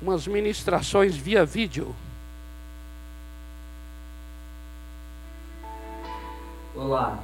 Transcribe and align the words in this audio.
umas 0.00 0.26
ministrações 0.26 1.16
via 1.16 1.44
vídeo. 1.44 1.94
Olá, 6.74 7.18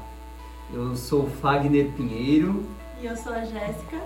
eu 0.73 0.97
sou 0.97 1.29
Fagner 1.29 1.91
Pinheiro. 1.93 2.65
E 3.01 3.07
eu 3.07 3.17
sou 3.17 3.33
a 3.33 3.45
Jéssica. 3.45 4.01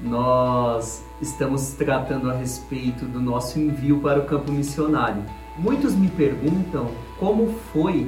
Nós 0.00 1.04
estamos 1.20 1.72
tratando 1.74 2.30
a 2.30 2.34
respeito 2.34 3.04
do 3.04 3.20
nosso 3.20 3.58
envio 3.58 4.00
para 4.00 4.20
o 4.20 4.24
campo 4.24 4.50
missionário. 4.50 5.22
Muitos 5.58 5.94
me 5.94 6.08
perguntam 6.08 6.90
como 7.18 7.52
foi 7.72 8.06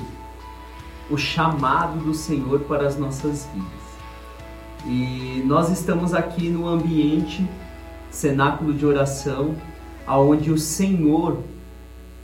o 1.11 1.19
chamado 1.19 1.99
do 1.99 2.15
Senhor 2.15 2.61
para 2.61 2.87
as 2.87 2.97
nossas 2.97 3.47
vidas. 3.53 3.83
E 4.87 5.43
nós 5.45 5.69
estamos 5.69 6.15
aqui 6.15 6.49
no 6.49 6.67
ambiente 6.67 7.47
cenáculo 8.11 8.73
de 8.73 8.87
oração, 8.87 9.55
aonde 10.07 10.51
o 10.51 10.59
Senhor 10.59 11.39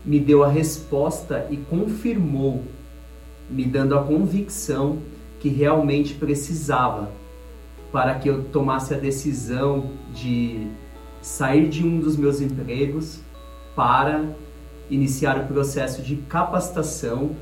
me 0.05 0.19
deu 0.19 0.43
a 0.43 0.49
resposta 0.49 1.47
e 1.51 1.57
confirmou, 1.57 2.65
me 3.51 3.65
dando 3.65 3.97
a 3.97 4.03
convicção 4.03 4.99
que 5.41 5.49
realmente 5.49 6.15
precisava 6.15 7.11
para 7.93 8.15
que 8.15 8.29
eu 8.29 8.45
tomasse 8.45 8.93
a 8.93 8.99
decisão 8.99 9.91
de 10.15 10.67
sair 11.23 11.69
de 11.69 11.85
um 11.85 11.99
dos 11.99 12.17
meus 12.17 12.41
empregos 12.41 13.21
para 13.75 14.25
iniciar 14.91 15.39
o 15.39 15.47
processo 15.47 16.03
de 16.03 16.17
capacitação 16.17 17.35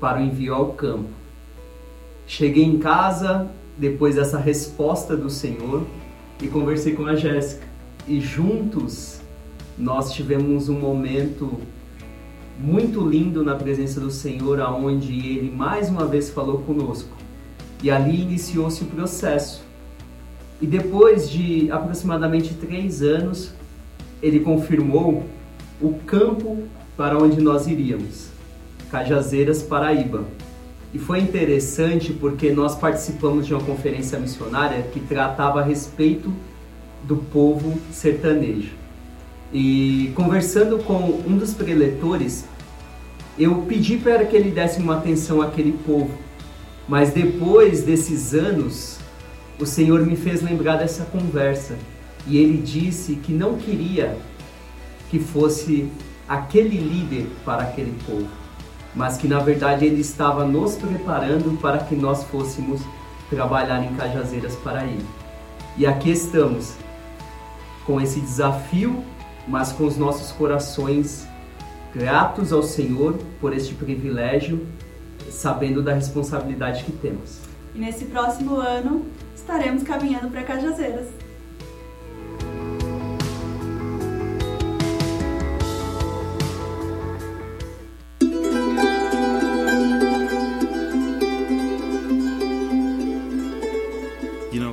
para 0.00 0.18
o 0.18 0.22
envio 0.22 0.54
ao 0.54 0.72
campo. 0.72 1.08
Cheguei 2.26 2.64
em 2.64 2.78
casa 2.78 3.48
depois 3.76 4.16
dessa 4.16 4.38
resposta 4.38 5.16
do 5.16 5.30
Senhor 5.30 5.86
e 6.40 6.48
conversei 6.48 6.94
com 6.94 7.06
a 7.06 7.14
Jéssica. 7.14 7.66
E 8.06 8.20
juntos 8.20 9.21
nós 9.78 10.12
tivemos 10.12 10.68
um 10.68 10.78
momento 10.78 11.60
muito 12.58 13.06
lindo 13.08 13.44
na 13.44 13.54
presença 13.54 14.00
do 14.00 14.10
Senhor, 14.10 14.60
aonde 14.60 15.12
Ele 15.12 15.50
mais 15.50 15.88
uma 15.88 16.06
vez 16.06 16.30
falou 16.30 16.58
conosco. 16.58 17.16
E 17.82 17.90
ali 17.90 18.22
iniciou-se 18.22 18.82
o 18.84 18.86
processo. 18.86 19.64
E 20.60 20.66
depois 20.66 21.28
de 21.28 21.70
aproximadamente 21.70 22.54
três 22.54 23.02
anos, 23.02 23.52
Ele 24.22 24.40
confirmou 24.40 25.24
o 25.80 25.94
campo 26.06 26.62
para 26.96 27.18
onde 27.18 27.40
nós 27.40 27.66
iríamos, 27.66 28.28
Cajazeiras, 28.90 29.62
Paraíba. 29.62 30.24
E 30.94 30.98
foi 30.98 31.20
interessante 31.20 32.12
porque 32.12 32.52
nós 32.52 32.76
participamos 32.76 33.46
de 33.46 33.54
uma 33.54 33.64
conferência 33.64 34.18
missionária 34.18 34.82
que 34.92 35.00
tratava 35.00 35.60
a 35.60 35.64
respeito 35.64 36.32
do 37.02 37.16
povo 37.16 37.80
sertanejo. 37.90 38.81
E 39.52 40.12
conversando 40.14 40.78
com 40.78 41.22
um 41.26 41.36
dos 41.36 41.52
preletores, 41.52 42.44
eu 43.38 43.62
pedi 43.68 43.98
para 43.98 44.24
que 44.24 44.34
ele 44.34 44.50
desse 44.50 44.80
uma 44.80 44.96
atenção 44.96 45.42
àquele 45.42 45.72
povo. 45.72 46.10
Mas 46.88 47.10
depois 47.10 47.82
desses 47.82 48.34
anos, 48.34 48.98
o 49.58 49.66
Senhor 49.66 50.04
me 50.06 50.16
fez 50.16 50.42
lembrar 50.42 50.76
dessa 50.76 51.04
conversa. 51.04 51.76
E 52.26 52.38
ele 52.38 52.58
disse 52.58 53.16
que 53.16 53.32
não 53.32 53.56
queria 53.56 54.16
que 55.10 55.18
fosse 55.18 55.88
aquele 56.28 56.76
líder 56.76 57.26
para 57.44 57.62
aquele 57.62 57.94
povo 58.06 58.42
mas 58.94 59.16
que 59.16 59.26
na 59.26 59.38
verdade 59.38 59.86
ele 59.86 60.00
estava 60.00 60.44
nos 60.44 60.74
preparando 60.74 61.58
para 61.60 61.78
que 61.78 61.94
nós 61.94 62.24
fôssemos 62.24 62.80
trabalhar 63.30 63.82
em 63.82 63.94
Cajazeiras 63.94 64.54
Paraíba. 64.56 65.02
E 65.76 65.86
aqui 65.86 66.10
estamos 66.10 66.74
com 67.86 68.00
esse 68.00 68.20
desafio, 68.20 69.02
mas 69.46 69.72
com 69.72 69.84
os 69.84 69.96
nossos 69.96 70.32
corações 70.32 71.26
gratos 71.94 72.52
ao 72.52 72.62
Senhor 72.62 73.18
por 73.40 73.52
este 73.52 73.74
privilégio, 73.74 74.66
sabendo 75.30 75.82
da 75.82 75.94
responsabilidade 75.94 76.84
que 76.84 76.92
temos. 76.92 77.38
E 77.74 77.78
nesse 77.78 78.06
próximo 78.06 78.56
ano 78.56 79.06
estaremos 79.34 79.82
caminhando 79.82 80.30
para 80.30 80.42
Cajazeiras. 80.42 81.08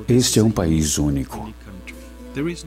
Este 0.10 0.40
é 0.40 0.44
um 0.44 0.50
país 0.50 0.98
único. 0.98 1.49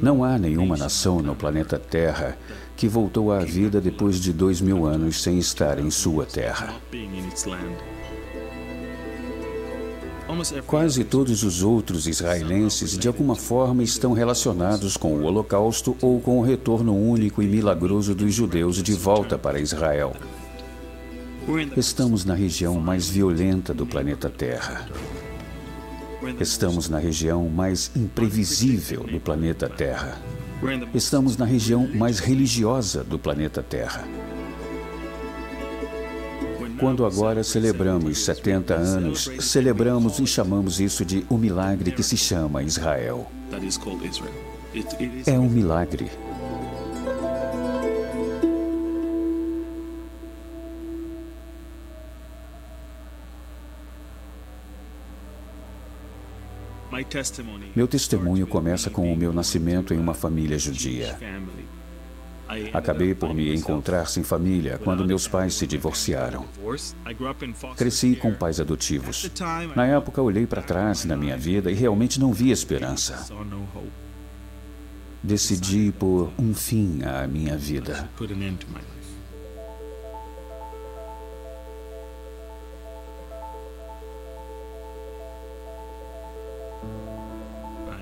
Não 0.00 0.24
há 0.24 0.38
nenhuma 0.38 0.76
nação 0.76 1.20
no 1.20 1.34
planeta 1.34 1.78
Terra 1.78 2.36
que 2.76 2.88
voltou 2.88 3.30
à 3.32 3.40
vida 3.40 3.80
depois 3.80 4.20
de 4.20 4.32
dois 4.32 4.60
mil 4.60 4.86
anos 4.86 5.22
sem 5.22 5.38
estar 5.38 5.78
em 5.78 5.90
sua 5.90 6.26
terra. 6.26 6.74
Quase 10.66 11.04
todos 11.04 11.42
os 11.42 11.62
outros 11.62 12.06
israelenses, 12.06 12.96
de 12.96 13.06
alguma 13.06 13.34
forma, 13.34 13.82
estão 13.82 14.12
relacionados 14.12 14.96
com 14.96 15.14
o 15.14 15.24
Holocausto 15.24 15.96
ou 16.00 16.20
com 16.20 16.38
o 16.38 16.42
retorno 16.42 16.96
único 16.96 17.42
e 17.42 17.46
milagroso 17.46 18.14
dos 18.14 18.32
judeus 18.32 18.82
de 18.82 18.94
volta 18.94 19.36
para 19.36 19.60
Israel. 19.60 20.14
Estamos 21.76 22.24
na 22.24 22.34
região 22.34 22.80
mais 22.80 23.08
violenta 23.08 23.74
do 23.74 23.84
planeta 23.84 24.30
Terra. 24.30 24.86
Estamos 26.40 26.88
na 26.88 26.98
região 26.98 27.48
mais 27.48 27.90
imprevisível 27.96 29.04
do 29.04 29.18
planeta 29.18 29.68
Terra. 29.68 30.20
Estamos 30.94 31.36
na 31.36 31.44
região 31.44 31.88
mais 31.88 32.20
religiosa 32.20 33.02
do 33.02 33.18
planeta 33.18 33.62
Terra. 33.62 34.06
Quando 36.78 37.04
agora 37.04 37.42
celebramos 37.42 38.24
70 38.24 38.74
anos, 38.74 39.30
celebramos 39.40 40.18
e 40.18 40.26
chamamos 40.26 40.80
isso 40.80 41.04
de 41.04 41.24
o 41.28 41.36
milagre 41.36 41.92
que 41.92 42.02
se 42.02 42.16
chama 42.16 42.62
Israel. 42.62 43.30
É 45.26 45.38
um 45.38 45.48
milagre. 45.48 46.10
Meu 57.74 57.88
testemunho 57.88 58.46
começa 58.46 58.90
com 58.90 59.12
o 59.12 59.16
meu 59.16 59.32
nascimento 59.32 59.92
em 59.92 59.98
uma 59.98 60.14
família 60.14 60.58
judia. 60.58 61.18
Acabei 62.72 63.14
por 63.14 63.34
me 63.34 63.54
encontrar 63.54 64.06
sem 64.06 64.22
família 64.22 64.78
quando 64.78 65.06
meus 65.06 65.26
pais 65.26 65.54
se 65.54 65.66
divorciaram. 65.66 66.44
Cresci 67.76 68.16
com 68.16 68.34
pais 68.34 68.60
adotivos. 68.60 69.30
Na 69.74 69.86
época, 69.86 70.20
olhei 70.20 70.46
para 70.46 70.62
trás 70.62 71.04
na 71.04 71.16
minha 71.16 71.36
vida 71.36 71.70
e 71.70 71.74
realmente 71.74 72.20
não 72.20 72.32
vi 72.32 72.50
esperança. 72.50 73.26
Decidi 75.22 75.92
por 75.92 76.32
um 76.38 76.52
fim 76.52 77.00
à 77.04 77.26
minha 77.26 77.56
vida. 77.56 78.10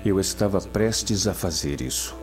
Eu 0.03 0.19
estava 0.19 0.59
prestes 0.59 1.27
a 1.27 1.33
fazer 1.33 1.81
isso. 1.81 2.15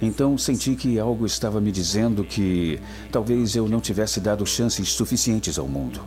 Então 0.00 0.36
senti 0.36 0.74
que 0.74 0.98
algo 0.98 1.24
estava 1.26 1.60
me 1.60 1.72
dizendo 1.72 2.24
que 2.24 2.80
talvez 3.10 3.56
eu 3.56 3.68
não 3.68 3.80
tivesse 3.80 4.20
dado 4.20 4.44
chances 4.46 4.92
suficientes 4.92 5.58
ao 5.58 5.66
mundo. 5.66 6.00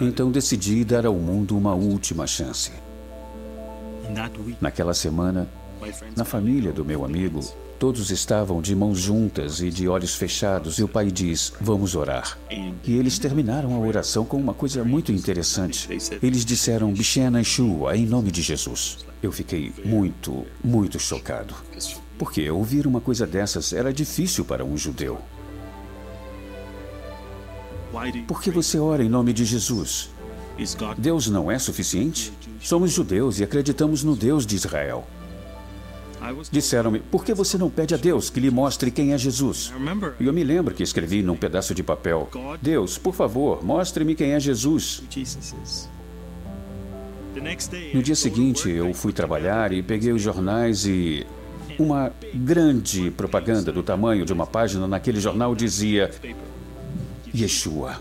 Então 0.00 0.30
decidi 0.30 0.84
dar 0.84 1.06
ao 1.06 1.14
mundo 1.14 1.56
uma 1.56 1.74
última 1.74 2.26
chance. 2.26 2.72
Naquela 4.60 4.94
semana, 4.94 5.48
na 6.16 6.24
família 6.24 6.72
do 6.72 6.84
meu 6.84 7.04
amigo, 7.04 7.40
Todos 7.80 8.10
estavam 8.10 8.60
de 8.60 8.76
mãos 8.76 8.98
juntas 8.98 9.62
e 9.62 9.70
de 9.70 9.88
olhos 9.88 10.14
fechados, 10.14 10.78
e 10.78 10.82
o 10.82 10.88
pai 10.88 11.10
diz: 11.10 11.54
Vamos 11.58 11.94
orar. 11.94 12.36
E 12.84 12.94
eles 12.94 13.18
terminaram 13.18 13.74
a 13.74 13.78
oração 13.78 14.22
com 14.22 14.36
uma 14.36 14.52
coisa 14.52 14.84
muito 14.84 15.10
interessante. 15.10 15.88
Eles 16.22 16.44
disseram: 16.44 16.92
Bishena 16.92 17.38
Yeshua, 17.38 17.96
em 17.96 18.04
nome 18.04 18.30
de 18.30 18.42
Jesus. 18.42 18.98
Eu 19.22 19.32
fiquei 19.32 19.72
muito, 19.82 20.44
muito 20.62 20.98
chocado. 20.98 21.54
Porque 22.18 22.50
ouvir 22.50 22.86
uma 22.86 23.00
coisa 23.00 23.26
dessas 23.26 23.72
era 23.72 23.90
difícil 23.90 24.44
para 24.44 24.62
um 24.62 24.76
judeu. 24.76 25.18
Por 28.28 28.42
que 28.42 28.50
você 28.50 28.78
ora 28.78 29.02
em 29.02 29.08
nome 29.08 29.32
de 29.32 29.46
Jesus? 29.46 30.10
Deus 30.98 31.28
não 31.28 31.50
é 31.50 31.58
suficiente? 31.58 32.30
Somos 32.60 32.92
judeus 32.92 33.40
e 33.40 33.42
acreditamos 33.42 34.04
no 34.04 34.14
Deus 34.14 34.44
de 34.44 34.54
Israel. 34.54 35.06
Disseram-me, 36.50 37.00
por 37.00 37.24
que 37.24 37.32
você 37.32 37.56
não 37.56 37.70
pede 37.70 37.94
a 37.94 37.96
Deus 37.96 38.28
que 38.28 38.40
lhe 38.40 38.50
mostre 38.50 38.90
quem 38.90 39.12
é 39.12 39.18
Jesus? 39.18 39.72
E 40.18 40.26
eu 40.26 40.32
me 40.32 40.44
lembro 40.44 40.74
que 40.74 40.82
escrevi 40.82 41.22
num 41.22 41.36
pedaço 41.36 41.74
de 41.74 41.82
papel: 41.82 42.28
Deus, 42.60 42.98
por 42.98 43.14
favor, 43.14 43.64
mostre-me 43.64 44.14
quem 44.14 44.32
é 44.32 44.40
Jesus. 44.40 45.02
No 47.94 48.02
dia 48.02 48.16
seguinte, 48.16 48.68
eu 48.68 48.92
fui 48.92 49.12
trabalhar 49.12 49.72
e 49.72 49.82
peguei 49.82 50.12
os 50.12 50.20
jornais 50.20 50.84
e 50.84 51.26
uma 51.78 52.12
grande 52.34 53.10
propaganda 53.10 53.72
do 53.72 53.82
tamanho 53.82 54.26
de 54.26 54.32
uma 54.32 54.46
página 54.46 54.86
naquele 54.86 55.20
jornal 55.20 55.54
dizia 55.54 56.10
Yeshua. 57.34 57.98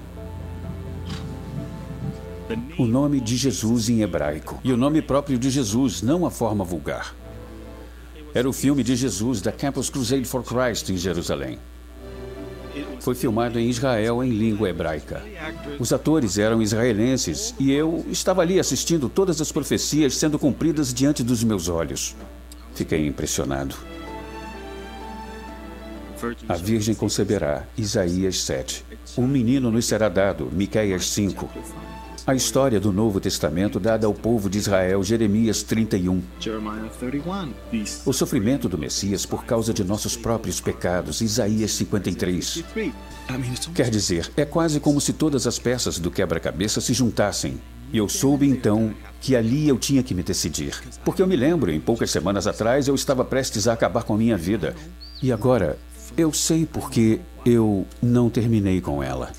O 2.78 2.86
nome 2.86 3.22
de 3.22 3.38
Jesus 3.38 3.90
em 3.90 4.02
hebraico. 4.02 4.60
E 4.64 4.74
o 4.74 4.78
nome 4.78 5.02
próprio 5.02 5.38
de 5.38 5.50
Jesus, 5.50 6.02
não 6.02 6.26
a 6.26 6.32
forma 6.32 6.64
vulgar. 6.64 7.16
Era 8.34 8.48
o 8.48 8.54
filme 8.54 8.84
de 8.84 8.96
Jesus 8.96 9.42
da 9.42 9.52
Campus 9.52 9.90
Crusade 9.90 10.26
for 10.26 10.44
Christ 10.44 10.90
em 10.90 10.98
Jerusalém. 10.98 11.58
Foi 13.00 13.16
filmado 13.16 13.60
em 13.60 13.70
Israel 13.70 14.24
em 14.24 14.30
língua 14.30 14.70
hebraica. 14.70 15.24
Os 15.80 15.92
atores 15.92 16.38
eram 16.38 16.62
israelenses 16.62 17.56
e 17.60 17.72
eu 17.72 18.06
estava 18.10 18.42
ali 18.42 18.60
assistindo 18.60 19.10
todas 19.10 19.42
as 19.42 19.52
profecias 19.52 20.16
sendo 20.16 20.38
cumpridas 20.38 20.94
diante 20.94 21.24
dos 21.24 21.44
meus 21.44 21.68
olhos. 21.68 22.16
Fiquei 22.76 23.08
impressionado. 23.08 23.76
A 26.48 26.56
Virgem 26.56 26.94
conceberá, 26.94 27.64
Isaías 27.78 28.42
7. 28.42 28.86
Um 29.18 29.26
menino 29.26 29.72
nos 29.72 29.86
será 29.86 30.10
dado, 30.10 30.50
Miqueias 30.52 31.10
5. 31.10 31.50
A 32.30 32.36
história 32.36 32.80
do 32.80 32.94
Novo 32.94 33.20
Testamento 33.20 33.80
dada 33.80 34.06
ao 34.06 34.14
povo 34.14 34.52
de 34.52 34.60
Israel, 34.60 35.04
Jeremias 35.04 35.64
31. 35.64 36.22
O 38.06 38.14
sofrimento 38.14 38.70
do 38.70 38.78
Messias 38.78 39.26
por 39.26 39.46
causa 39.46 39.74
de 39.74 39.84
nossos 39.84 40.16
próprios 40.16 40.62
pecados, 40.62 41.22
Isaías 41.22 41.72
53. 41.72 42.64
Quer 43.74 43.90
dizer, 43.90 44.32
é 44.38 44.46
quase 44.46 44.80
como 44.80 45.02
se 45.02 45.12
todas 45.12 45.48
as 45.48 45.58
peças 45.58 45.98
do 45.98 46.12
quebra-cabeça 46.12 46.80
se 46.80 46.94
juntassem. 46.94 47.60
E 47.92 47.98
eu 47.98 48.08
soube 48.08 48.48
então 48.48 48.94
que 49.20 49.36
ali 49.36 49.68
eu 49.68 49.80
tinha 49.80 50.04
que 50.04 50.14
me 50.14 50.22
decidir. 50.22 50.80
Porque 51.04 51.24
eu 51.24 51.28
me 51.28 51.36
lembro, 51.36 51.72
em 51.72 51.80
poucas 51.80 52.12
semanas 52.12 52.46
atrás, 52.46 52.88
eu 52.88 52.94
estava 52.94 53.26
prestes 53.26 53.68
a 53.68 53.74
acabar 53.74 54.04
com 54.04 54.14
a 54.14 54.18
minha 54.20 54.38
vida. 54.38 54.76
E 55.20 55.32
agora, 55.32 55.80
eu 56.16 56.32
sei 56.32 56.68
porque 56.68 57.22
eu 57.44 57.88
não 58.04 58.30
terminei 58.30 58.80
com 58.82 59.02
ela. 59.02 59.32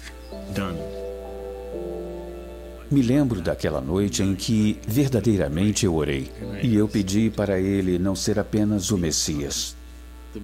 Me 2.91 3.03
lembro 3.03 3.41
daquela 3.41 3.81
noite 3.81 4.21
em 4.21 4.35
que 4.35 4.77
verdadeiramente 4.87 5.87
eu 5.87 5.95
orei 5.95 6.29
e 6.61 6.75
eu 6.75 6.89
pedi 6.89 7.31
para 7.31 7.61
ele 7.61 8.01
não 8.01 8.17
ser 8.17 8.37
apenas 8.37 8.91
o 8.91 8.99
Messias, 8.99 9.77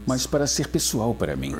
mas 0.06 0.28
para 0.28 0.46
ser 0.46 0.69
pessoal 0.69 1.12
para 1.12 1.34
mim. 1.34 1.52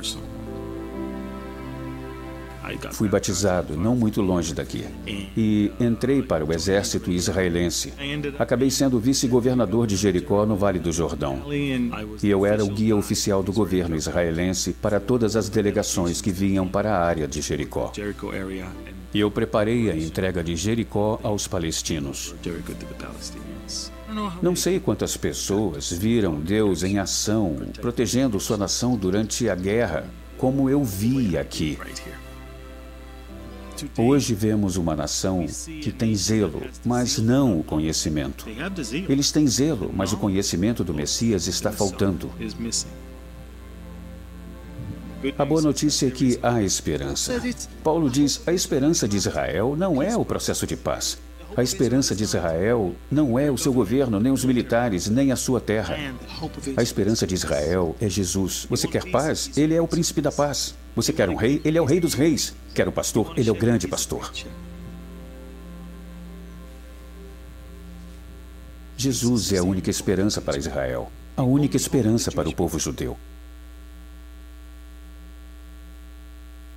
Fui 2.93 3.09
batizado 3.09 3.77
não 3.77 3.97
muito 3.97 4.21
longe 4.23 4.55
daqui 4.55 4.85
e 5.37 5.73
entrei 5.81 6.23
para 6.23 6.45
o 6.45 6.53
exército 6.53 7.11
israelense. 7.11 7.93
Acabei 8.39 8.71
sendo 8.71 9.01
vice-governador 9.01 9.89
de 9.89 9.97
Jericó 9.97 10.47
no 10.47 10.57
Vale 10.57 10.79
do 10.79 10.93
Jordão. 10.93 11.43
E 11.53 12.29
eu 12.29 12.47
era 12.47 12.65
o 12.65 12.69
guia 12.69 12.97
oficial 12.97 13.43
do 13.43 13.53
governo 13.53 13.97
israelense 13.97 14.73
para 14.73 15.01
todas 15.01 15.35
as 15.35 15.49
delegações 15.49 16.21
que 16.21 16.31
vinham 16.31 16.67
para 16.67 16.97
a 16.97 17.05
área 17.05 17.27
de 17.27 17.41
Jericó. 17.41 17.93
E 19.17 19.21
eu 19.21 19.31
preparei 19.31 19.91
a 19.91 19.97
entrega 19.97 20.45
de 20.45 20.55
Jericó 20.55 21.19
aos 21.23 21.49
palestinos. 21.49 22.35
Não 24.43 24.55
sei 24.55 24.79
quantas 24.79 25.17
pessoas 25.17 25.91
viram 25.91 26.39
Deus 26.39 26.83
em 26.83 26.99
ação, 26.99 27.57
protegendo 27.81 28.39
sua 28.39 28.59
nação 28.59 28.95
durante 28.95 29.49
a 29.49 29.55
guerra, 29.55 30.05
como 30.37 30.69
eu 30.69 30.85
vi 30.85 31.39
aqui. 31.39 31.79
Hoje 33.97 34.35
vemos 34.35 34.77
uma 34.77 34.95
nação 34.95 35.47
que 35.83 35.91
tem 35.91 36.15
zelo, 36.15 36.65
mas 36.85 37.17
não 37.17 37.59
o 37.59 37.65
conhecimento. 37.65 38.45
Eles 39.09 39.33
têm 39.33 39.47
zelo, 39.47 39.91
mas 39.95 40.13
o 40.13 40.19
conhecimento 40.19 40.85
do 40.85 40.93
Messias 40.93 41.47
está 41.47 41.73
faltando. 41.73 42.31
A 45.39 45.45
boa 45.45 45.63
notícia 45.63 46.07
é 46.07 46.11
que 46.11 46.39
há 46.43 46.63
esperança. 46.63 47.41
Paulo 47.83 48.11
diz: 48.11 48.43
a 48.47 48.53
esperança 48.53 49.09
de 49.09 49.17
Israel 49.17 49.75
não 49.77 50.03
é 50.03 50.17
o 50.17 50.25
processo 50.25 50.67
de 50.67 50.77
paz. 50.77 51.19
A 51.57 51.63
esperança 51.63 52.15
de 52.15 52.23
Israel 52.23 52.95
não 53.11 53.39
é 53.39 53.51
o 53.51 53.57
seu 53.57 53.73
governo, 53.73 54.21
nem 54.21 54.33
os 54.33 54.45
militares, 54.45 55.09
nem 55.09 55.33
a 55.33 55.37
sua 55.37 55.61
terra. 55.61 55.97
A 56.77 56.83
esperança 56.83 57.27
de 57.27 57.35
Israel 57.35 57.97
é 58.01 58.09
Jesus. 58.09 58.67
Você 58.69 58.87
quer 58.87 59.11
paz? 59.11 59.57
Ele 59.57 59.75
é 59.75 59.81
o 59.81 59.89
príncipe 59.89 60.21
da 60.21 60.33
paz. 60.33 60.75
Você 60.95 61.13
quer 61.13 61.31
um 61.31 61.37
rei? 61.37 61.61
Ele 61.65 61.79
é 61.79 61.81
o 61.81 61.85
rei 61.85 62.01
dos 62.01 62.15
reis. 62.15 62.55
Quer 62.75 62.89
um 62.89 62.93
pastor? 62.93 63.33
Ele 63.37 63.49
é 63.49 63.53
o 63.53 63.57
grande 63.57 63.87
pastor. 63.87 64.31
Jesus 68.97 69.53
é 69.53 69.59
a 69.59 69.63
única 69.63 69.91
esperança 69.91 70.41
para 70.41 70.59
Israel, 70.59 71.13
a 71.37 71.43
única 71.43 71.77
esperança 71.77 72.33
para 72.33 72.49
o 72.49 72.55
povo 72.55 72.79
judeu. 72.79 73.17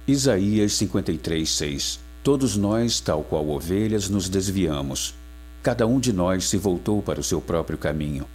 Isaías 0.09 0.73
53, 0.73 1.47
6 1.47 1.99
Todos 2.23 2.57
nós, 2.57 2.99
tal 2.99 3.23
qual 3.23 3.47
ovelhas, 3.47 4.09
nos 4.09 4.27
desviamos. 4.27 5.13
Cada 5.61 5.85
um 5.85 5.99
de 5.99 6.11
nós 6.11 6.45
se 6.45 6.57
voltou 6.57 6.99
para 6.99 7.19
o 7.19 7.23
seu 7.23 7.39
próprio 7.39 7.77
caminho, 7.77 8.25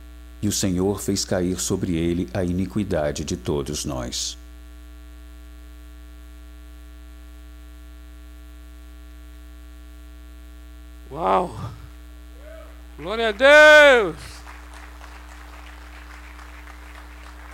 e 0.41 0.47
o 0.47 0.53
Senhor 0.53 1.00
fez 1.00 1.25
cair 1.25 1.59
sobre 1.59 1.97
ele 1.97 2.29
a 2.32 2.44
iniquidade 2.44 3.25
de 3.25 3.37
todos 3.37 3.85
nós. 3.85 4.38
Uau! 11.11 11.59
Glória 12.97 13.31
a 13.31 13.32
Deus! 13.32 14.17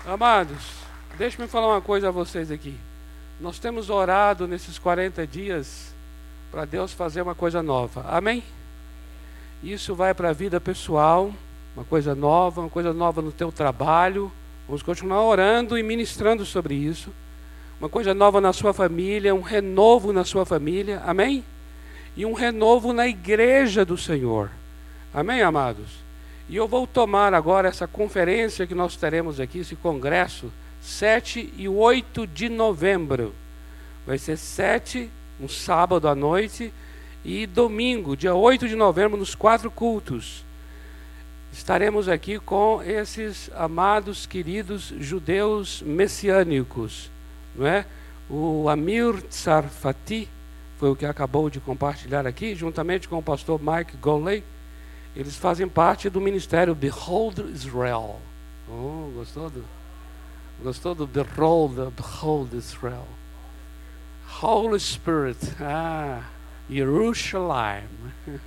Amados, 0.04 0.62
deixe-me 1.16 1.48
falar 1.48 1.68
uma 1.68 1.80
coisa 1.80 2.08
a 2.08 2.12
vocês 2.12 2.50
aqui. 2.50 2.78
Nós 3.40 3.58
temos 3.58 3.88
orado 3.88 4.46
nesses 4.46 4.78
40 4.78 5.26
dias 5.26 5.94
para 6.50 6.66
Deus 6.66 6.92
fazer 6.92 7.22
uma 7.22 7.34
coisa 7.34 7.62
nova. 7.62 8.04
Amém? 8.06 8.44
Isso 9.62 9.94
vai 9.94 10.12
para 10.12 10.28
a 10.28 10.32
vida 10.34 10.60
pessoal, 10.60 11.32
uma 11.74 11.84
coisa 11.84 12.14
nova, 12.14 12.60
uma 12.60 12.68
coisa 12.68 12.92
nova 12.92 13.22
no 13.22 13.32
teu 13.32 13.50
trabalho. 13.50 14.30
Vamos 14.66 14.82
continuar 14.82 15.22
orando 15.22 15.78
e 15.78 15.82
ministrando 15.82 16.44
sobre 16.44 16.74
isso. 16.74 17.10
Uma 17.80 17.88
coisa 17.88 18.12
nova 18.12 18.42
na 18.42 18.52
sua 18.52 18.74
família, 18.74 19.34
um 19.34 19.40
renovo 19.40 20.12
na 20.12 20.22
sua 20.22 20.44
família. 20.44 21.00
Amém? 21.06 21.42
E 22.14 22.26
um 22.26 22.34
renovo 22.34 22.92
na 22.92 23.08
igreja 23.08 23.86
do 23.86 23.96
Senhor. 23.96 24.50
Amém, 25.14 25.40
amados? 25.40 25.86
E 26.46 26.56
eu 26.56 26.68
vou 26.68 26.86
tomar 26.86 27.32
agora 27.32 27.68
essa 27.68 27.86
conferência 27.86 28.66
que 28.66 28.74
nós 28.74 28.96
teremos 28.96 29.40
aqui, 29.40 29.60
esse 29.60 29.76
congresso, 29.76 30.52
7 30.80 31.52
e 31.56 31.68
8 31.68 32.26
de 32.26 32.48
novembro. 32.48 33.34
Vai 34.06 34.18
ser 34.18 34.36
7, 34.36 35.10
um 35.40 35.48
sábado 35.48 36.08
à 36.08 36.14
noite, 36.14 36.72
e 37.24 37.46
domingo, 37.46 38.16
dia 38.16 38.34
8 38.34 38.68
de 38.68 38.74
novembro, 38.74 39.18
nos 39.18 39.34
quatro 39.34 39.70
cultos. 39.70 40.44
Estaremos 41.52 42.08
aqui 42.08 42.38
com 42.38 42.82
esses 42.82 43.50
amados, 43.54 44.24
queridos 44.24 44.94
judeus 44.98 45.82
messiânicos, 45.82 47.10
não 47.54 47.66
é? 47.66 47.84
O 48.28 48.68
Amir 48.68 49.20
Tsarfati 49.22 50.28
foi 50.78 50.90
o 50.90 50.96
que 50.96 51.04
acabou 51.04 51.50
de 51.50 51.58
compartilhar 51.60 52.26
aqui, 52.26 52.54
juntamente 52.54 53.08
com 53.08 53.18
o 53.18 53.22
pastor 53.22 53.60
Mike 53.60 53.96
Goley. 53.96 54.44
Eles 55.14 55.36
fazem 55.36 55.68
parte 55.68 56.08
do 56.08 56.20
ministério 56.20 56.74
Behold 56.74 57.40
Israel. 57.52 58.20
Oh, 58.68 59.10
gostou 59.14 59.50
do? 59.50 59.79
Gostou 60.62 60.94
do 60.94 61.06
Behold, 61.06 61.90
Behold 61.96 62.52
Israel? 62.52 63.06
Holy 64.42 64.78
Spirit, 64.78 65.38
ah, 65.60 66.22
Jerusalém. 66.68 67.84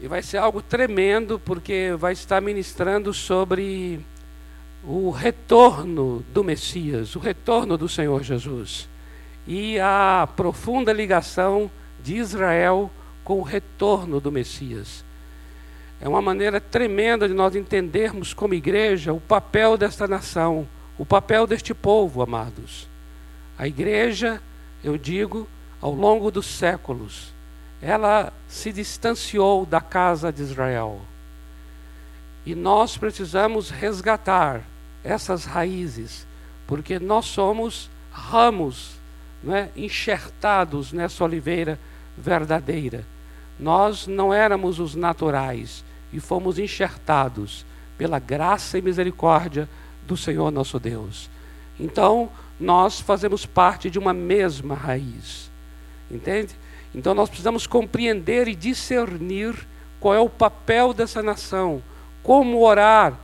E 0.00 0.08
vai 0.08 0.20
ser 0.20 0.38
algo 0.38 0.60
tremendo, 0.60 1.38
porque 1.38 1.94
vai 1.96 2.12
estar 2.12 2.40
ministrando 2.40 3.14
sobre 3.14 4.04
o 4.84 5.10
retorno 5.10 6.24
do 6.34 6.42
Messias, 6.42 7.14
o 7.14 7.20
retorno 7.20 7.78
do 7.78 7.88
Senhor 7.88 8.20
Jesus. 8.24 8.88
E 9.46 9.78
a 9.78 10.28
profunda 10.34 10.92
ligação 10.92 11.70
de 12.02 12.16
Israel 12.16 12.90
com 13.22 13.38
o 13.38 13.42
retorno 13.42 14.20
do 14.20 14.32
Messias. 14.32 15.04
É 16.02 16.08
uma 16.08 16.20
maneira 16.20 16.60
tremenda 16.60 17.28
de 17.28 17.32
nós 17.32 17.54
entendermos 17.54 18.34
como 18.34 18.54
igreja 18.54 19.12
o 19.12 19.20
papel 19.20 19.76
desta 19.76 20.08
nação, 20.08 20.66
o 20.98 21.06
papel 21.06 21.46
deste 21.46 21.72
povo, 21.72 22.20
amados. 22.20 22.88
A 23.56 23.68
igreja, 23.68 24.42
eu 24.82 24.98
digo, 24.98 25.46
ao 25.80 25.94
longo 25.94 26.28
dos 26.32 26.46
séculos, 26.46 27.32
ela 27.80 28.32
se 28.48 28.72
distanciou 28.72 29.64
da 29.64 29.80
casa 29.80 30.32
de 30.32 30.42
Israel. 30.42 31.00
E 32.44 32.52
nós 32.52 32.96
precisamos 32.96 33.70
resgatar 33.70 34.62
essas 35.04 35.44
raízes, 35.44 36.26
porque 36.66 36.98
nós 36.98 37.26
somos 37.26 37.88
ramos 38.10 38.96
né, 39.40 39.70
enxertados 39.76 40.92
nessa 40.92 41.22
oliveira 41.22 41.78
verdadeira. 42.18 43.04
Nós 43.56 44.08
não 44.08 44.34
éramos 44.34 44.80
os 44.80 44.96
naturais 44.96 45.84
e 46.12 46.20
fomos 46.20 46.58
enxertados 46.58 47.64
pela 47.96 48.18
graça 48.18 48.78
e 48.78 48.82
misericórdia 48.82 49.68
do 50.06 50.16
Senhor 50.16 50.50
nosso 50.50 50.78
Deus. 50.78 51.30
Então, 51.78 52.30
nós 52.58 53.00
fazemos 53.00 53.46
parte 53.46 53.90
de 53.90 53.98
uma 53.98 54.12
mesma 54.12 54.74
raiz. 54.74 55.50
Entende? 56.10 56.54
Então, 56.94 57.14
nós 57.14 57.28
precisamos 57.28 57.66
compreender 57.66 58.48
e 58.48 58.54
discernir 58.54 59.54
qual 59.98 60.14
é 60.14 60.20
o 60.20 60.28
papel 60.28 60.92
dessa 60.92 61.22
nação, 61.22 61.82
como 62.22 62.62
orar 62.62 63.18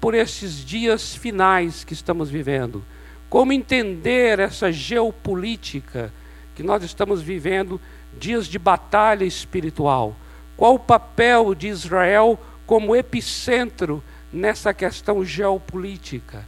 por 0.00 0.14
esses 0.14 0.64
dias 0.64 1.14
finais 1.14 1.84
que 1.84 1.92
estamos 1.92 2.28
vivendo, 2.28 2.84
como 3.28 3.52
entender 3.52 4.38
essa 4.38 4.70
geopolítica 4.70 6.12
que 6.54 6.62
nós 6.62 6.82
estamos 6.82 7.22
vivendo, 7.22 7.80
dias 8.18 8.46
de 8.46 8.58
batalha 8.58 9.24
espiritual. 9.24 10.14
Qual 10.56 10.74
o 10.74 10.78
papel 10.78 11.54
de 11.54 11.68
Israel 11.68 12.38
como 12.66 12.94
epicentro 12.94 14.02
nessa 14.32 14.72
questão 14.72 15.24
geopolítica? 15.24 16.44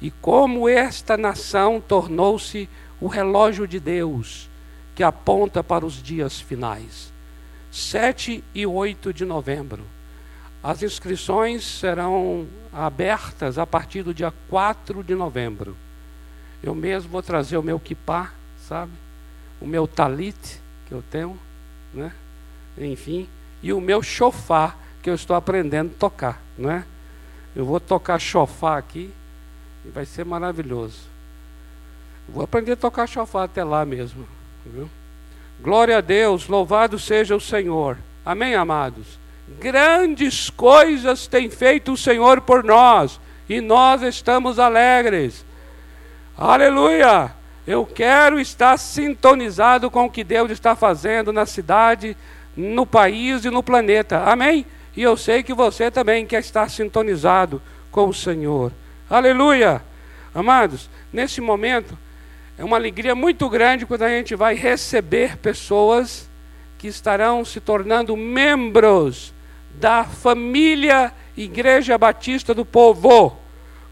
E 0.00 0.10
como 0.10 0.68
esta 0.68 1.16
nação 1.16 1.80
tornou-se 1.80 2.68
o 3.00 3.06
relógio 3.06 3.66
de 3.66 3.78
Deus 3.78 4.50
que 4.94 5.02
aponta 5.02 5.62
para 5.62 5.86
os 5.86 6.02
dias 6.02 6.40
finais. 6.40 7.12
7 7.70 8.44
e 8.54 8.66
8 8.66 9.12
de 9.12 9.24
novembro. 9.24 9.82
As 10.62 10.82
inscrições 10.82 11.64
serão 11.64 12.46
abertas 12.72 13.58
a 13.58 13.66
partir 13.66 14.02
do 14.02 14.14
dia 14.14 14.32
4 14.48 15.02
de 15.02 15.14
novembro. 15.14 15.76
Eu 16.62 16.74
mesmo 16.74 17.10
vou 17.10 17.22
trazer 17.22 17.56
o 17.56 17.62
meu 17.62 17.80
kipá, 17.80 18.32
sabe? 18.68 18.92
O 19.60 19.66
meu 19.66 19.88
talit 19.88 20.60
que 20.86 20.92
eu 20.92 21.02
tenho, 21.10 21.36
né? 21.92 22.12
Enfim, 22.78 23.28
e 23.62 23.72
o 23.72 23.80
meu 23.80 24.02
chofar 24.02 24.78
que 25.02 25.10
eu 25.10 25.14
estou 25.14 25.36
aprendendo 25.36 25.92
a 25.94 25.98
tocar, 25.98 26.42
né? 26.56 26.84
Eu 27.54 27.64
vou 27.64 27.78
tocar 27.78 28.18
chofar 28.18 28.78
aqui 28.78 29.12
e 29.84 29.88
vai 29.90 30.06
ser 30.06 30.24
maravilhoso. 30.24 31.00
Vou 32.28 32.42
aprender 32.42 32.72
a 32.72 32.76
tocar 32.76 33.06
chofar 33.06 33.44
até 33.44 33.62
lá 33.62 33.84
mesmo, 33.84 34.26
viu? 34.64 34.88
Glória 35.60 35.98
a 35.98 36.00
Deus, 36.00 36.48
louvado 36.48 36.98
seja 36.98 37.36
o 37.36 37.40
Senhor. 37.40 37.98
Amém, 38.24 38.54
amados. 38.54 39.18
Grandes 39.60 40.48
coisas 40.48 41.26
tem 41.26 41.50
feito 41.50 41.92
o 41.92 41.96
Senhor 41.96 42.40
por 42.40 42.64
nós 42.64 43.20
e 43.48 43.60
nós 43.60 44.02
estamos 44.02 44.58
alegres. 44.58 45.44
Aleluia! 46.36 47.32
Eu 47.66 47.86
quero 47.86 48.40
estar 48.40 48.76
sintonizado 48.76 49.90
com 49.90 50.06
o 50.06 50.10
que 50.10 50.24
Deus 50.24 50.50
está 50.50 50.74
fazendo 50.74 51.32
na 51.32 51.46
cidade, 51.46 52.16
no 52.56 52.86
país 52.86 53.44
e 53.44 53.50
no 53.50 53.62
planeta. 53.62 54.24
Amém? 54.24 54.66
E 54.96 55.02
eu 55.02 55.16
sei 55.16 55.42
que 55.42 55.54
você 55.54 55.90
também 55.90 56.26
quer 56.26 56.40
estar 56.40 56.68
sintonizado 56.70 57.62
com 57.90 58.08
o 58.08 58.14
Senhor. 58.14 58.72
Aleluia! 59.08 59.82
Amados, 60.34 60.88
nesse 61.12 61.40
momento 61.40 61.96
é 62.56 62.64
uma 62.64 62.76
alegria 62.76 63.14
muito 63.14 63.48
grande 63.48 63.86
quando 63.86 64.02
a 64.02 64.08
gente 64.08 64.34
vai 64.34 64.54
receber 64.54 65.36
pessoas 65.36 66.30
que 66.78 66.88
estarão 66.88 67.44
se 67.44 67.60
tornando 67.60 68.16
membros 68.16 69.32
da 69.74 70.04
família 70.04 71.12
Igreja 71.36 71.96
Batista 71.96 72.52
do 72.54 72.64
Povo. 72.64 73.36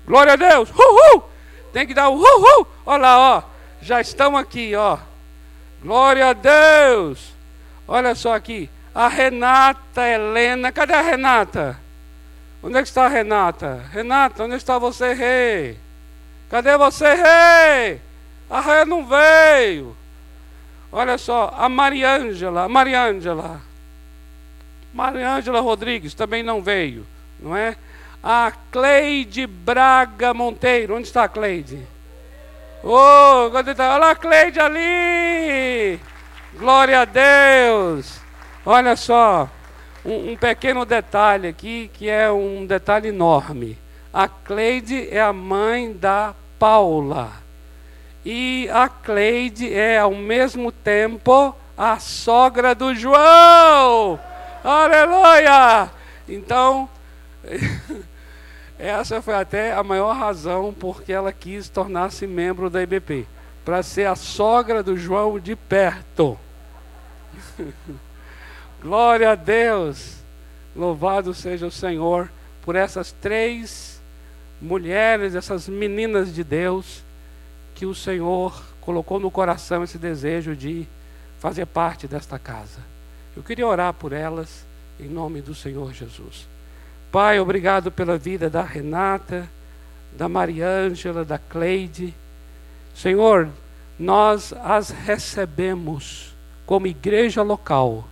Glória 0.07 0.35
a 0.35 0.37
Deus! 0.37 0.71
Uhul! 0.71 1.25
Tem 1.73 1.87
que 1.87 1.95
dar 1.95 2.09
o 2.09 2.17
uhul! 2.17 2.67
Olha 2.85 3.01
lá, 3.01 3.19
ó. 3.19 3.43
Já 3.81 4.01
estão 4.01 4.37
aqui, 4.37 4.75
ó. 4.75 4.99
Glória 5.83 6.29
a 6.29 6.33
Deus! 6.33 7.40
Olha 7.91 8.15
só 8.15 8.37
aqui. 8.37 8.71
A 8.95 9.09
Renata 9.09 10.07
Helena. 10.07 10.71
Cadê 10.71 10.95
a 10.95 11.01
Renata? 11.01 11.77
Onde 12.63 12.79
é 12.79 12.83
que 12.83 12.89
está 12.89 13.07
a 13.07 13.09
Renata? 13.09 13.85
Renata, 13.91 14.45
onde 14.45 14.55
está 14.55 14.79
você, 14.79 15.13
rei? 15.13 15.77
Cadê 16.49 16.77
você, 16.77 17.15
rei? 17.15 18.01
A 18.49 18.61
rei 18.61 18.85
não 18.85 19.05
veio. 19.05 19.97
Olha 20.93 21.19
só, 21.19 21.53
a 21.57 21.69
Mariângela, 21.69 22.65
a 22.65 22.69
Mariângela. 22.69 23.61
Mariângela 24.95 25.61
Rodrigues 25.61 26.15
também 26.15 26.43
não 26.43 26.63
veio, 26.63 27.07
não 27.41 27.57
é? 27.57 27.77
A 28.23 28.53
Cleide 28.71 29.47
Braga 29.47 30.33
Monteiro, 30.35 30.97
onde 30.97 31.09
está 31.09 31.25
a 31.25 31.29
Cleide? 31.29 31.81
Oh, 32.85 33.51
olha 33.51 34.11
a 34.11 34.17
Cleide 34.17 34.61
ali! 34.61 36.01
Glória 36.59 37.03
a 37.03 37.05
Deus! 37.05 38.21
Olha 38.67 38.97
só, 38.97 39.49
um, 40.05 40.33
um, 40.33 40.37
pequeno 40.37 40.85
detalhe 40.85 41.47
aqui, 41.47 41.89
que 41.95 42.09
é 42.09 42.31
um 42.31 42.67
detalhe 42.67 43.09
enorme. 43.09 43.79
A 44.13 44.27
Cleide 44.27 45.09
é 45.11 45.21
a 45.21 45.33
mãe 45.33 45.93
da 45.93 46.35
Paula. 46.59 47.31
E 48.25 48.69
a 48.73 48.89
Cleide 48.89 49.73
é, 49.73 49.99
ao 49.99 50.13
mesmo 50.13 50.73
tempo, 50.73 51.55
a 51.79 52.01
sogra 52.01 52.75
do 52.75 52.95
João. 52.97 54.19
Aleluia! 54.65 55.89
Então, 56.29 56.89
essa 58.77 59.23
foi 59.23 59.35
até 59.35 59.73
a 59.73 59.85
maior 59.85 60.17
razão 60.17 60.75
porque 60.79 61.13
ela 61.13 61.33
quis 61.33 61.69
tornar-se 61.69 62.27
membro 62.27 62.69
da 62.69 62.83
IBP 62.83 63.27
para 63.65 63.83
ser 63.83 64.07
a 64.07 64.15
sogra 64.15 64.83
do 64.83 64.97
João 64.97 65.39
de 65.39 65.55
perto. 65.55 66.39
Glória 68.81 69.33
a 69.33 69.35
Deus! 69.35 70.17
Louvado 70.75 71.35
seja 71.35 71.67
o 71.67 71.71
Senhor 71.71 72.31
por 72.63 72.77
essas 72.77 73.13
três 73.13 74.01
mulheres, 74.61 75.35
essas 75.35 75.69
meninas 75.69 76.35
de 76.35 76.45
Deus, 76.45 77.03
que 77.75 77.87
o 77.87 77.95
Senhor 77.95 78.63
colocou 78.81 79.19
no 79.19 79.31
coração 79.31 79.83
esse 79.83 79.99
desejo 79.99 80.55
de 80.55 80.87
fazer 81.39 81.67
parte 81.67 82.07
desta 82.07 82.39
casa. 82.39 82.81
Eu 83.37 83.43
queria 83.43 83.67
orar 83.67 83.95
por 83.95 84.13
elas, 84.13 84.65
em 84.99 85.09
nome 85.09 85.41
do 85.41 85.55
Senhor 85.55 85.93
Jesus. 85.93 86.47
Pai, 87.11 87.41
obrigado 87.41 87.91
pela 87.91 88.17
vida 88.19 88.49
da 88.51 88.63
Renata, 88.63 89.49
da 90.17 90.29
Mariângela, 90.29 91.25
da 91.25 91.39
Cleide. 91.39 92.15
Senhor, 93.01 93.49
nós 93.99 94.53
as 94.63 94.91
recebemos 94.91 96.35
como 96.67 96.87
igreja 96.87 97.41
local, 97.43 98.07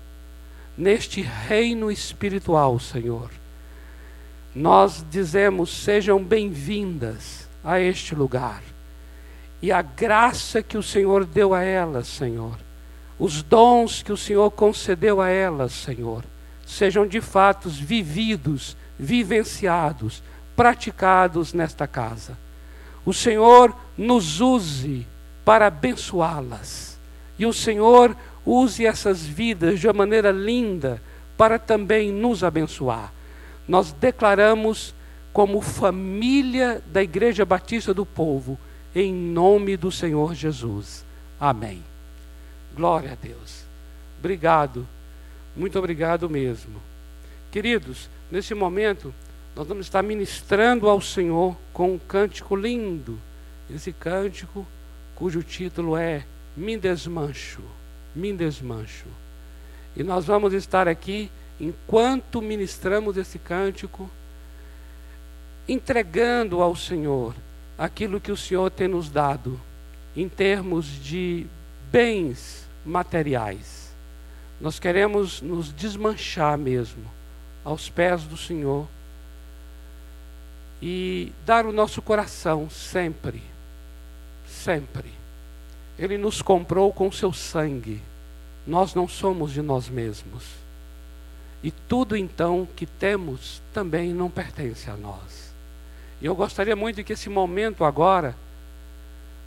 neste 0.78 1.20
reino 1.20 1.92
espiritual, 1.92 2.78
Senhor. 2.78 3.30
Nós 4.54 5.04
dizemos: 5.10 5.68
sejam 5.68 6.24
bem-vindas 6.24 7.46
a 7.62 7.78
este 7.78 8.14
lugar. 8.14 8.62
E 9.60 9.70
a 9.70 9.82
graça 9.82 10.62
que 10.62 10.78
o 10.78 10.82
Senhor 10.82 11.26
deu 11.26 11.52
a 11.52 11.60
elas, 11.60 12.08
Senhor, 12.08 12.56
os 13.18 13.42
dons 13.42 14.02
que 14.02 14.12
o 14.12 14.16
Senhor 14.16 14.50
concedeu 14.52 15.20
a 15.20 15.28
elas, 15.28 15.72
Senhor, 15.72 16.24
sejam 16.66 17.06
de 17.06 17.20
fato 17.20 17.68
vividos, 17.68 18.74
vivenciados, 18.98 20.22
praticados 20.56 21.52
nesta 21.52 21.86
casa. 21.86 22.47
O 23.04 23.12
Senhor 23.12 23.74
nos 23.96 24.40
use 24.40 25.06
para 25.44 25.66
abençoá-las. 25.66 26.98
E 27.38 27.46
o 27.46 27.52
Senhor 27.52 28.16
use 28.44 28.84
essas 28.86 29.24
vidas 29.24 29.80
de 29.80 29.86
uma 29.86 29.92
maneira 29.92 30.30
linda 30.30 31.00
para 31.36 31.58
também 31.58 32.10
nos 32.12 32.42
abençoar. 32.42 33.12
Nós 33.66 33.92
declaramos 33.92 34.94
como 35.32 35.60
família 35.60 36.82
da 36.86 37.02
Igreja 37.02 37.44
Batista 37.44 37.94
do 37.94 38.04
Povo, 38.04 38.58
em 38.94 39.12
nome 39.12 39.76
do 39.76 39.92
Senhor 39.92 40.34
Jesus. 40.34 41.04
Amém. 41.38 41.82
Glória 42.74 43.12
a 43.12 43.14
Deus. 43.14 43.64
Obrigado. 44.18 44.86
Muito 45.56 45.78
obrigado 45.78 46.28
mesmo. 46.28 46.80
Queridos, 47.50 48.08
nesse 48.30 48.54
momento, 48.54 49.14
nós 49.58 49.66
vamos 49.66 49.86
estar 49.86 50.04
ministrando 50.04 50.88
ao 50.88 51.00
Senhor 51.00 51.56
com 51.72 51.94
um 51.94 51.98
cântico 51.98 52.54
lindo. 52.54 53.18
Esse 53.68 53.92
cântico, 53.92 54.64
cujo 55.16 55.42
título 55.42 55.96
é 55.96 56.24
Me 56.56 56.76
Desmancho, 56.76 57.62
Me 58.14 58.32
Desmancho. 58.32 59.08
E 59.96 60.04
nós 60.04 60.26
vamos 60.26 60.52
estar 60.52 60.86
aqui, 60.86 61.28
enquanto 61.58 62.40
ministramos 62.40 63.16
esse 63.16 63.36
cântico, 63.36 64.08
entregando 65.66 66.62
ao 66.62 66.76
Senhor 66.76 67.34
aquilo 67.76 68.20
que 68.20 68.30
o 68.30 68.36
Senhor 68.36 68.70
tem 68.70 68.86
nos 68.86 69.10
dado, 69.10 69.60
em 70.16 70.28
termos 70.28 70.86
de 70.86 71.48
bens 71.90 72.64
materiais. 72.86 73.92
Nós 74.60 74.78
queremos 74.78 75.42
nos 75.42 75.72
desmanchar 75.72 76.56
mesmo 76.56 77.02
aos 77.64 77.90
pés 77.90 78.22
do 78.22 78.36
Senhor 78.36 78.86
e 80.80 81.32
dar 81.44 81.66
o 81.66 81.72
nosso 81.72 82.00
coração 82.00 82.70
sempre, 82.70 83.42
sempre. 84.46 85.12
Ele 85.98 86.16
nos 86.16 86.40
comprou 86.40 86.92
com 86.92 87.10
seu 87.10 87.32
sangue, 87.32 88.00
nós 88.66 88.94
não 88.94 89.08
somos 89.08 89.52
de 89.52 89.62
nós 89.62 89.88
mesmos. 89.88 90.44
E 91.62 91.72
tudo 91.72 92.16
então 92.16 92.68
que 92.76 92.86
temos 92.86 93.60
também 93.74 94.12
não 94.14 94.30
pertence 94.30 94.88
a 94.88 94.96
nós. 94.96 95.52
E 96.20 96.26
eu 96.26 96.34
gostaria 96.34 96.76
muito 96.76 97.02
que 97.02 97.12
esse 97.12 97.28
momento 97.28 97.84
agora 97.84 98.36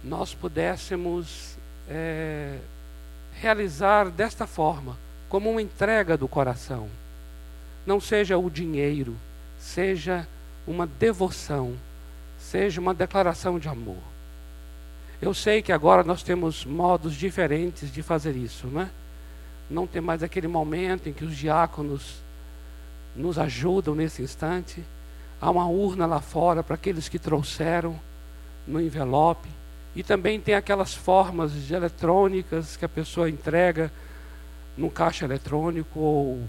nós 0.03 0.33
pudéssemos 0.33 1.57
é, 1.87 2.57
realizar 3.33 4.09
desta 4.09 4.45
forma, 4.45 4.97
como 5.29 5.49
uma 5.49 5.61
entrega 5.61 6.17
do 6.17 6.27
coração. 6.27 6.89
Não 7.85 7.99
seja 7.99 8.37
o 8.37 8.49
dinheiro, 8.49 9.15
seja 9.59 10.27
uma 10.67 10.85
devoção, 10.85 11.75
seja 12.39 12.79
uma 12.79 12.93
declaração 12.93 13.59
de 13.59 13.67
amor. 13.67 13.97
Eu 15.21 15.33
sei 15.33 15.61
que 15.61 15.71
agora 15.71 16.03
nós 16.03 16.23
temos 16.23 16.65
modos 16.65 17.13
diferentes 17.13 17.91
de 17.91 18.01
fazer 18.01 18.35
isso, 18.35 18.67
não 18.67 18.81
é? 18.81 18.89
Não 19.69 19.87
tem 19.87 20.01
mais 20.01 20.23
aquele 20.23 20.47
momento 20.47 21.07
em 21.07 21.13
que 21.13 21.23
os 21.23 21.37
diáconos 21.37 22.15
nos 23.15 23.37
ajudam 23.37 23.93
nesse 23.95 24.21
instante. 24.21 24.83
Há 25.39 25.49
uma 25.49 25.67
urna 25.67 26.05
lá 26.05 26.19
fora 26.19 26.63
para 26.63 26.75
aqueles 26.75 27.07
que 27.07 27.19
trouxeram 27.19 27.99
no 28.67 28.81
envelope. 28.81 29.47
E 29.95 30.03
também 30.03 30.39
tem 30.39 30.55
aquelas 30.55 30.93
formas 30.93 31.69
eletrônicas 31.69 32.75
que 32.77 32.85
a 32.85 32.89
pessoa 32.89 33.29
entrega 33.29 33.91
no 34.77 34.89
caixa 34.89 35.25
eletrônico 35.25 35.99
ou 35.99 36.41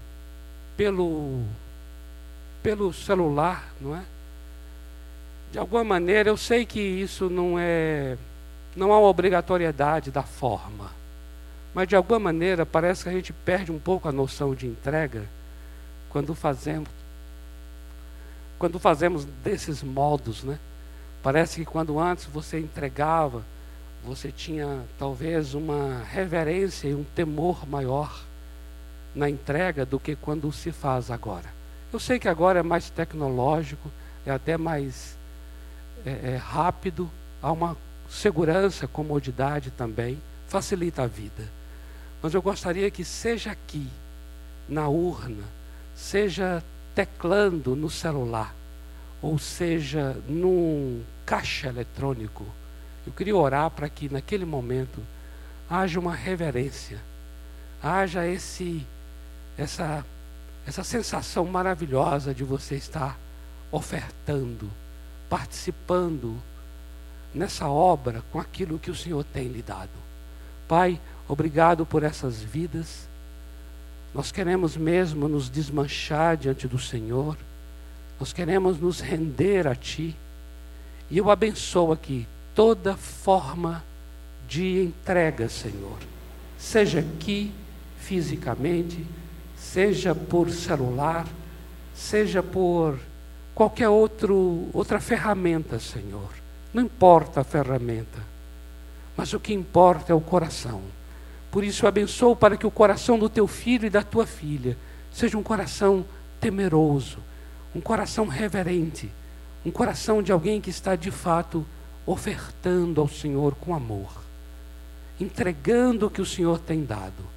pelo, 0.77 1.43
pelo 2.63 2.93
celular, 2.93 3.71
não 3.79 3.95
é? 3.95 4.03
De 5.51 5.59
alguma 5.59 5.83
maneira, 5.83 6.29
eu 6.29 6.37
sei 6.37 6.65
que 6.65 6.79
isso 6.79 7.29
não 7.29 7.59
é, 7.59 8.17
não 8.75 8.91
há 8.91 8.99
obrigatoriedade 8.99 10.09
da 10.09 10.23
forma, 10.23 10.89
mas 11.75 11.87
de 11.87 11.95
alguma 11.95 12.19
maneira 12.19 12.65
parece 12.65 13.03
que 13.03 13.09
a 13.09 13.13
gente 13.13 13.33
perde 13.33 13.71
um 13.71 13.77
pouco 13.77 14.07
a 14.07 14.11
noção 14.11 14.55
de 14.55 14.65
entrega 14.65 15.25
quando 16.09 16.33
fazemos, 16.33 16.89
quando 18.57 18.79
fazemos 18.79 19.25
desses 19.43 19.83
modos, 19.83 20.43
né? 20.43 20.57
Parece 21.21 21.59
que 21.59 21.65
quando 21.65 21.99
antes 21.99 22.25
você 22.25 22.59
entregava, 22.59 23.43
você 24.03 24.31
tinha 24.31 24.83
talvez 24.97 25.53
uma 25.53 26.03
reverência 26.09 26.87
e 26.87 26.95
um 26.95 27.03
temor 27.03 27.67
maior 27.67 28.23
na 29.15 29.29
entrega 29.29 29.85
do 29.85 29.99
que 29.99 30.15
quando 30.15 30.51
se 30.51 30.71
faz 30.71 31.11
agora. 31.11 31.62
Eu 31.93 31.99
sei 31.99 32.17
que 32.17 32.27
agora 32.27 32.59
é 32.59 32.63
mais 32.63 32.89
tecnológico, 32.89 33.87
é 34.25 34.31
até 34.31 34.57
mais 34.57 35.15
é, 36.03 36.33
é 36.33 36.35
rápido, 36.37 37.07
há 37.39 37.51
uma 37.51 37.77
segurança, 38.09 38.87
comodidade 38.87 39.69
também, 39.69 40.19
facilita 40.47 41.03
a 41.03 41.07
vida. 41.07 41.47
Mas 42.19 42.33
eu 42.33 42.41
gostaria 42.41 42.89
que 42.89 43.05
seja 43.05 43.51
aqui, 43.51 43.87
na 44.67 44.87
urna, 44.87 45.43
seja 45.95 46.63
teclando 46.95 47.75
no 47.75 47.91
celular, 47.91 48.55
ou 49.21 49.37
seja 49.37 50.17
num 50.27 51.03
caixa 51.23 51.67
eletrônico. 51.67 52.43
Eu 53.05 53.13
queria 53.13 53.35
orar 53.35 53.69
para 53.69 53.87
que 53.87 54.11
naquele 54.11 54.45
momento 54.45 54.99
haja 55.69 55.99
uma 55.99 56.15
reverência, 56.15 56.99
haja 57.83 58.25
esse 58.25 58.83
essa 59.55 60.03
essa 60.65 60.83
sensação 60.83 61.45
maravilhosa 61.45 62.33
de 62.33 62.43
você 62.43 62.75
estar 62.75 63.17
ofertando, 63.71 64.69
participando 65.29 66.35
nessa 67.33 67.67
obra 67.67 68.23
com 68.31 68.39
aquilo 68.39 68.79
que 68.79 68.91
o 68.91 68.95
Senhor 68.95 69.23
tem 69.23 69.47
lhe 69.47 69.61
dado. 69.61 69.89
Pai, 70.67 70.99
obrigado 71.27 71.85
por 71.85 72.03
essas 72.03 72.41
vidas. 72.41 73.07
Nós 74.13 74.31
queremos 74.31 74.77
mesmo 74.77 75.27
nos 75.27 75.49
desmanchar 75.49 76.37
diante 76.37 76.67
do 76.67 76.77
Senhor. 76.77 77.35
Nós 78.19 78.31
queremos 78.31 78.79
nos 78.79 78.99
render 78.99 79.67
a 79.67 79.75
Ti. 79.75 80.15
E 81.09 81.17
eu 81.17 81.29
abençoo 81.29 81.91
aqui 81.91 82.27
toda 82.55 82.95
forma 82.95 83.83
de 84.47 84.83
entrega, 84.83 85.49
Senhor. 85.49 85.97
Seja 86.57 86.99
aqui 86.99 87.51
fisicamente, 87.99 89.05
seja 89.71 90.13
por 90.13 90.49
celular, 90.49 91.25
seja 91.95 92.43
por 92.43 92.99
qualquer 93.55 93.89
outro, 93.89 94.67
outra 94.73 94.99
ferramenta, 94.99 95.79
Senhor. 95.79 96.29
Não 96.73 96.83
importa 96.83 97.41
a 97.41 97.43
ferramenta, 97.43 98.19
mas 99.15 99.33
o 99.33 99.39
que 99.39 99.53
importa 99.53 100.11
é 100.11 100.15
o 100.15 100.21
coração. 100.21 100.81
Por 101.51 101.63
isso 101.63 101.85
eu 101.85 101.89
abençoo 101.89 102.35
para 102.35 102.57
que 102.57 102.65
o 102.65 102.71
coração 102.71 103.17
do 103.17 103.29
teu 103.29 103.47
filho 103.47 103.85
e 103.85 103.89
da 103.89 104.01
tua 104.01 104.25
filha 104.25 104.77
seja 105.11 105.37
um 105.37 105.43
coração 105.43 106.03
temeroso, 106.39 107.19
um 107.75 107.79
coração 107.79 108.27
reverente 108.27 109.09
um 109.65 109.71
coração 109.71 110.21
de 110.21 110.31
alguém 110.31 110.59
que 110.59 110.69
está 110.69 110.95
de 110.95 111.09
fato 111.09 111.65
ofertando 112.05 112.99
ao 112.99 113.07
Senhor 113.07 113.55
com 113.55 113.73
amor, 113.73 114.11
entregando 115.19 116.07
o 116.07 116.09
que 116.09 116.21
o 116.21 116.25
Senhor 116.25 116.59
tem 116.59 116.83
dado. 116.83 117.32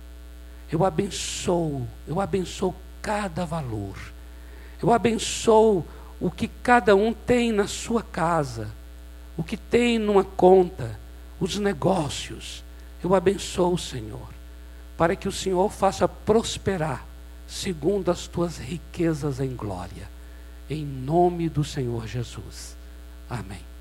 Eu 0.71 0.85
abençoo, 0.85 1.87
eu 2.07 2.21
abençoo 2.21 2.75
cada 3.01 3.45
valor. 3.45 3.97
Eu 4.83 4.93
abençoo 4.93 5.85
o 6.21 6.31
que 6.31 6.49
cada 6.49 6.95
um 6.95 7.13
tem 7.13 7.53
na 7.53 7.67
sua 7.67 8.03
casa, 8.03 8.69
o 9.37 9.45
que 9.45 9.57
tem 9.57 9.99
numa 9.99 10.25
conta, 10.25 10.99
os 11.39 11.59
negócios. 11.59 12.65
Eu 13.03 13.15
abençoo 13.15 13.75
o 13.75 13.79
Senhor, 13.79 14.29
para 14.97 15.15
que 15.15 15.29
o 15.29 15.33
Senhor 15.33 15.71
faça 15.71 16.09
prosperar 16.09 17.07
segundo 17.47 18.11
as 18.11 18.27
tuas 18.27 18.59
riquezas 18.59 19.39
em 19.41 19.55
glória 19.55 20.17
em 20.69 20.85
nome 20.85 21.49
do 21.49 21.63
Senhor 21.63 22.07
Jesus. 22.07 22.77
Amém. 23.29 23.76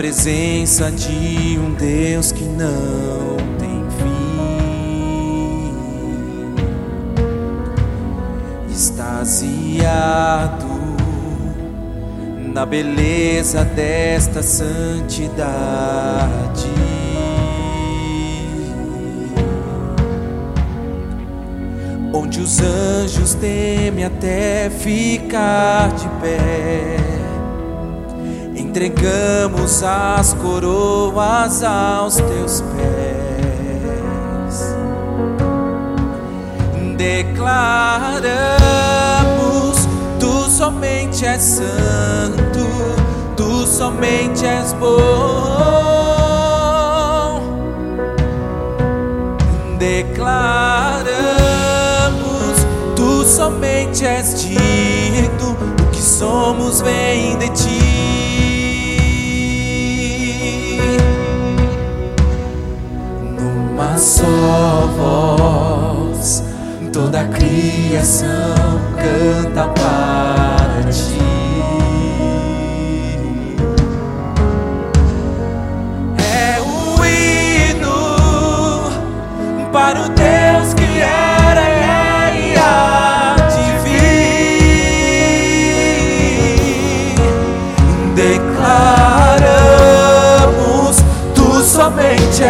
Presença 0.00 0.90
de 0.90 1.58
um 1.58 1.74
Deus 1.74 2.32
que 2.32 2.44
não 2.44 3.36
tem 3.58 3.84
fim, 3.98 5.74
extasiado 8.72 10.64
na 12.54 12.64
beleza 12.64 13.62
desta 13.62 14.42
santidade. 14.42 15.36
Onde 22.14 22.40
os 22.40 22.58
anjos 22.58 23.34
temem 23.34 24.06
até 24.06 24.70
ficar 24.70 25.92
de 25.92 26.08
pé 26.22 27.19
entregamos 28.70 29.82
as 29.82 30.32
coroas 30.34 31.64
aos 31.64 32.14
teus 32.16 32.60
pés. 32.60 33.16
Declaramos: 36.96 38.28
Tu 40.20 40.50
somente 40.50 41.26
és 41.26 41.42
santo, 41.42 42.60
Tu 43.36 43.66
somente 43.66 44.46
és 44.46 44.72
bom. 44.74 45.00
Declaramos: 49.78 51.10
Tu 52.94 53.24
somente 53.24 54.06
és 54.06 54.34
digno, 54.34 55.56
o 55.82 55.86
que 55.90 56.00
somos 56.00 56.80
vem 56.80 57.36
de 57.36 57.48
Ti. 57.48 57.79
só 64.20 64.86
voz, 64.98 66.44
toda 66.92 67.22
a 67.22 67.24
criação 67.24 68.28
canta 68.96 69.68
para 69.68 70.90
ti. 70.92 71.18
É 76.18 76.60
um 76.60 77.02
hino 77.04 78.90
para 79.72 80.02
o 80.02 80.08
Deus 80.10 80.74
que 80.74 81.00
é. 81.00 81.29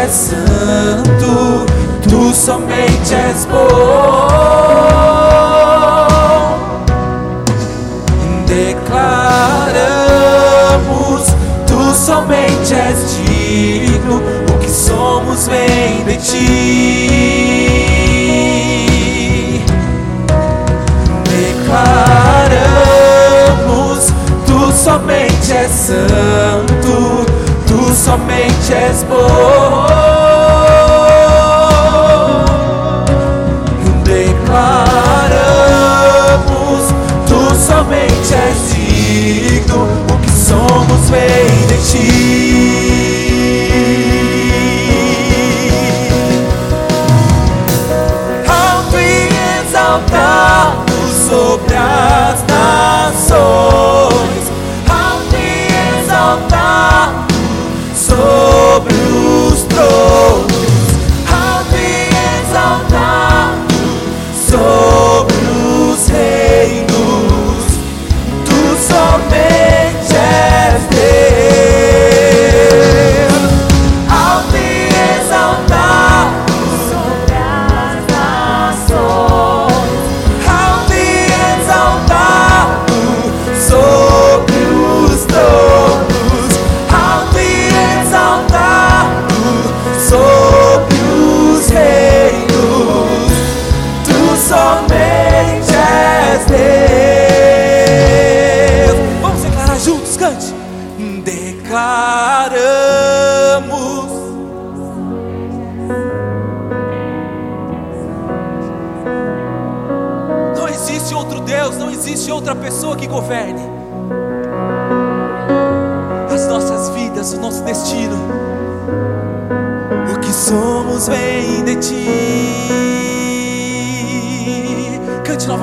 És 0.05 0.13
santo, 0.13 1.67
tu 2.09 2.33
somente 2.35 3.15
és 3.15 3.47
bom. 3.47 3.61
Declaramos, 8.47 9.75
tu 11.67 11.95
somente 11.95 12.75
és 12.75 12.99
digno, 13.27 14.17
o 14.49 14.59
que 14.59 14.71
somos 14.71 15.47
vem 15.47 16.05
de 16.05 16.17
ti. 16.17 17.61
Declaramos, 22.41 22.81
tu 24.47 24.73
somente 24.73 25.53
és 25.53 25.71
santo, 25.71 27.30
somente 28.11 28.75
és 28.75 29.05
bom. 29.05 29.87
Declaramos, 34.03 35.35
tu 37.29 37.41
somente 37.55 38.35
és 38.35 38.61
digno, 38.75 39.81
o 40.13 40.15
que 40.19 40.31
somos 40.31 41.09
vem 41.11 41.67
de 41.69 41.77
ti. 41.89 42.70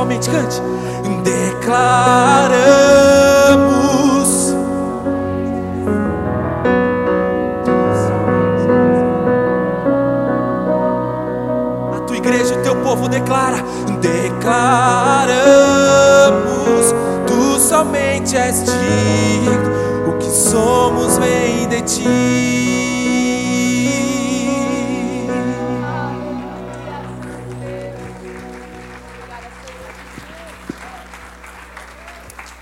Novamente, 0.07 0.29
cante. 0.29 0.61
Declaramos. 1.23 1.75
A 11.93 11.99
tua 12.07 12.17
igreja, 12.17 12.55
o 12.55 12.63
teu 12.63 12.75
povo 12.77 13.09
declara. 13.09 13.57
Declaramos. 13.99 15.35
Tu 17.27 17.59
somente 17.59 18.37
és 18.37 18.63
digno. 18.63 19.77
O 20.07 20.13
que 20.17 20.29
somos 20.29 20.86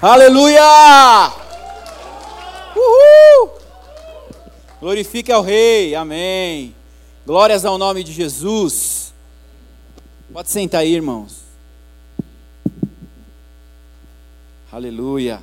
Aleluia! 0.07 1.33
Uhul! 2.75 3.57
Glorifique 4.79 5.31
ao 5.31 5.41
Rei, 5.41 5.95
amém. 5.95 6.75
Glórias 7.25 7.65
ao 7.65 7.75
nome 7.75 8.03
de 8.03 8.13
Jesus. 8.13 9.11
Pode 10.31 10.51
sentar 10.51 10.81
aí, 10.81 10.93
irmãos. 10.93 11.39
Aleluia. 14.71 15.41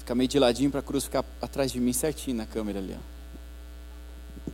Fica 0.00 0.12
meio 0.12 0.28
de 0.28 0.40
ladinho 0.40 0.72
para 0.72 0.80
a 0.80 0.82
cruz 0.82 1.04
ficar 1.04 1.24
atrás 1.40 1.70
de 1.70 1.78
mim 1.78 1.92
certinho 1.92 2.38
na 2.38 2.46
câmera 2.46 2.80
ali. 2.80 2.96
Ó. 2.98 4.50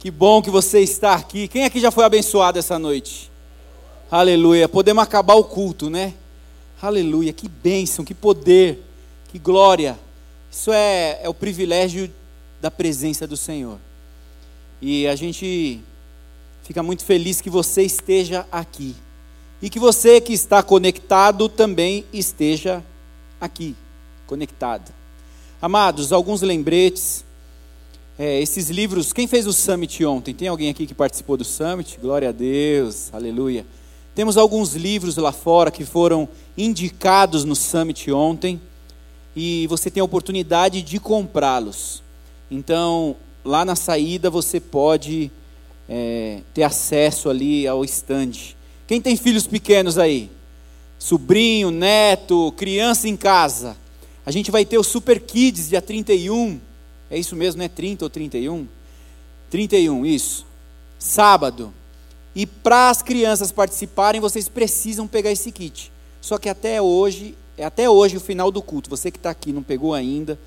Que 0.00 0.10
bom 0.10 0.42
que 0.42 0.50
você 0.50 0.80
está 0.80 1.14
aqui. 1.14 1.46
Quem 1.46 1.64
aqui 1.64 1.78
já 1.78 1.92
foi 1.92 2.04
abençoado 2.04 2.58
essa 2.58 2.76
noite? 2.76 3.30
Aleluia. 4.10 4.68
Podemos 4.68 5.04
acabar 5.04 5.34
o 5.34 5.44
culto, 5.44 5.88
né? 5.88 6.14
Aleluia. 6.84 7.32
Que 7.32 7.48
bênção, 7.48 8.04
que 8.04 8.12
poder, 8.12 8.84
que 9.32 9.38
glória. 9.38 9.98
Isso 10.52 10.70
é, 10.70 11.18
é 11.22 11.28
o 11.30 11.32
privilégio 11.32 12.12
da 12.60 12.70
presença 12.70 13.26
do 13.26 13.38
Senhor. 13.38 13.78
E 14.82 15.06
a 15.06 15.16
gente 15.16 15.80
fica 16.62 16.82
muito 16.82 17.02
feliz 17.02 17.40
que 17.40 17.48
você 17.48 17.84
esteja 17.84 18.46
aqui. 18.52 18.94
E 19.62 19.70
que 19.70 19.78
você 19.78 20.20
que 20.20 20.34
está 20.34 20.62
conectado 20.62 21.48
também 21.48 22.04
esteja 22.12 22.84
aqui, 23.40 23.74
conectado. 24.26 24.92
Amados, 25.62 26.12
alguns 26.12 26.42
lembretes. 26.42 27.24
É, 28.18 28.42
esses 28.42 28.68
livros, 28.68 29.10
quem 29.10 29.26
fez 29.26 29.46
o 29.46 29.54
Summit 29.54 30.04
ontem? 30.04 30.34
Tem 30.34 30.48
alguém 30.48 30.68
aqui 30.68 30.86
que 30.86 30.94
participou 30.94 31.38
do 31.38 31.44
Summit? 31.46 31.98
Glória 31.98 32.28
a 32.28 32.32
Deus, 32.32 33.08
aleluia. 33.10 33.64
Temos 34.14 34.36
alguns 34.36 34.74
livros 34.74 35.16
lá 35.16 35.32
fora 35.32 35.70
que 35.70 35.84
foram 35.84 36.28
indicados 36.56 37.44
no 37.44 37.56
Summit 37.56 38.12
ontem 38.12 38.60
e 39.34 39.66
você 39.66 39.90
tem 39.90 40.00
a 40.00 40.04
oportunidade 40.04 40.82
de 40.82 41.00
comprá-los. 41.00 42.02
Então, 42.48 43.16
lá 43.44 43.64
na 43.64 43.74
saída 43.74 44.30
você 44.30 44.60
pode 44.60 45.32
é, 45.88 46.40
ter 46.52 46.62
acesso 46.62 47.28
ali 47.28 47.66
ao 47.66 47.84
stand. 47.84 48.54
Quem 48.86 49.00
tem 49.00 49.16
filhos 49.16 49.48
pequenos 49.48 49.98
aí? 49.98 50.30
Sobrinho, 50.96 51.72
neto, 51.72 52.52
criança 52.56 53.08
em 53.08 53.16
casa. 53.16 53.76
A 54.24 54.30
gente 54.30 54.50
vai 54.50 54.64
ter 54.64 54.78
o 54.78 54.84
Super 54.84 55.20
Kids 55.20 55.70
dia 55.70 55.82
31. 55.82 56.60
É 57.10 57.18
isso 57.18 57.34
mesmo, 57.34 57.58
né? 57.58 57.68
30 57.68 58.04
ou 58.04 58.10
31? 58.10 58.66
31, 59.50 60.06
isso. 60.06 60.46
Sábado. 60.98 61.74
E 62.34 62.46
para 62.46 62.90
as 62.90 63.00
crianças 63.00 63.52
participarem, 63.52 64.20
vocês 64.20 64.48
precisam 64.48 65.06
pegar 65.06 65.30
esse 65.30 65.52
kit. 65.52 65.92
Só 66.20 66.38
que 66.38 66.48
até 66.48 66.82
hoje, 66.82 67.36
é 67.56 67.64
até 67.64 67.88
hoje 67.88 68.16
o 68.16 68.20
final 68.20 68.50
do 68.50 68.60
culto. 68.60 68.90
Você 68.90 69.10
que 69.10 69.18
está 69.18 69.30
aqui 69.30 69.52
não 69.52 69.62
pegou 69.62 69.94
ainda, 69.94 70.38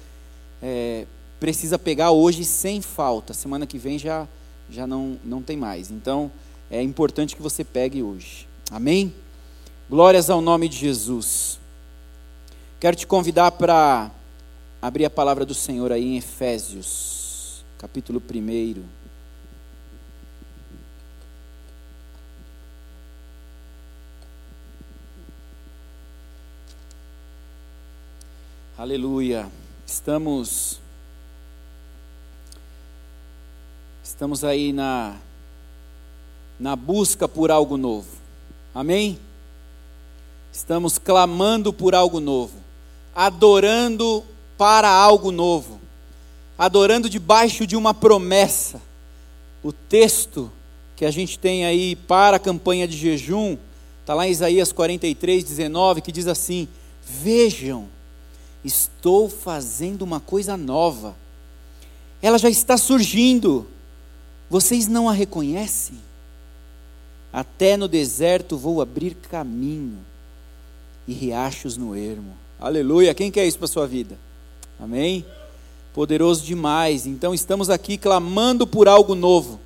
é, 0.61 1.05
precisa 1.39 1.79
pegar 1.79 2.11
hoje 2.11 2.43
sem 2.43 2.81
falta. 2.81 3.33
Semana 3.33 3.65
que 3.65 3.77
vem 3.77 3.97
já, 3.97 4.27
já 4.69 4.85
não, 4.85 5.17
não 5.23 5.41
tem 5.41 5.55
mais. 5.55 5.89
Então 5.89 6.31
é 6.69 6.81
importante 6.81 7.35
que 7.35 7.41
você 7.41 7.63
pegue 7.63 8.03
hoje. 8.03 8.47
Amém? 8.69 9.13
Glórias 9.89 10.29
ao 10.29 10.41
nome 10.41 10.67
de 10.67 10.77
Jesus. 10.77 11.59
Quero 12.79 12.95
te 12.95 13.07
convidar 13.07 13.51
para 13.51 14.11
abrir 14.81 15.05
a 15.05 15.09
palavra 15.09 15.45
do 15.45 15.53
Senhor 15.53 15.91
aí 15.91 16.03
em 16.03 16.17
Efésios, 16.17 17.63
capítulo 17.77 18.21
1. 18.21 18.96
Aleluia. 28.77 29.51
Estamos 29.87 30.79
Estamos 34.03 34.43
aí 34.43 34.71
na 34.71 35.15
na 36.59 36.75
busca 36.75 37.27
por 37.27 37.49
algo 37.49 37.75
novo. 37.75 38.07
Amém? 38.75 39.17
Estamos 40.53 40.99
clamando 40.99 41.73
por 41.73 41.95
algo 41.95 42.19
novo, 42.19 42.53
adorando 43.15 44.23
para 44.55 44.89
algo 44.91 45.31
novo, 45.31 45.81
adorando 46.55 47.09
debaixo 47.09 47.65
de 47.65 47.75
uma 47.75 47.95
promessa. 47.95 48.79
O 49.63 49.73
texto 49.73 50.51
que 50.95 51.03
a 51.03 51.09
gente 51.09 51.39
tem 51.39 51.65
aí 51.65 51.95
para 51.95 52.37
a 52.37 52.39
campanha 52.39 52.87
de 52.87 52.95
jejum 52.95 53.57
está 54.01 54.13
lá 54.13 54.27
em 54.27 54.31
Isaías 54.31 54.71
43, 54.71 55.43
19, 55.43 56.01
que 56.01 56.11
diz 56.11 56.27
assim: 56.27 56.67
Vejam, 57.03 57.96
estou 58.67 59.29
fazendo 59.29 60.03
uma 60.03 60.19
coisa 60.19 60.55
nova, 60.55 61.15
ela 62.21 62.37
já 62.37 62.49
está 62.49 62.77
surgindo, 62.77 63.67
vocês 64.49 64.87
não 64.87 65.09
a 65.09 65.13
reconhecem? 65.13 65.97
Até 67.31 67.77
no 67.77 67.87
deserto 67.87 68.57
vou 68.57 68.81
abrir 68.81 69.15
caminho 69.15 69.99
e 71.07 71.13
riachos 71.13 71.77
no 71.77 71.95
ermo. 71.95 72.35
Aleluia. 72.59 73.13
Quem 73.13 73.31
quer 73.31 73.45
isso 73.45 73.57
para 73.57 73.65
a 73.65 73.69
sua 73.69 73.87
vida? 73.87 74.17
Amém? 74.79 75.25
Poderoso 75.93 76.43
demais. 76.43 77.05
Então 77.05 77.33
estamos 77.33 77.69
aqui 77.69 77.97
clamando 77.97 78.65
por 78.65 78.87
algo 78.87 79.13
novo, 79.15 79.59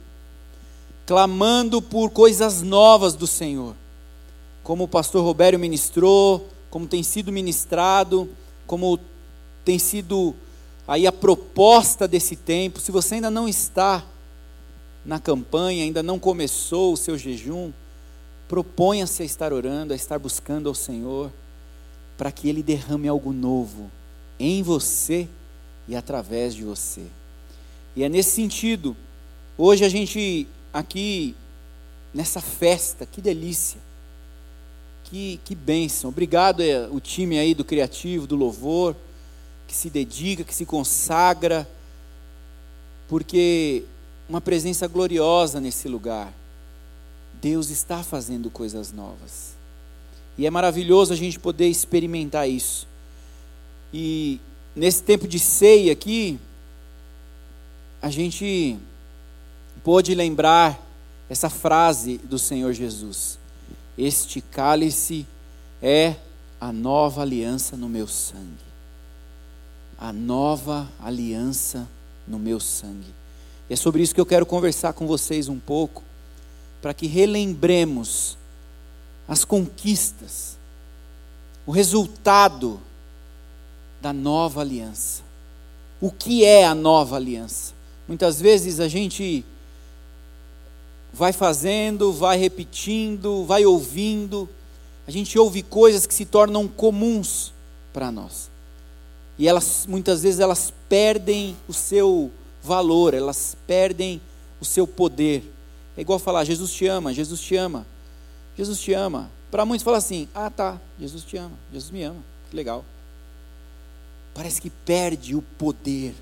clamando 1.06 1.82
por 1.82 2.10
coisas 2.10 2.62
novas 2.62 3.16
do 3.16 3.28
Senhor. 3.28 3.76
Como 4.64 4.84
o 4.84 4.88
pastor 4.88 5.24
Robério 5.24 5.60
ministrou, 5.60 6.48
como 6.70 6.88
tem 6.88 7.04
sido 7.04 7.32
ministrado, 7.32 8.30
como 8.72 8.98
tem 9.66 9.78
sido 9.78 10.34
aí 10.88 11.06
a 11.06 11.12
proposta 11.12 12.08
desse 12.08 12.38
tempo. 12.38 12.80
Se 12.80 12.90
você 12.90 13.16
ainda 13.16 13.30
não 13.30 13.46
está 13.46 14.02
na 15.06 15.20
campanha, 15.20 15.84
ainda 15.84 16.02
não 16.02 16.18
começou 16.18 16.94
o 16.94 16.98
seu 16.98 17.18
jejum, 17.18 17.74
proponha-se 18.48 19.24
a 19.24 19.26
estar 19.26 19.52
orando, 19.52 19.92
a 19.92 19.96
estar 19.98 20.18
buscando 20.18 20.70
ao 20.70 20.74
Senhor, 20.74 21.30
para 22.18 22.32
que 22.32 22.48
Ele 22.48 22.64
derrame 22.64 23.10
algo 23.10 23.34
novo 23.34 23.92
em 24.40 24.64
você 24.64 25.28
e 25.86 25.94
através 25.94 26.56
de 26.56 26.64
você. 26.64 27.04
E 27.94 28.06
é 28.06 28.08
nesse 28.08 28.32
sentido, 28.32 28.96
hoje 29.58 29.84
a 29.84 29.90
gente 29.90 30.48
aqui, 30.72 31.36
nessa 32.14 32.40
festa, 32.40 33.06
que 33.06 33.20
delícia, 33.20 33.82
que, 35.12 35.42
que 35.44 35.54
bênção. 35.54 36.10
Obrigado 36.10 36.64
é, 36.64 36.88
o 36.90 37.02
time 37.02 37.38
aí 37.38 37.54
do 37.54 37.66
Criativo, 37.66 38.26
do 38.26 38.38
Louvor, 38.38 38.96
que 39.68 39.76
se 39.76 39.90
dedica, 39.90 40.42
que 40.42 40.56
se 40.56 40.66
consagra, 40.66 41.70
porque 43.10 43.84
uma 44.30 44.40
presença 44.40 44.88
gloriosa 44.88 45.60
nesse 45.60 45.90
lugar. 45.90 46.34
Deus 47.42 47.70
está 47.70 48.02
fazendo 48.02 48.50
coisas 48.50 48.94
novas. 48.94 49.52
E 50.38 50.46
é 50.46 50.50
maravilhoso 50.50 51.12
a 51.12 51.18
gente 51.18 51.38
poder 51.38 51.68
experimentar 51.68 52.50
isso. 52.50 52.88
E 53.94 54.40
nesse 54.74 55.04
tempo 55.04 55.28
de 55.28 55.40
ceia 55.40 55.92
aqui, 55.92 56.40
a 58.02 58.10
gente 58.10 58.80
pôde 59.84 60.16
lembrar 60.16 60.80
essa 61.30 61.50
frase 61.50 62.18
do 62.20 62.40
Senhor 62.40 62.72
Jesus: 62.72 63.41
Este 64.04 64.42
cálice 64.42 65.28
é 65.80 66.16
a 66.60 66.74
nova 66.74 67.22
aliança 67.22 67.78
no 67.78 67.88
meu 67.88 68.08
sangue. 68.08 68.66
A 69.96 70.12
nova 70.12 70.90
aliança 71.00 71.88
no 72.28 72.40
meu 72.40 72.60
sangue. 72.60 73.14
E 73.70 73.74
é 73.74 73.76
sobre 73.76 74.02
isso 74.02 74.16
que 74.16 74.20
eu 74.20 74.26
quero 74.26 74.44
conversar 74.44 74.94
com 74.94 75.06
vocês 75.06 75.48
um 75.48 75.60
pouco, 75.60 76.02
para 76.82 76.96
que 76.96 77.06
relembremos 77.06 78.40
as 79.28 79.46
conquistas, 79.46 80.58
o 81.64 81.72
resultado 81.72 82.82
da 84.02 84.12
nova 84.12 84.62
aliança. 84.62 85.22
O 86.02 86.10
que 86.10 86.44
é 86.44 86.66
a 86.66 86.74
nova 86.74 87.18
aliança? 87.18 87.76
Muitas 88.08 88.42
vezes 88.42 88.80
a 88.80 88.88
gente 88.88 89.46
vai 91.14 91.34
fazendo, 91.34 92.14
vai 92.14 92.38
repetindo, 92.38 93.44
vai 93.46 93.66
ouvindo, 93.66 94.50
a 95.08 95.12
gente 95.12 95.38
ouve 95.38 95.62
coisas 95.62 96.06
que 96.06 96.14
se 96.14 96.26
tornam 96.26 96.68
comuns 96.68 97.54
para 97.92 98.12
nós. 98.12 98.50
E 99.38 99.48
elas 99.48 99.86
muitas 99.88 100.24
vezes 100.24 100.40
elas 100.40 100.74
perdem 100.88 101.58
o 101.68 101.74
seu 101.74 102.32
valor, 102.64 103.14
elas 103.14 103.58
perdem 103.68 104.22
o 104.60 104.66
seu 104.66 104.86
poder. 104.86 105.44
É 105.98 106.02
igual 106.02 106.20
falar, 106.20 106.46
Jesus 106.46 106.72
te 106.72 106.88
ama, 106.88 107.14
Jesus 107.14 107.42
te 107.42 107.56
ama, 107.56 107.86
Jesus 108.58 108.80
te 108.80 108.94
ama. 108.94 109.30
Para 109.50 109.66
muitos 109.66 109.84
fala 109.84 109.98
assim, 109.98 110.30
ah 110.34 110.50
tá, 110.50 110.80
Jesus 111.00 111.24
te 111.24 111.36
ama, 111.38 111.58
Jesus 111.74 111.92
me 111.92 112.04
ama, 112.04 112.20
que 112.50 112.56
legal. 112.56 112.86
Parece 114.34 114.62
que 114.62 114.70
perde 114.70 115.36
o 115.36 115.42
poder, 115.42 116.16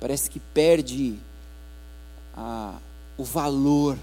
parece 0.00 0.30
que 0.30 0.40
perde 0.40 1.18
a, 2.38 2.78
o 3.16 3.24
valor. 3.24 3.98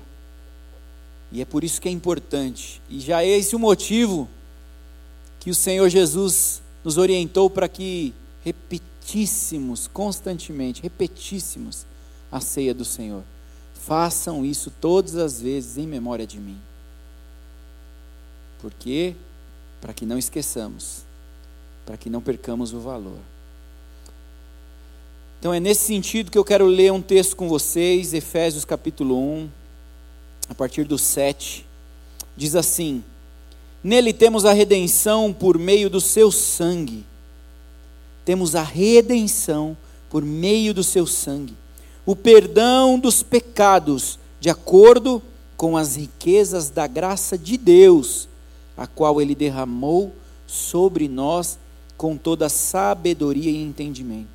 E 1.32 1.42
é 1.42 1.46
por 1.46 1.64
isso 1.64 1.80
que 1.80 1.88
é 1.88 1.92
importante. 1.92 2.82
E 2.90 3.00
já 3.00 3.24
é 3.24 3.28
esse 3.28 3.56
o 3.56 3.60
motivo 3.60 4.28
que 5.40 5.50
o 5.50 5.56
Senhor 5.56 5.88
Jesus 5.90 6.62
nos 6.84 6.98
orientou 6.98 7.50
para 7.50 7.68
que 7.68 8.14
repetir 8.44 8.96
repetíssimos, 9.06 9.88
constantemente, 9.88 10.82
repetíssimos 10.82 11.86
a 12.32 12.40
ceia 12.42 12.74
do 12.74 12.84
Senhor. 12.84 13.24
Façam 13.76 14.44
isso 14.44 14.72
todas 14.82 15.16
as 15.16 15.40
vezes 15.40 15.78
em 15.78 15.88
memória 15.88 16.26
de 16.26 16.40
mim. 16.40 16.60
Porque 18.60 19.16
para 19.80 19.94
que 19.94 20.06
não 20.06 20.18
esqueçamos, 20.18 21.04
para 21.86 21.98
que 21.98 22.10
não 22.10 22.20
percamos 22.20 22.74
o 22.74 22.80
valor. 22.80 23.20
Então 25.46 25.54
é 25.54 25.60
nesse 25.60 25.86
sentido 25.86 26.32
que 26.32 26.40
eu 26.40 26.44
quero 26.44 26.66
ler 26.66 26.92
um 26.92 27.00
texto 27.00 27.36
com 27.36 27.48
vocês, 27.48 28.16
Efésios 28.16 28.66
capítulo 28.66 29.16
1, 29.16 29.48
a 30.50 30.56
partir 30.56 30.86
do 30.86 30.98
7. 30.98 31.64
Diz 32.36 32.56
assim: 32.56 33.04
Nele 33.84 34.12
temos 34.12 34.44
a 34.44 34.54
redenção 34.54 35.32
por 35.32 35.60
meio 35.60 35.88
do 35.88 36.02
seu 36.02 36.32
sangue. 36.32 37.06
Temos 38.26 38.56
a 38.56 38.64
redenção 38.64 39.78
por 40.10 40.26
meio 40.26 40.74
do 40.74 40.84
seu 40.84 41.06
sangue, 41.06 41.54
o 42.08 42.16
perdão 42.16 42.98
dos 42.98 43.22
pecados, 43.22 44.18
de 44.40 44.50
acordo 44.50 45.22
com 45.56 45.78
as 45.78 45.96
riquezas 45.96 46.72
da 46.72 46.88
graça 46.88 47.38
de 47.38 47.56
Deus, 47.56 48.28
a 48.76 48.88
qual 48.88 49.22
Ele 49.22 49.36
derramou 49.36 50.12
sobre 50.48 51.08
nós 51.08 51.60
com 51.96 52.18
toda 52.18 52.50
sabedoria 52.50 53.52
e 53.52 53.62
entendimento, 53.62 54.35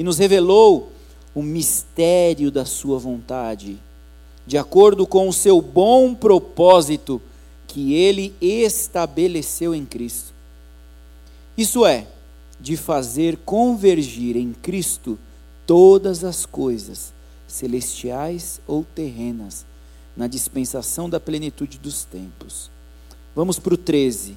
e 0.00 0.02
nos 0.02 0.16
revelou 0.16 0.90
o 1.34 1.42
mistério 1.42 2.50
da 2.50 2.64
Sua 2.64 2.98
vontade, 2.98 3.78
de 4.46 4.56
acordo 4.56 5.06
com 5.06 5.28
o 5.28 5.32
seu 5.32 5.60
bom 5.60 6.14
propósito 6.14 7.20
que 7.66 7.92
Ele 7.92 8.34
estabeleceu 8.40 9.74
em 9.74 9.84
Cristo. 9.84 10.32
Isso 11.54 11.84
é, 11.84 12.06
de 12.58 12.78
fazer 12.78 13.36
convergir 13.44 14.38
em 14.38 14.54
Cristo 14.54 15.18
todas 15.66 16.24
as 16.24 16.46
coisas, 16.46 17.12
celestiais 17.46 18.58
ou 18.66 18.86
terrenas, 18.94 19.66
na 20.16 20.26
dispensação 20.26 21.10
da 21.10 21.20
plenitude 21.20 21.76
dos 21.76 22.04
tempos. 22.04 22.70
Vamos 23.36 23.58
para 23.58 23.74
o 23.74 23.76
13. 23.76 24.34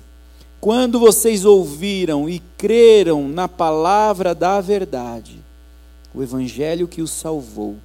Quando 0.59 0.99
vocês 0.99 1.45
ouviram 1.45 2.27
e 2.27 2.41
creram 2.57 3.29
na 3.29 3.47
palavra 3.47 4.35
da 4.35 4.59
verdade, 4.59 5.42
o 6.13 6.21
evangelho 6.21 6.87
que 6.87 7.01
os 7.01 7.11
salvou, 7.11 7.77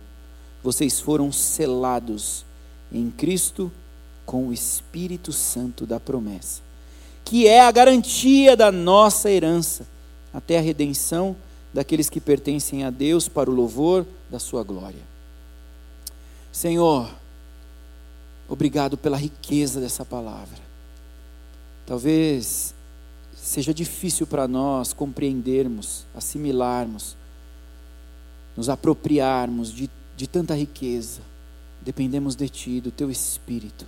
vocês 0.63 1.01
foram 1.01 1.33
selados 1.33 2.45
em 2.93 3.11
Cristo 3.11 3.71
com 4.27 4.49
o 4.49 4.53
Espírito 4.53 5.33
Santo 5.33 5.87
da 5.87 5.99
promessa, 5.99 6.61
que 7.25 7.47
é 7.47 7.61
a 7.61 7.71
garantia 7.71 8.57
da 8.57 8.71
nossa 8.71 9.31
herança 9.31 9.87
até 10.33 10.59
a 10.59 10.63
redenção 10.63 11.35
daqueles 11.73 12.11
que 12.11 12.21
pertencem 12.21 12.85
a 12.85 12.91
Deus 12.91 13.29
para 13.29 13.51
o 13.51 13.55
louvor 13.55 14.07
da 14.31 14.39
sua 14.39 14.63
glória. 14.63 15.01
Senhor, 16.53 17.09
obrigado 18.49 18.97
pela 18.97 19.17
riqueza 19.17 19.81
dessa 19.81 20.05
palavra. 20.05 20.59
Talvez 21.87 22.75
seja 23.35 23.73
difícil 23.73 24.27
para 24.27 24.49
nós 24.49 24.93
compreendermos, 24.93 26.05
assimilarmos, 26.15 27.17
nos 28.59 28.69
apropriarmos 28.69 29.73
de, 29.73 29.89
de 30.19 30.27
tanta 30.27 30.55
riqueza. 30.55 31.23
Dependemos 31.81 32.35
de 32.35 32.49
Ti, 32.51 32.81
do 32.81 32.91
Teu 32.91 33.11
Espírito. 33.11 33.87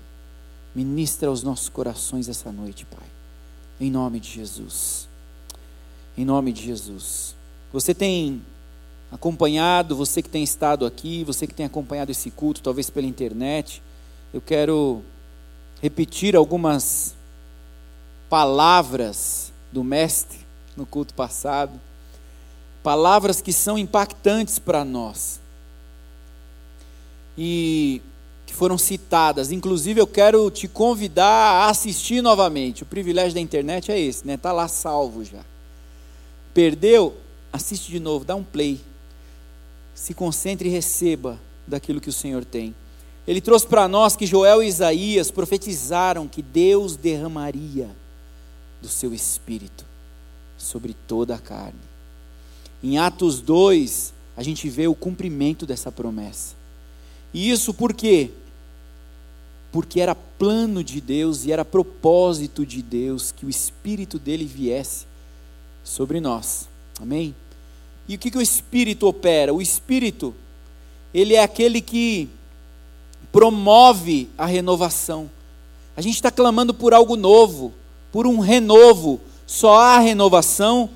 Ministra 0.74 1.28
aos 1.28 1.42
nossos 1.42 1.68
corações 1.68 2.28
essa 2.28 2.52
noite, 2.52 2.86
Pai. 2.86 3.08
Em 3.80 3.90
nome 3.90 4.18
de 4.18 4.30
Jesus 4.30 5.10
em 6.20 6.24
nome 6.24 6.52
de 6.52 6.62
Jesus. 6.62 7.34
Você 7.72 7.94
tem 7.94 8.42
acompanhado, 9.10 9.96
você 9.96 10.22
que 10.22 10.28
tem 10.28 10.42
estado 10.42 10.84
aqui, 10.84 11.24
você 11.24 11.46
que 11.46 11.54
tem 11.54 11.66
acompanhado 11.66 12.10
esse 12.10 12.30
culto, 12.30 12.62
talvez 12.62 12.90
pela 12.90 13.06
internet, 13.06 13.82
eu 14.32 14.40
quero 14.40 15.02
repetir 15.80 16.36
algumas 16.36 17.14
palavras 18.28 19.52
do 19.72 19.82
Mestre 19.82 20.40
no 20.76 20.84
culto 20.84 21.14
passado, 21.14 21.72
palavras 22.82 23.40
que 23.40 23.52
são 23.52 23.78
impactantes 23.78 24.58
para 24.58 24.84
nós 24.84 25.40
e 27.36 28.00
que 28.46 28.54
foram 28.54 28.76
citadas. 28.76 29.52
Inclusive, 29.52 30.00
eu 30.00 30.06
quero 30.06 30.50
te 30.50 30.66
convidar 30.66 31.64
a 31.64 31.70
assistir 31.70 32.22
novamente. 32.22 32.82
O 32.82 32.86
privilégio 32.86 33.34
da 33.34 33.40
internet 33.40 33.92
é 33.92 33.98
esse, 33.98 34.26
né? 34.26 34.36
Tá 34.36 34.52
lá 34.52 34.68
salvo 34.68 35.24
já. 35.24 35.44
Perdeu? 36.52 37.16
Assiste 37.52 37.90
de 37.90 38.00
novo, 38.00 38.24
dá 38.24 38.34
um 38.34 38.44
play. 38.44 38.80
Se 39.94 40.14
concentre 40.14 40.68
e 40.68 40.72
receba 40.72 41.38
daquilo 41.66 42.00
que 42.00 42.08
o 42.08 42.12
Senhor 42.12 42.44
tem. 42.44 42.74
Ele 43.26 43.40
trouxe 43.40 43.66
para 43.66 43.86
nós 43.86 44.16
que 44.16 44.26
Joel 44.26 44.62
e 44.62 44.66
Isaías 44.66 45.30
profetizaram 45.30 46.26
que 46.26 46.42
Deus 46.42 46.96
derramaria 46.96 47.88
do 48.80 48.88
seu 48.88 49.14
espírito 49.14 49.84
sobre 50.56 50.94
toda 51.06 51.34
a 51.34 51.38
carne. 51.38 51.89
Em 52.82 52.98
Atos 52.98 53.40
2, 53.40 54.12
a 54.36 54.42
gente 54.42 54.68
vê 54.68 54.86
o 54.86 54.94
cumprimento 54.94 55.66
dessa 55.66 55.92
promessa. 55.92 56.54
E 57.32 57.50
isso 57.50 57.74
por 57.74 57.92
quê? 57.92 58.30
Porque 59.70 60.00
era 60.00 60.14
plano 60.14 60.82
de 60.82 61.00
Deus 61.00 61.44
e 61.44 61.52
era 61.52 61.64
propósito 61.64 62.64
de 62.64 62.82
Deus 62.82 63.32
que 63.32 63.46
o 63.46 63.50
Espírito 63.50 64.18
dele 64.18 64.44
viesse 64.44 65.06
sobre 65.84 66.20
nós. 66.20 66.68
Amém? 67.00 67.34
E 68.08 68.16
o 68.16 68.18
que, 68.18 68.30
que 68.30 68.38
o 68.38 68.42
Espírito 68.42 69.06
opera? 69.06 69.54
O 69.54 69.62
Espírito, 69.62 70.34
ele 71.14 71.34
é 71.34 71.42
aquele 71.42 71.80
que 71.80 72.28
promove 73.30 74.28
a 74.36 74.46
renovação. 74.46 75.30
A 75.96 76.00
gente 76.00 76.14
está 76.14 76.30
clamando 76.30 76.72
por 76.74 76.94
algo 76.94 77.16
novo, 77.16 77.72
por 78.10 78.26
um 78.26 78.38
renovo. 78.38 79.20
Só 79.46 79.78
há 79.78 79.98
renovação 79.98 80.90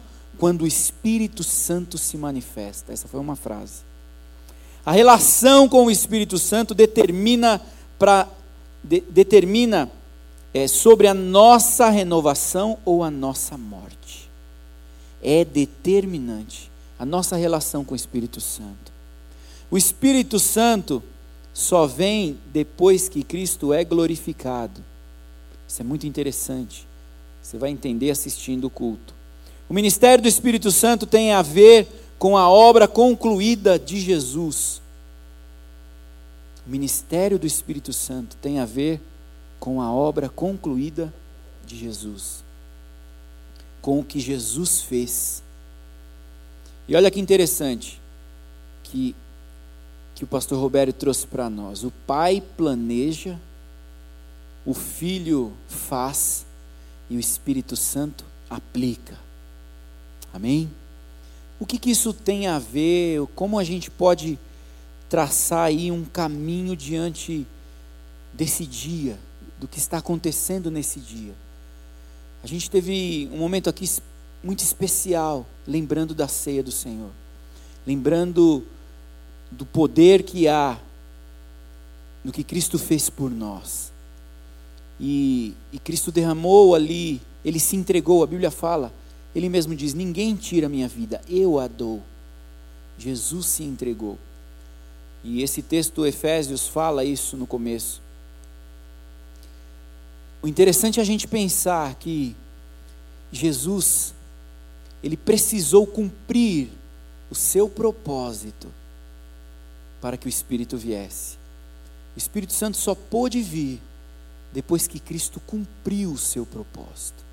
quando 0.44 0.60
o 0.60 0.66
Espírito 0.66 1.42
Santo 1.42 1.96
se 1.96 2.18
manifesta. 2.18 2.92
Essa 2.92 3.08
foi 3.08 3.18
uma 3.18 3.34
frase. 3.34 3.80
A 4.84 4.92
relação 4.92 5.66
com 5.66 5.86
o 5.86 5.90
Espírito 5.90 6.36
Santo 6.36 6.74
determina 6.74 7.62
para 7.98 8.28
de, 8.82 9.00
determina 9.00 9.90
é, 10.52 10.68
sobre 10.68 11.06
a 11.06 11.14
nossa 11.14 11.88
renovação 11.88 12.76
ou 12.84 13.02
a 13.02 13.10
nossa 13.10 13.56
morte. 13.56 14.28
É 15.22 15.46
determinante 15.46 16.70
a 16.98 17.06
nossa 17.06 17.36
relação 17.36 17.82
com 17.82 17.94
o 17.94 17.96
Espírito 17.96 18.38
Santo. 18.38 18.92
O 19.70 19.78
Espírito 19.78 20.38
Santo 20.38 21.02
só 21.54 21.86
vem 21.86 22.38
depois 22.52 23.08
que 23.08 23.22
Cristo 23.22 23.72
é 23.72 23.82
glorificado. 23.82 24.84
Isso 25.66 25.80
é 25.80 25.84
muito 25.86 26.06
interessante. 26.06 26.86
Você 27.40 27.56
vai 27.56 27.70
entender 27.70 28.10
assistindo 28.10 28.66
o 28.66 28.70
culto. 28.70 29.13
O 29.68 29.74
ministério 29.74 30.22
do 30.22 30.28
Espírito 30.28 30.70
Santo 30.70 31.06
tem 31.06 31.32
a 31.32 31.42
ver 31.42 31.88
com 32.18 32.36
a 32.36 32.48
obra 32.48 32.86
concluída 32.86 33.78
de 33.78 34.00
Jesus. 34.00 34.80
O 36.66 36.70
ministério 36.70 37.38
do 37.38 37.46
Espírito 37.46 37.92
Santo 37.92 38.36
tem 38.36 38.58
a 38.58 38.64
ver 38.64 39.00
com 39.58 39.80
a 39.80 39.92
obra 39.92 40.28
concluída 40.28 41.12
de 41.66 41.76
Jesus, 41.76 42.44
com 43.80 44.00
o 44.00 44.04
que 44.04 44.20
Jesus 44.20 44.82
fez. 44.82 45.42
E 46.86 46.94
olha 46.94 47.10
que 47.10 47.20
interessante, 47.20 48.00
que 48.82 49.14
que 50.14 50.22
o 50.22 50.26
pastor 50.26 50.58
Roberto 50.58 50.94
trouxe 50.94 51.26
para 51.26 51.50
nós. 51.50 51.82
O 51.82 51.90
pai 52.06 52.42
planeja, 52.56 53.38
o 54.64 54.72
filho 54.72 55.52
faz 55.68 56.46
e 57.10 57.16
o 57.16 57.20
Espírito 57.20 57.76
Santo 57.76 58.24
aplica. 58.48 59.18
Amém? 60.34 60.68
O 61.60 61.64
que, 61.64 61.78
que 61.78 61.92
isso 61.92 62.12
tem 62.12 62.48
a 62.48 62.58
ver? 62.58 63.24
Como 63.36 63.56
a 63.56 63.62
gente 63.62 63.88
pode 63.88 64.36
traçar 65.08 65.66
aí 65.66 65.92
um 65.92 66.04
caminho 66.04 66.76
diante 66.76 67.46
desse 68.32 68.66
dia, 68.66 69.16
do 69.60 69.68
que 69.68 69.78
está 69.78 69.98
acontecendo 69.98 70.72
nesse 70.72 70.98
dia? 70.98 71.32
A 72.42 72.48
gente 72.48 72.68
teve 72.68 73.30
um 73.32 73.38
momento 73.38 73.70
aqui 73.70 73.88
muito 74.42 74.58
especial, 74.58 75.46
lembrando 75.68 76.16
da 76.16 76.26
ceia 76.26 76.64
do 76.64 76.72
Senhor, 76.72 77.12
lembrando 77.86 78.64
do 79.52 79.64
poder 79.64 80.24
que 80.24 80.48
há 80.48 80.76
no 82.24 82.32
que 82.32 82.42
Cristo 82.42 82.76
fez 82.76 83.08
por 83.08 83.30
nós. 83.30 83.92
E, 84.98 85.54
e, 85.72 85.78
Cristo 85.78 86.10
derramou 86.10 86.74
ali, 86.74 87.22
ele 87.44 87.60
se 87.60 87.76
entregou, 87.76 88.24
a 88.24 88.26
Bíblia 88.26 88.50
fala, 88.50 88.92
ele 89.34 89.48
mesmo 89.48 89.74
diz: 89.74 89.94
Ninguém 89.94 90.36
tira 90.36 90.68
minha 90.68 90.88
vida, 90.88 91.20
eu 91.28 91.58
a 91.58 91.66
dou. 91.66 92.02
Jesus 92.98 93.46
se 93.46 93.64
entregou. 93.64 94.18
E 95.22 95.42
esse 95.42 95.62
texto 95.62 95.94
do 95.94 96.06
Efésios 96.06 96.68
fala 96.68 97.04
isso 97.04 97.36
no 97.36 97.46
começo. 97.46 98.00
O 100.42 100.46
interessante 100.46 101.00
é 101.00 101.02
a 101.02 101.06
gente 101.06 101.26
pensar 101.26 101.94
que 101.94 102.36
Jesus, 103.32 104.14
ele 105.02 105.16
precisou 105.16 105.86
cumprir 105.86 106.68
o 107.30 107.34
seu 107.34 107.68
propósito 107.68 108.68
para 110.00 110.18
que 110.18 110.26
o 110.26 110.28
Espírito 110.28 110.76
viesse. 110.76 111.38
O 112.14 112.18
Espírito 112.18 112.52
Santo 112.52 112.76
só 112.76 112.94
pôde 112.94 113.40
vir 113.40 113.80
depois 114.52 114.86
que 114.86 115.00
Cristo 115.00 115.40
cumpriu 115.40 116.12
o 116.12 116.18
seu 116.18 116.44
propósito. 116.44 117.23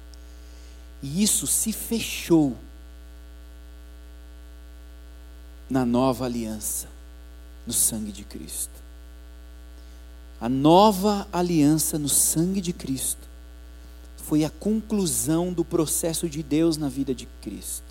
E 1.02 1.24
isso 1.24 1.48
se 1.48 1.72
fechou 1.72 2.56
na 5.70 5.86
nova 5.86 6.26
aliança, 6.26 6.88
no 7.66 7.74
sangue 7.74 8.12
de 8.12 8.24
Cristo. 8.24 8.82
A 10.40 10.50
nova 10.50 11.28
aliança 11.32 11.98
no 11.98 12.10
sangue 12.10 12.62
de 12.62 12.74
Cristo 12.74 13.30
foi 14.18 14.44
a 14.44 14.50
conclusão 14.50 15.52
do 15.54 15.64
processo 15.64 16.30
de 16.30 16.44
Deus 16.44 16.78
na 16.78 16.90
vida 16.90 17.14
de 17.14 17.28
Cristo. 17.42 17.84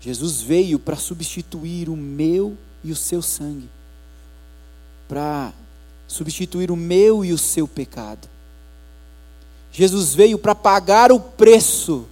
Jesus 0.00 0.40
veio 0.40 0.78
para 0.78 0.96
substituir 0.96 1.88
o 1.88 1.96
meu 1.96 2.56
e 2.84 2.92
o 2.92 2.96
seu 2.96 3.20
sangue, 3.20 3.68
para 5.08 5.52
substituir 6.06 6.70
o 6.70 6.76
meu 6.76 7.24
e 7.24 7.32
o 7.32 7.38
seu 7.38 7.66
pecado. 7.66 8.28
Jesus 9.72 10.14
veio 10.14 10.38
para 10.38 10.54
pagar 10.54 11.12
o 11.12 11.20
preço 11.20 12.06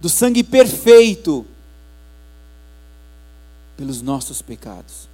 do 0.00 0.08
sangue 0.08 0.42
perfeito 0.42 1.46
pelos 3.76 4.02
nossos 4.02 4.42
pecados 4.42 5.08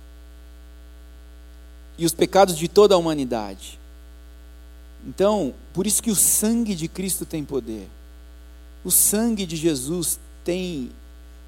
e 1.96 2.04
os 2.04 2.12
pecados 2.12 2.56
de 2.56 2.68
toda 2.68 2.94
a 2.94 2.98
humanidade. 2.98 3.78
Então, 5.06 5.54
por 5.72 5.86
isso 5.86 6.02
que 6.02 6.10
o 6.10 6.16
sangue 6.16 6.74
de 6.74 6.88
Cristo 6.88 7.24
tem 7.24 7.44
poder. 7.44 7.88
O 8.84 8.90
sangue 8.90 9.46
de 9.46 9.56
Jesus 9.56 10.18
tem 10.44 10.90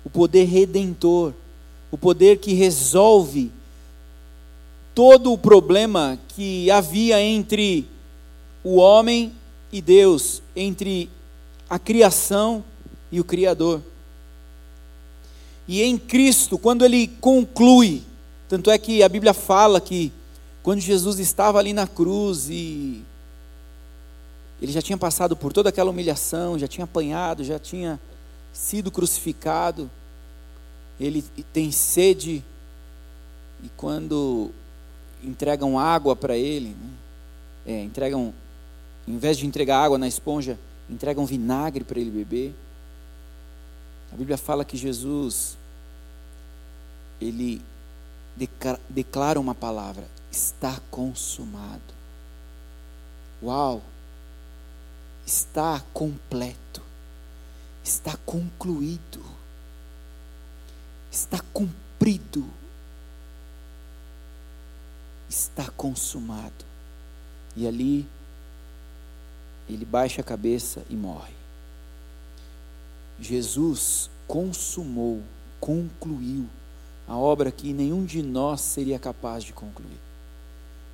o 0.04 0.10
poder 0.10 0.44
redentor 0.44 1.34
o 1.90 1.98
poder 1.98 2.38
que 2.38 2.52
resolve 2.52 3.50
todo 4.94 5.32
o 5.32 5.38
problema 5.38 6.18
que 6.28 6.70
havia 6.70 7.20
entre 7.20 7.86
o 8.62 8.76
homem 8.76 9.32
e 9.72 9.80
Deus, 9.80 10.42
entre 10.54 11.08
a 11.68 11.78
criação 11.78 12.64
e 13.10 13.20
o 13.20 13.24
Criador. 13.24 13.80
E 15.68 15.82
em 15.82 15.96
Cristo, 15.96 16.58
quando 16.58 16.84
ele 16.84 17.06
conclui, 17.20 18.02
tanto 18.48 18.70
é 18.70 18.78
que 18.78 19.02
a 19.02 19.08
Bíblia 19.08 19.32
fala 19.32 19.80
que 19.80 20.12
quando 20.62 20.80
Jesus 20.80 21.18
estava 21.18 21.58
ali 21.58 21.72
na 21.72 21.86
cruz 21.86 22.48
e 22.50 23.02
ele 24.60 24.72
já 24.72 24.82
tinha 24.82 24.98
passado 24.98 25.36
por 25.36 25.52
toda 25.52 25.68
aquela 25.68 25.90
humilhação, 25.90 26.58
já 26.58 26.66
tinha 26.66 26.84
apanhado, 26.84 27.44
já 27.44 27.58
tinha 27.58 27.98
sido 28.52 28.90
crucificado, 28.90 29.90
ele 30.98 31.22
tem 31.52 31.70
sede 31.70 32.44
e 33.62 33.68
quando 33.76 34.50
entregam 35.22 35.78
água 35.78 36.16
para 36.16 36.36
ele, 36.36 36.68
né? 36.68 36.90
é, 37.66 37.82
entregam, 37.82 38.34
em 39.10 39.18
vez 39.18 39.36
de 39.36 39.46
entregar 39.46 39.82
água 39.84 39.98
na 39.98 40.08
esponja, 40.08 40.58
entregam 40.88 41.26
vinagre 41.26 41.84
para 41.84 41.98
ele 41.98 42.10
beber. 42.10 42.54
A 44.12 44.16
Bíblia 44.16 44.36
fala 44.36 44.64
que 44.64 44.76
Jesus, 44.76 45.56
ele 47.20 47.62
declara 48.88 49.38
uma 49.38 49.54
palavra: 49.54 50.06
está 50.30 50.80
consumado. 50.90 52.00
Uau! 53.42 53.82
Está 55.26 55.82
completo, 55.92 56.82
está 57.84 58.16
concluído 58.26 59.20
está 61.10 61.40
cumprido. 61.52 62.48
Está 65.28 65.68
consumado. 65.70 66.64
E 67.56 67.66
ali 67.66 68.06
ele 69.74 69.84
baixa 69.84 70.20
a 70.20 70.24
cabeça 70.24 70.82
e 70.88 70.94
morre. 70.94 71.34
Jesus 73.20 74.10
consumou, 74.26 75.20
concluiu 75.60 76.46
a 77.06 77.16
obra 77.16 77.50
que 77.50 77.72
nenhum 77.72 78.04
de 78.04 78.22
nós 78.22 78.60
seria 78.60 78.98
capaz 78.98 79.42
de 79.42 79.52
concluir. 79.52 79.98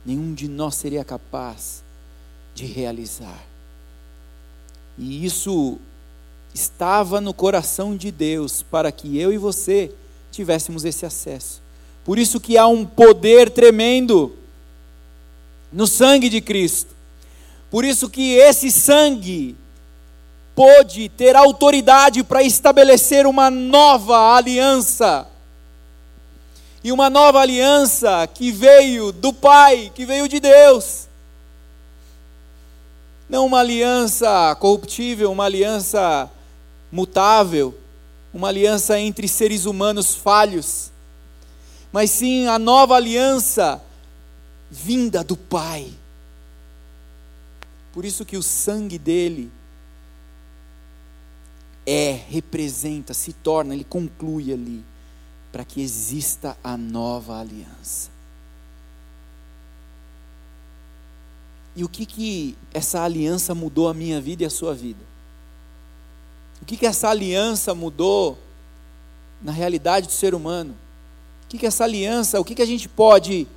Nenhum 0.04 0.32
de 0.32 0.48
nós 0.48 0.74
seria 0.74 1.04
capaz 1.04 1.84
de 2.54 2.64
realizar. 2.64 3.44
E 4.96 5.24
isso 5.24 5.78
estava 6.54 7.20
no 7.20 7.34
coração 7.34 7.94
de 7.94 8.10
Deus 8.10 8.62
para 8.62 8.90
que 8.90 9.18
eu 9.18 9.30
e 9.30 9.36
você 9.36 9.92
tivéssemos 10.32 10.84
esse 10.84 11.04
acesso. 11.04 11.60
Por 12.02 12.18
isso 12.18 12.40
que 12.40 12.56
há 12.56 12.66
um 12.66 12.86
poder 12.86 13.50
tremendo 13.50 14.34
no 15.70 15.86
sangue 15.86 16.30
de 16.30 16.40
Cristo. 16.40 16.95
Por 17.70 17.84
isso 17.84 18.08
que 18.08 18.34
esse 18.34 18.70
sangue 18.70 19.56
pôde 20.54 21.08
ter 21.10 21.36
autoridade 21.36 22.24
para 22.24 22.42
estabelecer 22.42 23.26
uma 23.26 23.50
nova 23.50 24.34
aliança. 24.34 25.26
E 26.82 26.90
uma 26.90 27.10
nova 27.10 27.40
aliança 27.40 28.26
que 28.32 28.50
veio 28.50 29.12
do 29.12 29.32
Pai, 29.32 29.92
que 29.94 30.06
veio 30.06 30.28
de 30.28 30.40
Deus. 30.40 31.08
Não 33.28 33.44
uma 33.44 33.58
aliança 33.58 34.56
corruptível, 34.60 35.32
uma 35.32 35.44
aliança 35.44 36.30
mutável, 36.90 37.76
uma 38.32 38.48
aliança 38.48 38.98
entre 38.98 39.26
seres 39.26 39.64
humanos 39.66 40.14
falhos, 40.14 40.92
mas 41.92 42.10
sim 42.10 42.46
a 42.46 42.58
nova 42.58 42.94
aliança 42.94 43.82
vinda 44.70 45.24
do 45.24 45.36
Pai. 45.36 45.88
Por 47.96 48.04
isso 48.04 48.26
que 48.26 48.36
o 48.36 48.42
sangue 48.42 48.98
dele 48.98 49.50
é, 51.86 52.12
representa, 52.28 53.14
se 53.14 53.32
torna, 53.32 53.72
ele 53.72 53.84
conclui 53.84 54.52
ali, 54.52 54.84
para 55.50 55.64
que 55.64 55.80
exista 55.80 56.58
a 56.62 56.76
nova 56.76 57.40
aliança. 57.40 58.10
E 61.74 61.82
o 61.84 61.88
que 61.88 62.04
que 62.04 62.54
essa 62.74 63.00
aliança 63.00 63.54
mudou 63.54 63.88
a 63.88 63.94
minha 63.94 64.20
vida 64.20 64.42
e 64.42 64.46
a 64.46 64.50
sua 64.50 64.74
vida? 64.74 65.02
O 66.60 66.66
que 66.66 66.76
que 66.76 66.84
essa 66.84 67.08
aliança 67.08 67.74
mudou 67.74 68.36
na 69.40 69.52
realidade 69.52 70.06
do 70.06 70.12
ser 70.12 70.34
humano? 70.34 70.76
O 71.46 71.48
que 71.48 71.56
que 71.56 71.66
essa 71.66 71.84
aliança, 71.84 72.38
o 72.38 72.44
que 72.44 72.54
que 72.54 72.62
a 72.62 72.66
gente 72.66 72.90
pode 72.90 73.48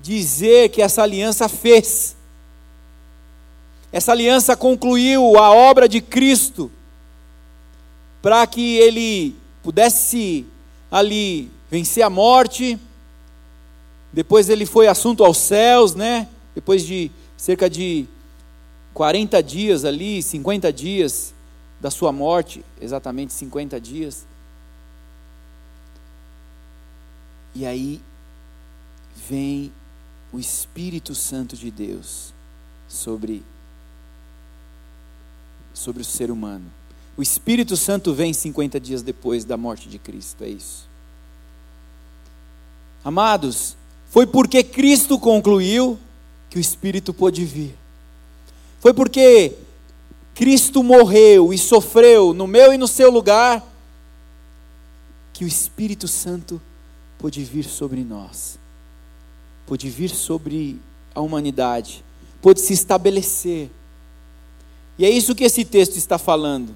dizer 0.00 0.68
que 0.68 0.80
essa 0.80 1.02
aliança 1.02 1.48
fez? 1.48 2.14
Essa 3.94 4.10
aliança 4.10 4.56
concluiu 4.56 5.38
a 5.38 5.52
obra 5.52 5.88
de 5.88 6.00
Cristo 6.00 6.68
para 8.20 8.44
que 8.44 8.74
ele 8.78 9.36
pudesse 9.62 10.44
ali 10.90 11.48
vencer 11.70 12.02
a 12.02 12.10
morte. 12.10 12.76
Depois 14.12 14.48
ele 14.48 14.66
foi 14.66 14.88
assunto 14.88 15.24
aos 15.24 15.38
céus, 15.38 15.94
né? 15.94 16.28
Depois 16.56 16.84
de 16.84 17.08
cerca 17.36 17.70
de 17.70 18.08
40 18.94 19.40
dias 19.40 19.84
ali, 19.84 20.20
50 20.24 20.72
dias 20.72 21.32
da 21.80 21.88
sua 21.88 22.10
morte, 22.10 22.64
exatamente 22.80 23.32
50 23.32 23.80
dias. 23.80 24.26
E 27.54 27.64
aí 27.64 28.00
vem 29.30 29.72
o 30.32 30.40
Espírito 30.40 31.14
Santo 31.14 31.56
de 31.56 31.70
Deus 31.70 32.34
sobre 32.88 33.44
sobre 35.74 36.00
o 36.00 36.04
ser 36.04 36.30
humano. 36.30 36.64
O 37.16 37.22
Espírito 37.22 37.76
Santo 37.76 38.14
vem 38.14 38.32
50 38.32 38.80
dias 38.80 39.02
depois 39.02 39.44
da 39.44 39.56
morte 39.56 39.88
de 39.88 39.98
Cristo, 39.98 40.42
é 40.42 40.48
isso. 40.48 40.88
Amados, 43.04 43.76
foi 44.08 44.26
porque 44.26 44.64
Cristo 44.64 45.18
concluiu 45.18 45.98
que 46.48 46.56
o 46.56 46.60
Espírito 46.60 47.12
pôde 47.12 47.44
vir. 47.44 47.74
Foi 48.80 48.94
porque 48.94 49.52
Cristo 50.34 50.82
morreu 50.82 51.52
e 51.52 51.58
sofreu 51.58 52.32
no 52.32 52.46
meu 52.46 52.72
e 52.72 52.78
no 52.78 52.88
seu 52.88 53.10
lugar 53.10 53.62
que 55.32 55.44
o 55.44 55.48
Espírito 55.48 56.08
Santo 56.08 56.60
pôde 57.18 57.42
vir 57.42 57.64
sobre 57.64 58.04
nós, 58.04 58.58
pôde 59.66 59.88
vir 59.90 60.10
sobre 60.10 60.80
a 61.14 61.20
humanidade, 61.20 62.04
pôde 62.40 62.60
se 62.60 62.72
estabelecer. 62.72 63.70
E 64.98 65.04
é 65.04 65.10
isso 65.10 65.34
que 65.34 65.44
esse 65.44 65.64
texto 65.64 65.96
está 65.96 66.18
falando. 66.18 66.74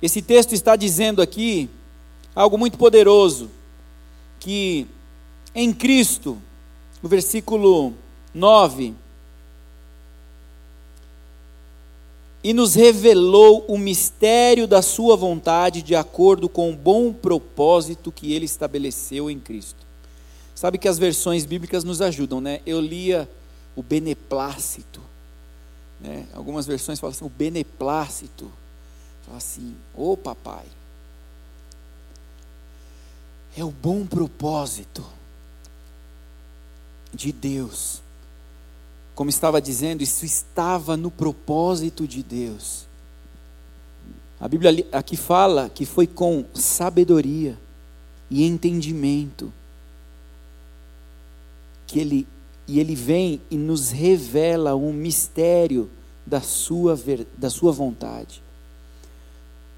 Esse 0.00 0.22
texto 0.22 0.52
está 0.54 0.76
dizendo 0.76 1.20
aqui 1.20 1.68
algo 2.34 2.56
muito 2.56 2.78
poderoso, 2.78 3.50
que 4.38 4.86
em 5.54 5.72
Cristo, 5.72 6.38
no 7.02 7.08
versículo 7.08 7.92
9, 8.32 8.94
e 12.44 12.52
nos 12.52 12.74
revelou 12.74 13.64
o 13.66 13.76
mistério 13.76 14.68
da 14.68 14.80
Sua 14.80 15.16
vontade 15.16 15.82
de 15.82 15.96
acordo 15.96 16.48
com 16.48 16.70
o 16.70 16.76
bom 16.76 17.12
propósito 17.12 18.12
que 18.12 18.32
Ele 18.32 18.44
estabeleceu 18.44 19.28
em 19.28 19.40
Cristo. 19.40 19.86
Sabe 20.54 20.78
que 20.78 20.88
as 20.88 20.98
versões 20.98 21.44
bíblicas 21.44 21.82
nos 21.84 22.00
ajudam, 22.00 22.40
né? 22.40 22.60
Eu 22.64 22.80
lia 22.80 23.28
o 23.74 23.82
beneplácito, 23.82 25.00
né? 26.00 26.26
Algumas 26.32 26.66
versões 26.66 27.00
falam 27.00 27.14
assim, 27.14 27.24
o 27.24 27.28
beneplácito. 27.28 28.50
Fala 29.24 29.38
assim: 29.38 29.76
Ô 29.94 30.12
oh, 30.12 30.16
papai, 30.16 30.66
é 33.56 33.64
o 33.64 33.70
bom 33.70 34.06
propósito 34.06 35.04
de 37.12 37.32
Deus. 37.32 38.02
Como 39.14 39.30
estava 39.30 39.60
dizendo, 39.60 40.02
isso 40.02 40.24
estava 40.24 40.96
no 40.96 41.10
propósito 41.10 42.06
de 42.06 42.22
Deus. 42.22 42.86
A 44.40 44.46
Bíblia 44.46 44.86
aqui 44.92 45.16
fala 45.16 45.68
que 45.68 45.84
foi 45.84 46.06
com 46.06 46.44
sabedoria 46.54 47.58
e 48.30 48.44
entendimento 48.44 49.52
que 51.88 51.98
ele 51.98 52.28
e 52.68 52.78
ele 52.78 52.94
vem 52.94 53.40
e 53.50 53.56
nos 53.56 53.90
revela 53.90 54.76
um 54.76 54.92
mistério 54.92 55.90
da 56.26 56.42
sua 56.42 56.96
da 57.36 57.48
sua 57.48 57.72
vontade. 57.72 58.42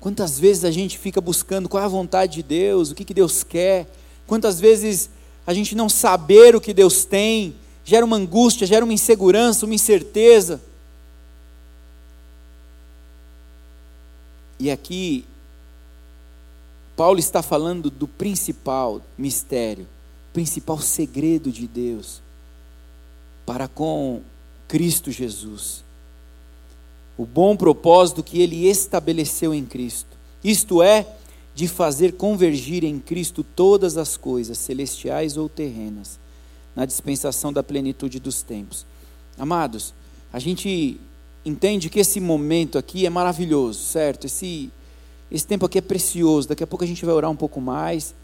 Quantas 0.00 0.40
vezes 0.40 0.64
a 0.64 0.72
gente 0.72 0.98
fica 0.98 1.20
buscando 1.20 1.68
qual 1.68 1.80
é 1.80 1.86
a 1.86 1.88
vontade 1.88 2.34
de 2.34 2.42
Deus, 2.42 2.90
o 2.90 2.94
que, 2.94 3.04
que 3.04 3.14
Deus 3.14 3.44
quer? 3.44 3.86
Quantas 4.26 4.58
vezes 4.58 5.08
a 5.46 5.54
gente 5.54 5.76
não 5.76 5.88
saber 5.88 6.56
o 6.56 6.60
que 6.60 6.74
Deus 6.74 7.04
tem 7.04 7.54
gera 7.84 8.04
uma 8.04 8.16
angústia, 8.16 8.66
gera 8.66 8.84
uma 8.84 8.94
insegurança, 8.94 9.66
uma 9.66 9.74
incerteza. 9.74 10.60
E 14.58 14.70
aqui, 14.70 15.24
Paulo 16.96 17.18
está 17.18 17.40
falando 17.40 17.88
do 17.88 18.06
principal 18.06 19.00
mistério, 19.16 19.88
principal 20.32 20.78
segredo 20.80 21.50
de 21.50 21.66
Deus 21.66 22.20
para 23.50 23.66
com 23.66 24.20
Cristo 24.68 25.10
Jesus 25.10 25.82
o 27.18 27.26
bom 27.26 27.56
propósito 27.56 28.22
que 28.22 28.40
ele 28.40 28.68
estabeleceu 28.68 29.52
em 29.52 29.64
Cristo. 29.64 30.16
Isto 30.42 30.80
é, 30.80 31.04
de 31.52 31.66
fazer 31.66 32.12
convergir 32.12 32.84
em 32.84 33.00
Cristo 33.00 33.42
todas 33.42 33.96
as 33.96 34.16
coisas, 34.16 34.56
celestiais 34.56 35.36
ou 35.36 35.48
terrenas, 35.48 36.16
na 36.76 36.86
dispensação 36.86 37.52
da 37.52 37.60
plenitude 37.60 38.20
dos 38.20 38.40
tempos. 38.40 38.86
Amados, 39.36 39.92
a 40.32 40.38
gente 40.38 41.00
entende 41.44 41.90
que 41.90 41.98
esse 41.98 42.20
momento 42.20 42.78
aqui 42.78 43.04
é 43.04 43.10
maravilhoso, 43.10 43.80
certo? 43.80 44.28
Esse, 44.28 44.70
esse 45.28 45.44
tempo 45.44 45.66
aqui 45.66 45.78
é 45.78 45.82
precioso. 45.82 46.48
Daqui 46.48 46.62
a 46.62 46.68
pouco 46.68 46.84
a 46.84 46.86
gente 46.86 47.04
vai 47.04 47.16
orar 47.16 47.32
um 47.32 47.36
pouco 47.36 47.60
mais. 47.60 48.14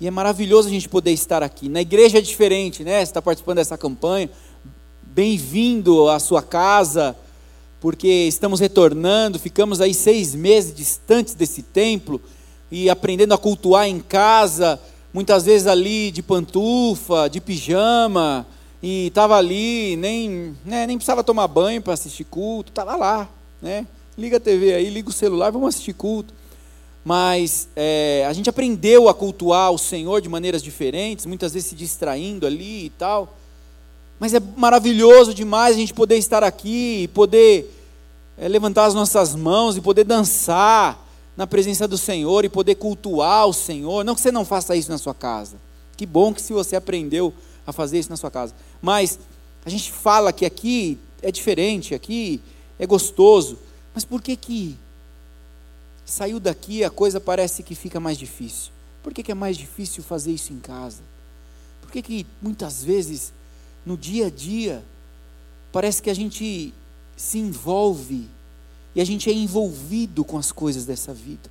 E 0.00 0.06
é 0.06 0.10
maravilhoso 0.10 0.68
a 0.68 0.70
gente 0.70 0.88
poder 0.88 1.12
estar 1.12 1.42
aqui. 1.42 1.68
Na 1.68 1.80
igreja 1.80 2.18
é 2.18 2.20
diferente, 2.20 2.82
né? 2.82 2.98
Você 2.98 3.10
está 3.10 3.22
participando 3.22 3.56
dessa 3.56 3.78
campanha. 3.78 4.28
Bem-vindo 5.02 6.08
à 6.08 6.18
sua 6.18 6.42
casa 6.42 7.16
porque 7.84 8.08
estamos 8.08 8.60
retornando, 8.60 9.38
ficamos 9.38 9.78
aí 9.78 9.92
seis 9.92 10.34
meses 10.34 10.74
distantes 10.74 11.34
desse 11.34 11.62
templo 11.62 12.18
e 12.72 12.88
aprendendo 12.88 13.34
a 13.34 13.38
cultuar 13.38 13.86
em 13.86 14.00
casa, 14.00 14.80
muitas 15.12 15.44
vezes 15.44 15.66
ali 15.66 16.10
de 16.10 16.22
pantufa, 16.22 17.28
de 17.28 17.42
pijama, 17.42 18.46
e 18.82 19.08
estava 19.08 19.36
ali, 19.36 19.96
nem, 19.96 20.56
né, 20.64 20.86
nem 20.86 20.96
precisava 20.96 21.22
tomar 21.22 21.46
banho 21.46 21.82
para 21.82 21.92
assistir 21.92 22.24
culto, 22.24 22.72
estava 22.72 22.96
lá, 22.96 23.28
né? 23.60 23.86
Liga 24.16 24.38
a 24.38 24.40
TV 24.40 24.72
aí, 24.72 24.88
liga 24.88 25.10
o 25.10 25.12
celular, 25.12 25.50
vamos 25.52 25.68
assistir 25.68 25.92
culto. 25.92 26.32
Mas 27.04 27.68
é, 27.76 28.24
a 28.26 28.32
gente 28.32 28.48
aprendeu 28.48 29.08
a 29.08 29.14
cultuar 29.14 29.70
o 29.70 29.78
Senhor 29.78 30.22
de 30.22 30.28
maneiras 30.28 30.62
diferentes, 30.62 31.26
muitas 31.26 31.52
vezes 31.52 31.68
se 31.68 31.74
distraindo 31.74 32.46
ali 32.46 32.86
e 32.86 32.90
tal. 32.90 33.36
Mas 34.18 34.32
é 34.32 34.40
maravilhoso 34.56 35.34
demais 35.34 35.76
a 35.76 35.78
gente 35.78 35.92
poder 35.92 36.16
estar 36.16 36.42
aqui 36.42 37.10
poder 37.12 37.70
é, 38.38 38.48
levantar 38.48 38.86
as 38.86 38.94
nossas 38.94 39.34
mãos 39.34 39.76
e 39.76 39.82
poder 39.82 40.04
dançar 40.04 41.04
na 41.36 41.46
presença 41.46 41.86
do 41.86 41.98
Senhor 41.98 42.44
e 42.44 42.48
poder 42.48 42.76
cultuar 42.76 43.46
o 43.46 43.52
Senhor. 43.52 44.04
Não 44.04 44.14
que 44.14 44.20
você 44.20 44.32
não 44.32 44.44
faça 44.44 44.74
isso 44.74 44.90
na 44.90 44.98
sua 44.98 45.14
casa. 45.14 45.56
Que 45.96 46.06
bom 46.06 46.32
que 46.32 46.40
se 46.40 46.52
você 46.52 46.74
aprendeu 46.74 47.34
a 47.66 47.72
fazer 47.72 47.98
isso 47.98 48.10
na 48.10 48.16
sua 48.16 48.30
casa. 48.30 48.54
Mas 48.80 49.18
a 49.64 49.70
gente 49.70 49.92
fala 49.92 50.32
que 50.32 50.46
aqui 50.46 50.98
é 51.22 51.30
diferente, 51.30 51.94
aqui 51.94 52.40
é 52.78 52.86
gostoso. 52.86 53.58
Mas 53.92 54.04
por 54.04 54.22
que 54.22 54.36
que 54.36 54.76
Saiu 56.04 56.38
daqui, 56.38 56.84
a 56.84 56.90
coisa 56.90 57.20
parece 57.20 57.62
que 57.62 57.74
fica 57.74 57.98
mais 57.98 58.18
difícil. 58.18 58.72
Por 59.02 59.12
que, 59.12 59.22
que 59.22 59.32
é 59.32 59.34
mais 59.34 59.56
difícil 59.56 60.02
fazer 60.02 60.32
isso 60.32 60.52
em 60.52 60.58
casa? 60.58 61.02
Por 61.80 61.90
que, 61.90 62.02
que 62.02 62.26
muitas 62.40 62.82
vezes, 62.82 63.32
no 63.84 63.96
dia 63.96 64.26
a 64.26 64.30
dia, 64.30 64.84
parece 65.72 66.02
que 66.02 66.10
a 66.10 66.14
gente 66.14 66.72
se 67.16 67.38
envolve 67.38 68.28
e 68.94 69.00
a 69.00 69.04
gente 69.04 69.28
é 69.28 69.32
envolvido 69.32 70.24
com 70.24 70.38
as 70.38 70.52
coisas 70.52 70.84
dessa 70.84 71.12
vida? 71.12 71.50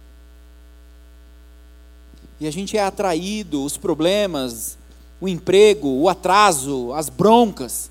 E 2.40 2.48
a 2.48 2.52
gente 2.52 2.78
é 2.78 2.84
atraído, 2.84 3.64
os 3.64 3.78
problemas, 3.78 4.78
o 5.22 5.28
emprego, 5.28 5.88
o 5.88 6.10
atraso, 6.10 6.92
as 6.94 7.08
broncas, 7.08 7.90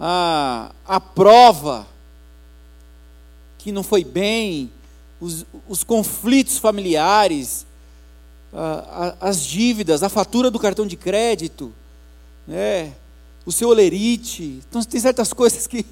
a, 0.00 0.72
a 0.86 0.98
prova 0.98 1.86
que 3.58 3.70
não 3.70 3.82
foi 3.82 4.02
bem, 4.02 4.72
os, 5.20 5.44
os 5.68 5.84
conflitos 5.84 6.58
familiares, 6.58 7.66
a, 8.52 9.16
a, 9.20 9.28
as 9.28 9.44
dívidas, 9.44 10.02
a 10.02 10.08
fatura 10.08 10.50
do 10.50 10.58
cartão 10.58 10.86
de 10.86 10.96
crédito, 10.96 11.72
né, 12.46 12.94
o 13.44 13.52
seu 13.52 13.68
olerite. 13.68 14.60
Então, 14.68 14.82
tem 14.82 15.00
certas 15.00 15.32
coisas 15.34 15.66
que 15.66 15.84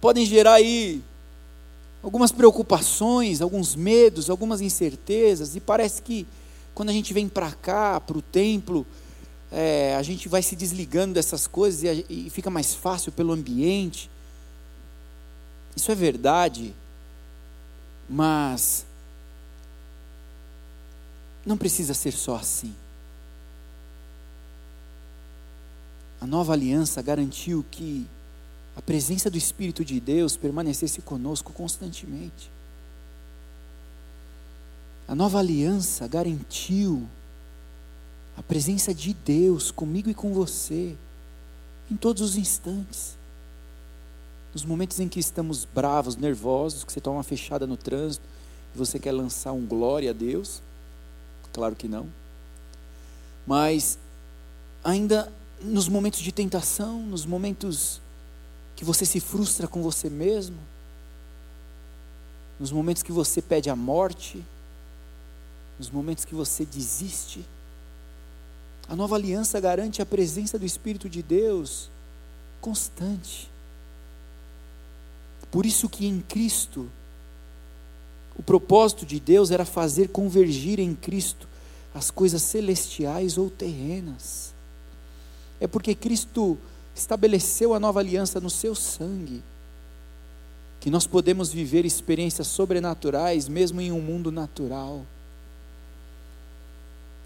podem 0.00 0.24
gerar 0.24 0.54
aí 0.54 1.02
algumas 2.02 2.32
preocupações, 2.32 3.40
alguns 3.40 3.76
medos, 3.76 4.28
algumas 4.28 4.60
incertezas, 4.60 5.54
e 5.54 5.60
parece 5.60 6.02
que 6.02 6.26
quando 6.74 6.88
a 6.88 6.92
gente 6.92 7.12
vem 7.12 7.28
para 7.28 7.52
cá, 7.52 8.00
para 8.00 8.16
o 8.16 8.22
templo, 8.22 8.86
é, 9.50 9.94
a 9.94 10.02
gente 10.02 10.28
vai 10.28 10.42
se 10.42 10.56
desligando 10.56 11.14
dessas 11.14 11.46
coisas 11.46 11.82
e, 11.82 12.06
e 12.08 12.30
fica 12.30 12.48
mais 12.48 12.74
fácil 12.74 13.12
pelo 13.12 13.32
ambiente. 13.32 14.10
Isso 15.76 15.92
é 15.92 15.94
verdade, 15.94 16.74
mas 18.08 18.84
não 21.44 21.56
precisa 21.56 21.94
ser 21.94 22.12
só 22.12 22.36
assim. 22.36 22.74
A 26.20 26.26
nova 26.26 26.52
aliança 26.52 27.02
garantiu 27.02 27.64
que 27.70 28.06
a 28.76 28.80
presença 28.80 29.28
do 29.28 29.36
Espírito 29.36 29.84
de 29.84 29.98
Deus 29.98 30.36
permanecesse 30.36 31.02
conosco 31.02 31.52
constantemente. 31.52 32.50
A 35.08 35.14
nova 35.14 35.40
aliança 35.40 36.06
garantiu 36.06 37.08
a 38.36 38.42
presença 38.42 38.94
de 38.94 39.12
Deus 39.12 39.70
comigo 39.70 40.08
e 40.08 40.14
com 40.14 40.32
você 40.32 40.96
em 41.90 41.96
todos 41.96 42.22
os 42.22 42.36
instantes. 42.36 43.16
Nos 44.52 44.64
momentos 44.64 45.00
em 45.00 45.08
que 45.08 45.18
estamos 45.18 45.64
bravos, 45.64 46.16
nervosos, 46.16 46.84
que 46.84 46.92
você 46.92 47.00
toma 47.00 47.16
uma 47.16 47.22
fechada 47.22 47.66
no 47.66 47.76
trânsito 47.76 48.24
e 48.74 48.78
você 48.78 48.98
quer 48.98 49.12
lançar 49.12 49.52
um 49.52 49.64
glória 49.64 50.10
a 50.10 50.12
Deus, 50.12 50.62
claro 51.52 51.74
que 51.74 51.88
não. 51.88 52.06
Mas 53.46 53.98
ainda 54.84 55.32
nos 55.62 55.88
momentos 55.88 56.20
de 56.20 56.32
tentação, 56.32 57.02
nos 57.02 57.24
momentos 57.24 58.00
que 58.76 58.84
você 58.84 59.06
se 59.06 59.20
frustra 59.20 59.68
com 59.68 59.82
você 59.82 60.10
mesmo, 60.10 60.58
nos 62.58 62.72
momentos 62.72 63.02
que 63.02 63.12
você 63.12 63.40
pede 63.40 63.70
a 63.70 63.76
morte, 63.76 64.42
nos 65.78 65.90
momentos 65.90 66.24
que 66.24 66.34
você 66.34 66.64
desiste, 66.64 67.44
a 68.88 68.96
nova 68.96 69.14
aliança 69.14 69.60
garante 69.60 70.02
a 70.02 70.06
presença 70.06 70.58
do 70.58 70.66
Espírito 70.66 71.08
de 71.08 71.22
Deus 71.22 71.90
constante. 72.60 73.51
Por 75.52 75.66
isso 75.66 75.86
que 75.86 76.06
em 76.06 76.18
Cristo, 76.20 76.90
o 78.34 78.42
propósito 78.42 79.04
de 79.04 79.20
Deus 79.20 79.50
era 79.50 79.66
fazer 79.66 80.08
convergir 80.08 80.80
em 80.80 80.94
Cristo 80.94 81.46
as 81.94 82.10
coisas 82.10 82.40
celestiais 82.40 83.36
ou 83.36 83.50
terrenas. 83.50 84.54
É 85.60 85.66
porque 85.66 85.94
Cristo 85.94 86.56
estabeleceu 86.96 87.74
a 87.74 87.78
nova 87.78 88.00
aliança 88.00 88.40
no 88.40 88.48
seu 88.48 88.74
sangue, 88.74 89.42
que 90.80 90.90
nós 90.90 91.06
podemos 91.06 91.52
viver 91.52 91.84
experiências 91.84 92.46
sobrenaturais 92.46 93.46
mesmo 93.46 93.78
em 93.78 93.92
um 93.92 94.00
mundo 94.00 94.32
natural. 94.32 95.04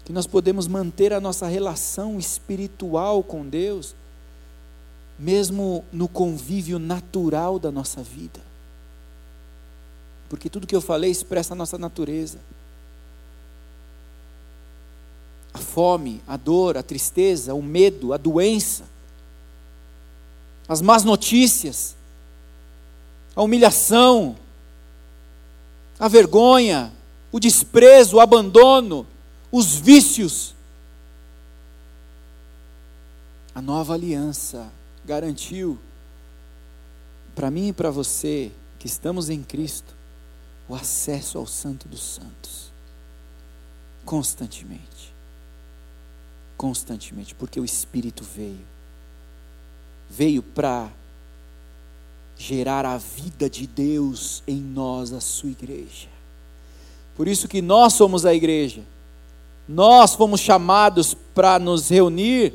Que 0.03 0.11
nós 0.11 0.27
podemos 0.27 0.67
manter 0.67 1.13
a 1.13 1.21
nossa 1.21 1.47
relação 1.47 2.19
espiritual 2.19 3.23
com 3.23 3.47
Deus 3.47 3.95
mesmo 5.17 5.83
no 5.91 6.07
convívio 6.07 6.77
natural 6.77 7.57
da 7.57 7.71
nossa 7.71 8.03
vida. 8.03 8.39
Porque 10.29 10.49
tudo 10.49 10.67
que 10.67 10.75
eu 10.75 10.81
falei 10.81 11.09
expressa 11.09 11.53
a 11.53 11.55
nossa 11.55 11.77
natureza. 11.77 12.37
A 15.53 15.57
fome, 15.57 16.21
a 16.27 16.37
dor, 16.37 16.77
a 16.77 16.83
tristeza, 16.83 17.53
o 17.53 17.63
medo, 17.63 18.13
a 18.13 18.17
doença, 18.17 18.83
as 20.67 20.81
más 20.81 21.03
notícias, 21.03 21.95
a 23.35 23.41
humilhação, 23.41 24.35
a 25.97 26.07
vergonha, 26.07 26.93
o 27.31 27.39
desprezo, 27.39 28.17
o 28.17 28.19
abandono, 28.19 29.07
os 29.51 29.75
vícios. 29.75 30.53
A 33.55 33.61
nova 33.61 33.93
aliança 33.95 34.71
garantiu 35.07 35.79
para 37.33 37.49
mim 37.49 37.69
e 37.69 37.73
para 37.73 37.89
você 37.89 38.51
que 38.77 38.85
estamos 38.85 39.29
em 39.29 39.41
Cristo 39.41 39.95
o 40.69 40.75
acesso 40.75 41.37
ao 41.37 41.47
Santo 41.47 41.87
dos 41.87 42.03
Santos 42.03 42.67
constantemente. 44.07 45.13
Constantemente, 46.55 47.35
porque 47.35 47.59
o 47.59 47.65
Espírito 47.65 48.23
veio. 48.23 48.65
Veio 50.09 50.41
para 50.41 50.89
gerar 52.37 52.85
a 52.85 52.97
vida 52.97 53.49
de 53.49 53.67
Deus 53.67 54.41
em 54.47 54.61
nós, 54.61 55.11
a 55.11 55.19
sua 55.19 55.49
igreja. 55.49 56.07
Por 57.17 57.27
isso 57.27 57.49
que 57.49 57.61
nós 57.61 57.93
somos 57.93 58.25
a 58.25 58.33
igreja. 58.33 58.81
Nós 59.67 60.15
fomos 60.15 60.39
chamados 60.39 61.13
para 61.13 61.59
nos 61.59 61.89
reunir 61.89 62.53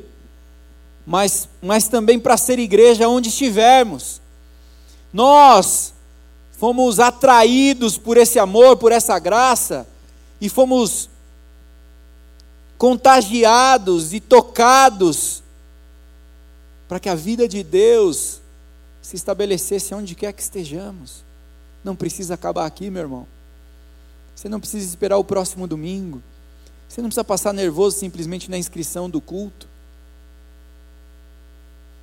mas, 1.05 1.47
mas 1.61 1.87
também 1.87 2.19
para 2.19 2.37
ser 2.37 2.59
igreja 2.59 3.07
onde 3.07 3.29
estivermos. 3.29 4.21
Nós 5.11 5.93
fomos 6.51 6.99
atraídos 6.99 7.97
por 7.97 8.17
esse 8.17 8.39
amor, 8.39 8.77
por 8.77 8.91
essa 8.91 9.19
graça, 9.19 9.87
e 10.39 10.49
fomos 10.49 11.09
contagiados 12.77 14.13
e 14.13 14.19
tocados 14.19 15.43
para 16.87 16.99
que 16.99 17.09
a 17.09 17.15
vida 17.15 17.47
de 17.47 17.63
Deus 17.63 18.41
se 19.01 19.15
estabelecesse 19.15 19.93
onde 19.93 20.15
quer 20.15 20.33
que 20.33 20.41
estejamos. 20.41 21.23
Não 21.83 21.95
precisa 21.95 22.33
acabar 22.33 22.65
aqui, 22.65 22.89
meu 22.89 23.03
irmão. 23.03 23.27
Você 24.35 24.47
não 24.47 24.59
precisa 24.59 24.85
esperar 24.85 25.17
o 25.17 25.23
próximo 25.23 25.67
domingo. 25.67 26.21
Você 26.87 27.01
não 27.01 27.09
precisa 27.09 27.23
passar 27.23 27.53
nervoso 27.53 27.97
simplesmente 27.97 28.49
na 28.49 28.57
inscrição 28.57 29.09
do 29.09 29.19
culto. 29.19 29.67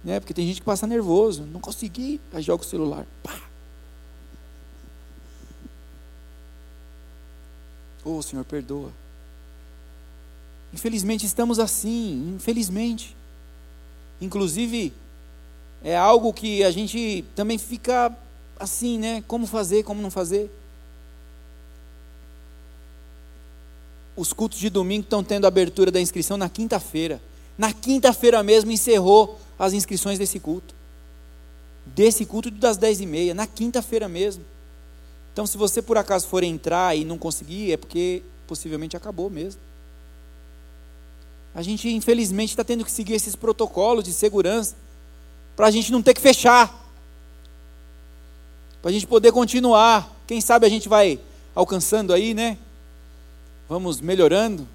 Né? 0.03 0.19
Porque 0.19 0.35
tem 0.35 0.47
gente 0.47 0.61
que 0.61 0.65
passa 0.65 0.87
nervoso, 0.87 1.45
não 1.45 1.61
consegui, 1.61 2.21
aí 2.33 2.43
joga 2.43 2.63
o 2.63 2.67
celular. 2.67 3.07
Pá. 3.23 3.39
Oh, 8.05 8.23
Senhor, 8.23 8.45
perdoa. 8.45 8.91
Infelizmente 10.73 11.27
estamos 11.27 11.59
assim, 11.59 12.35
infelizmente. 12.35 13.15
Inclusive, 14.21 14.93
é 15.83 15.97
algo 15.97 16.33
que 16.33 16.63
a 16.63 16.71
gente 16.71 17.25
também 17.35 17.59
fica 17.59 18.15
assim, 18.59 18.99
né? 18.99 19.23
Como 19.27 19.47
fazer, 19.47 19.83
como 19.83 20.01
não 20.01 20.11
fazer. 20.11 20.51
Os 24.17 24.33
cultos 24.33 24.59
de 24.59 24.69
domingo 24.69 25.05
estão 25.05 25.25
tendo 25.25 25.47
abertura 25.47 25.91
da 25.91 26.01
inscrição 26.01 26.37
na 26.37 26.49
quinta-feira. 26.49 27.21
Na 27.57 27.73
quinta-feira 27.73 28.43
mesmo 28.43 28.71
encerrou 28.71 29.41
as 29.61 29.75
inscrições 29.75 30.19
desse 30.19 30.41
culto. 30.41 30.75
Desse 31.85 32.25
culto 32.25 32.51
das 32.51 32.79
dez 32.79 32.99
e 32.99 33.07
meia, 33.07 33.35
na 33.35 33.47
quinta-feira 33.47 34.09
mesmo. 34.09 34.43
Então, 35.35 35.47
se 35.47 35.59
você 35.59 35.83
por 35.83 35.99
acaso 35.99 36.27
for 36.27 36.43
entrar 36.43 36.97
e 36.97 37.05
não 37.05 37.19
conseguir, 37.19 37.73
é 37.73 37.77
porque 37.77 38.23
possivelmente 38.47 38.97
acabou 38.97 39.29
mesmo. 39.29 39.61
A 41.55 41.61
gente, 41.61 41.91
infelizmente, 41.91 42.51
está 42.51 42.65
tendo 42.65 42.85
que 42.87 42.91
seguir 42.91 43.13
esses 43.13 43.37
protocolos 43.37 44.03
de 44.03 44.15
segurança 44.15 44.75
para 45.55 45.67
a 45.67 45.71
gente 45.71 45.93
não 45.93 46.03
ter 46.03 46.15
que 46.15 46.21
fechar, 46.23 46.69
para 48.81 48.91
a 48.91 48.93
gente 48.93 49.07
poder 49.07 49.31
continuar. 49.31 50.11
Quem 50.27 50.41
sabe 50.41 50.65
a 50.65 50.71
gente 50.71 50.89
vai 50.89 51.21
alcançando 51.55 52.15
aí, 52.15 52.33
né? 52.33 52.57
Vamos 53.69 54.01
melhorando. 54.01 54.67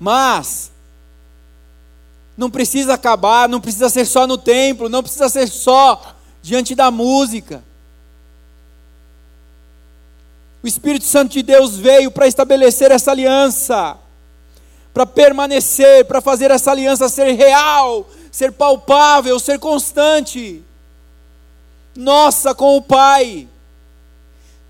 Mas 0.00 0.71
não 2.36 2.50
precisa 2.50 2.94
acabar, 2.94 3.48
não 3.48 3.60
precisa 3.60 3.88
ser 3.88 4.06
só 4.06 4.26
no 4.26 4.38
templo, 4.38 4.88
não 4.88 5.02
precisa 5.02 5.28
ser 5.28 5.48
só 5.48 6.14
diante 6.40 6.74
da 6.74 6.90
música. 6.90 7.62
O 10.62 10.66
Espírito 10.66 11.04
Santo 11.04 11.32
de 11.32 11.42
Deus 11.42 11.76
veio 11.76 12.10
para 12.10 12.26
estabelecer 12.26 12.90
essa 12.90 13.10
aliança, 13.10 13.96
para 14.94 15.04
permanecer, 15.04 16.04
para 16.04 16.20
fazer 16.20 16.50
essa 16.50 16.70
aliança 16.70 17.08
ser 17.08 17.32
real, 17.32 18.08
ser 18.30 18.52
palpável, 18.52 19.38
ser 19.40 19.58
constante. 19.58 20.62
Nossa, 21.96 22.54
com 22.54 22.76
o 22.76 22.82
Pai, 22.82 23.48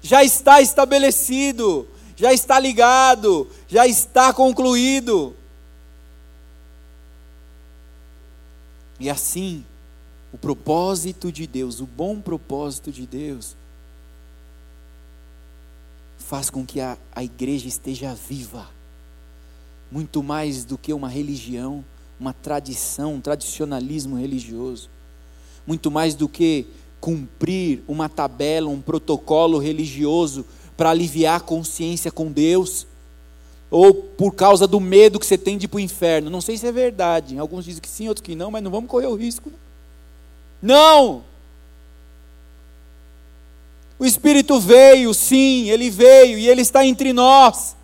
já 0.00 0.24
está 0.24 0.60
estabelecido, 0.60 1.86
já 2.16 2.32
está 2.32 2.58
ligado, 2.58 3.48
já 3.68 3.86
está 3.86 4.32
concluído. 4.32 5.36
E 9.02 9.10
assim, 9.10 9.64
o 10.32 10.38
propósito 10.38 11.32
de 11.32 11.44
Deus, 11.44 11.80
o 11.80 11.86
bom 11.86 12.20
propósito 12.20 12.92
de 12.92 13.04
Deus, 13.04 13.56
faz 16.16 16.48
com 16.48 16.64
que 16.64 16.80
a, 16.80 16.96
a 17.12 17.24
igreja 17.24 17.66
esteja 17.66 18.14
viva, 18.14 18.70
muito 19.90 20.22
mais 20.22 20.64
do 20.64 20.78
que 20.78 20.92
uma 20.92 21.08
religião, 21.08 21.84
uma 22.18 22.32
tradição, 22.32 23.14
um 23.14 23.20
tradicionalismo 23.20 24.16
religioso, 24.16 24.88
muito 25.66 25.90
mais 25.90 26.14
do 26.14 26.28
que 26.28 26.68
cumprir 27.00 27.82
uma 27.88 28.08
tabela, 28.08 28.68
um 28.68 28.80
protocolo 28.80 29.58
religioso 29.58 30.46
para 30.76 30.90
aliviar 30.90 31.38
a 31.38 31.44
consciência 31.44 32.12
com 32.12 32.30
Deus, 32.30 32.86
ou 33.72 33.94
por 33.94 34.34
causa 34.34 34.66
do 34.66 34.78
medo 34.78 35.18
que 35.18 35.24
você 35.24 35.38
tem 35.38 35.56
de 35.56 35.64
ir 35.64 35.68
para 35.68 35.78
o 35.78 35.80
inferno. 35.80 36.28
Não 36.28 36.42
sei 36.42 36.58
se 36.58 36.66
é 36.66 36.70
verdade, 36.70 37.38
alguns 37.38 37.64
dizem 37.64 37.80
que 37.80 37.88
sim, 37.88 38.06
outros 38.06 38.22
que 38.22 38.34
não, 38.34 38.50
mas 38.50 38.62
não 38.62 38.70
vamos 38.70 38.90
correr 38.90 39.06
o 39.06 39.14
risco. 39.14 39.50
Não! 40.60 41.24
O 43.98 44.04
Espírito 44.04 44.60
veio, 44.60 45.14
sim, 45.14 45.70
ele 45.70 45.88
veio 45.88 46.38
e 46.38 46.48
ele 46.48 46.60
está 46.60 46.84
entre 46.84 47.14
nós 47.14 47.74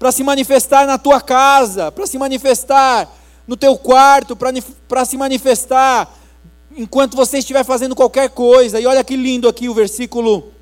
para 0.00 0.10
se 0.10 0.24
manifestar 0.24 0.84
na 0.84 0.98
tua 0.98 1.20
casa, 1.20 1.92
para 1.92 2.06
se 2.08 2.18
manifestar 2.18 3.08
no 3.46 3.56
teu 3.56 3.78
quarto, 3.78 4.34
para 4.34 5.04
se 5.04 5.16
manifestar 5.16 6.12
enquanto 6.76 7.16
você 7.16 7.38
estiver 7.38 7.64
fazendo 7.64 7.94
qualquer 7.94 8.30
coisa. 8.30 8.80
E 8.80 8.86
olha 8.86 9.04
que 9.04 9.14
lindo 9.14 9.46
aqui 9.46 9.68
o 9.68 9.74
versículo 9.74 10.52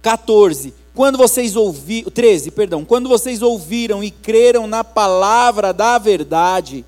14. 0.00 0.72
Quando 0.96 1.18
vocês 1.18 1.56
ouviram, 1.56 2.10
13, 2.10 2.50
perdão, 2.52 2.82
quando 2.82 3.06
vocês 3.06 3.42
ouviram 3.42 4.02
e 4.02 4.10
creram 4.10 4.66
na 4.66 4.82
palavra 4.82 5.70
da 5.70 5.98
verdade, 5.98 6.86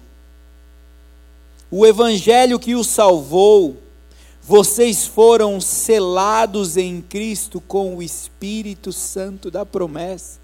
o 1.70 1.84
evangelho 1.84 2.58
que 2.58 2.74
os 2.74 2.86
salvou, 2.86 3.76
vocês 4.42 5.06
foram 5.06 5.60
selados 5.60 6.78
em 6.78 7.02
Cristo 7.02 7.60
com 7.60 7.96
o 7.96 8.02
Espírito 8.02 8.94
Santo 8.94 9.50
da 9.50 9.66
promessa. 9.66 10.40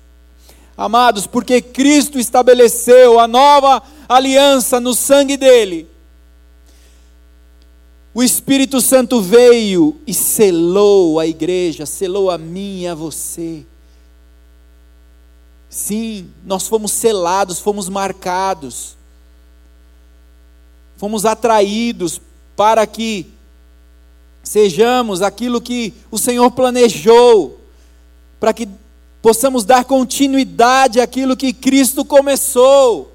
Amados, 0.77 1.27
porque 1.27 1.62
Cristo 1.62 2.19
estabeleceu 2.19 3.19
a 3.19 3.27
nova 3.27 3.83
aliança 4.07 4.79
no 4.79 4.93
sangue 4.93 5.39
dele. 5.39 5.89
O 8.15 8.23
Espírito 8.23 8.81
Santo 8.81 9.21
veio 9.21 10.01
e 10.07 10.15
selou 10.15 11.19
a 11.19 11.27
igreja, 11.27 11.85
selou 11.85 12.31
a 12.31 12.39
mim 12.39 12.83
e 12.83 12.87
a 12.87 12.95
você. 12.95 13.67
Sim, 15.69 16.31
nós 16.45 16.69
fomos 16.69 16.93
selados, 16.93 17.59
fomos 17.59 17.89
marcados, 17.89 18.97
fomos 20.97 21.25
atraídos 21.25 22.21
para 22.55 22.87
que 22.87 23.27
sejamos 24.45 25.21
aquilo 25.21 25.61
que 25.61 25.93
o 26.09 26.17
Senhor 26.17 26.49
planejou, 26.53 27.59
para 28.39 28.53
que 28.53 28.69
possamos 29.21 29.65
dar 29.65 29.85
continuidade 29.85 31.01
àquilo 31.01 31.37
que 31.37 31.53
Cristo 31.53 32.05
começou, 32.05 33.12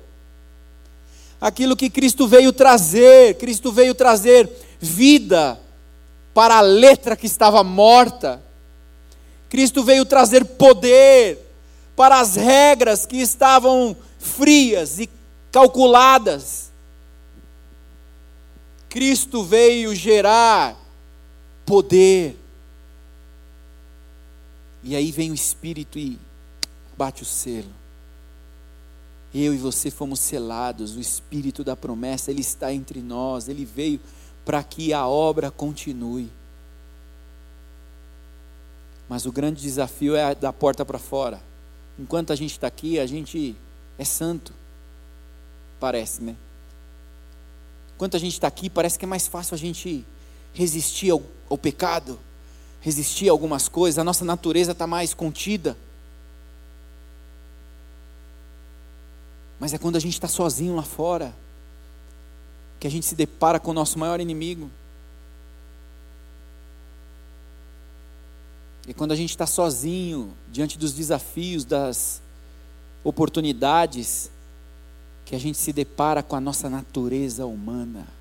aquilo 1.39 1.77
que 1.77 1.89
Cristo 1.89 2.27
veio 2.27 2.51
trazer. 2.51 3.37
Cristo 3.37 3.71
veio 3.71 3.95
trazer 3.95 4.68
vida 4.79 5.59
para 6.33 6.57
a 6.57 6.61
letra 6.61 7.15
que 7.15 7.25
estava 7.25 7.63
morta. 7.63 8.41
Cristo 9.49 9.83
veio 9.83 10.05
trazer 10.05 10.45
poder 10.45 11.39
para 11.95 12.19
as 12.19 12.35
regras 12.35 13.05
que 13.05 13.17
estavam 13.17 13.95
frias 14.19 14.99
e 14.99 15.09
calculadas. 15.51 16.71
Cristo 18.87 19.43
veio 19.43 19.93
gerar 19.93 20.77
poder. 21.65 22.37
E 24.83 24.95
aí 24.95 25.11
vem 25.11 25.31
o 25.31 25.35
Espírito 25.35 25.99
e 25.99 26.17
bate 26.97 27.23
o 27.23 27.25
selo. 27.25 27.79
Eu 29.33 29.53
e 29.53 29.57
você 29.57 29.91
fomos 29.91 30.19
selados, 30.19 30.95
o 30.95 30.99
Espírito 30.99 31.63
da 31.63 31.75
promessa, 31.75 32.31
Ele 32.31 32.41
está 32.41 32.73
entre 32.73 32.99
nós, 32.99 33.47
Ele 33.47 33.63
veio 33.63 33.99
para 34.45 34.63
que 34.63 34.93
a 34.93 35.07
obra 35.07 35.51
continue. 35.51 36.29
Mas 39.07 39.25
o 39.25 39.31
grande 39.31 39.61
desafio 39.61 40.15
é 40.15 40.35
da 40.35 40.53
porta 40.53 40.85
para 40.85 40.99
fora. 40.99 41.41
Enquanto 41.97 42.31
a 42.31 42.35
gente 42.35 42.51
está 42.51 42.67
aqui, 42.67 42.99
a 42.99 43.05
gente 43.05 43.55
é 43.97 44.05
santo. 44.05 44.53
Parece, 45.79 46.21
né? 46.21 46.35
Enquanto 47.95 48.15
a 48.15 48.19
gente 48.19 48.33
está 48.33 48.47
aqui, 48.47 48.69
parece 48.69 48.97
que 48.97 49.05
é 49.05 49.07
mais 49.07 49.27
fácil 49.27 49.55
a 49.55 49.57
gente 49.57 50.05
resistir 50.53 51.09
ao, 51.09 51.21
ao 51.49 51.57
pecado, 51.57 52.19
resistir 52.79 53.27
a 53.27 53.31
algumas 53.31 53.67
coisas, 53.67 53.99
a 53.99 54.03
nossa 54.03 54.23
natureza 54.23 54.71
está 54.71 54.87
mais 54.87 55.13
contida. 55.13 55.75
Mas 59.59 59.73
é 59.73 59.77
quando 59.77 59.97
a 59.97 59.99
gente 59.99 60.13
está 60.13 60.27
sozinho 60.27 60.75
lá 60.75 60.83
fora, 60.83 61.35
que 62.79 62.87
a 62.87 62.91
gente 62.91 63.05
se 63.05 63.15
depara 63.15 63.59
com 63.59 63.71
o 63.71 63.73
nosso 63.73 63.99
maior 63.99 64.19
inimigo. 64.19 64.69
E 68.87 68.93
quando 68.93 69.11
a 69.11 69.15
gente 69.15 69.31
está 69.31 69.45
sozinho, 69.45 70.33
diante 70.51 70.77
dos 70.77 70.93
desafios, 70.93 71.65
das 71.65 72.21
oportunidades, 73.03 74.31
que 75.25 75.35
a 75.35 75.39
gente 75.39 75.57
se 75.57 75.71
depara 75.71 76.23
com 76.23 76.35
a 76.35 76.41
nossa 76.41 76.69
natureza 76.69 77.45
humana 77.45 78.19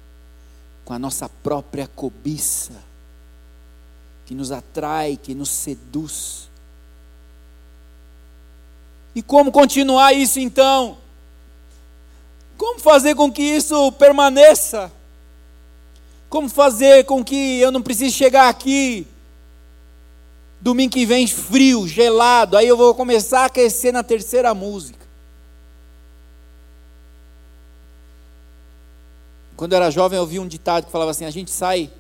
com 0.89 0.95
a 0.95 0.99
nossa 0.99 1.29
própria 1.29 1.87
cobiça, 1.87 2.73
que 4.25 4.35
nos 4.35 4.51
atrai, 4.51 5.19
que 5.23 5.35
nos 5.35 5.51
seduz. 5.51 6.49
E 9.15 9.21
como 9.21 9.53
continuar 9.53 10.15
isso 10.15 10.41
então? 10.41 10.97
Como 12.59 12.81
fazer 12.81 13.15
com 13.15 13.33
que 13.33 13.41
isso 13.41 13.91
permaneça? 13.93 14.93
Como 16.29 16.49
fazer 16.49 17.05
com 17.05 17.25
que 17.25 17.59
eu 17.61 17.73
não 17.73 17.81
precise 17.81 18.13
chegar 18.13 18.49
aqui 18.49 19.07
domingo 20.61 20.93
que 20.93 21.07
vem 21.07 21.25
frio, 21.27 21.87
gelado, 21.87 22.57
aí 22.57 22.67
eu 22.67 22.77
vou 22.77 22.93
começar 22.95 23.43
a 23.43 23.45
aquecer 23.45 23.93
na 23.93 24.03
terceira 24.03 24.53
música? 24.53 25.07
Quando 29.57 29.73
eu 29.73 29.77
era 29.77 29.91
jovem, 29.91 30.17
eu 30.17 30.23
ouvi 30.23 30.39
um 30.39 30.47
ditado 30.47 30.87
que 30.87 30.93
falava 30.93 31.13
assim: 31.13 31.25
a 31.25 31.31
gente 31.31 31.51
sai, 31.51 31.91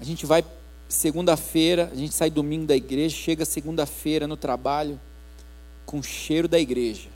a 0.00 0.04
gente 0.04 0.26
vai 0.26 0.44
segunda-feira, 0.88 1.90
a 1.92 1.94
gente 1.94 2.14
sai 2.14 2.30
domingo 2.30 2.66
da 2.66 2.76
igreja, 2.76 3.14
chega 3.14 3.44
segunda-feira 3.44 4.26
no 4.26 4.36
trabalho 4.36 4.98
com 5.86 5.98
o 5.98 6.02
cheiro 6.02 6.48
da 6.48 6.58
igreja. 6.58 7.08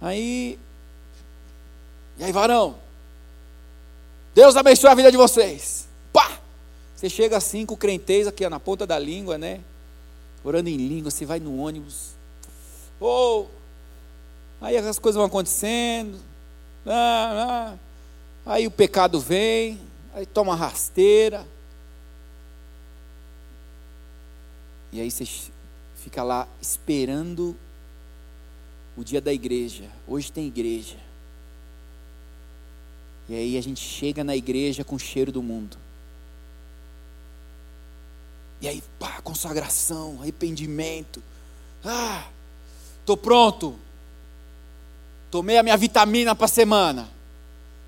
Aí, 0.00 0.58
e 2.20 2.24
aí, 2.24 2.32
varão? 2.32 2.76
Deus 4.34 4.54
abençoe 4.54 4.90
a 4.90 4.94
vida 4.94 5.10
de 5.10 5.16
vocês. 5.16 5.88
Pá! 6.12 6.38
Você 6.94 7.08
chega 7.08 7.38
assim 7.38 7.64
com 7.64 7.74
crentez 7.74 8.26
aqui 8.26 8.46
na 8.46 8.60
ponta 8.60 8.86
da 8.86 8.98
língua, 8.98 9.38
né? 9.38 9.62
Orando 10.44 10.68
em 10.68 10.76
língua, 10.76 11.10
você 11.10 11.24
vai 11.24 11.40
no 11.40 11.56
ônibus. 11.56 12.10
Oh! 13.00 13.46
Aí 14.60 14.76
as 14.76 14.98
coisas 14.98 15.16
vão 15.16 15.24
acontecendo. 15.24 16.20
Ah, 16.84 17.72
ah. 18.44 18.52
Aí 18.52 18.66
o 18.66 18.70
pecado 18.70 19.18
vem, 19.18 19.80
aí 20.12 20.26
toma 20.26 20.54
rasteira. 20.54 21.46
E 24.92 25.00
aí 25.00 25.10
você 25.10 25.26
fica 25.94 26.22
lá 26.22 26.46
esperando 26.60 27.56
o 28.94 29.02
dia 29.02 29.22
da 29.22 29.32
igreja. 29.32 29.88
Hoje 30.06 30.30
tem 30.30 30.46
igreja. 30.46 31.08
E 33.30 33.34
aí 33.34 33.56
a 33.56 33.62
gente 33.62 33.80
chega 33.80 34.24
na 34.24 34.34
igreja 34.34 34.82
com 34.82 34.96
o 34.96 34.98
cheiro 34.98 35.30
do 35.30 35.40
mundo. 35.40 35.76
E 38.60 38.66
aí, 38.66 38.82
pá, 38.98 39.22
consagração, 39.22 40.18
arrependimento. 40.20 41.22
Ah, 41.84 42.26
tô 43.06 43.16
pronto. 43.16 43.78
Tomei 45.30 45.58
a 45.58 45.62
minha 45.62 45.76
vitamina 45.76 46.34
para 46.34 46.48
semana. 46.48 47.08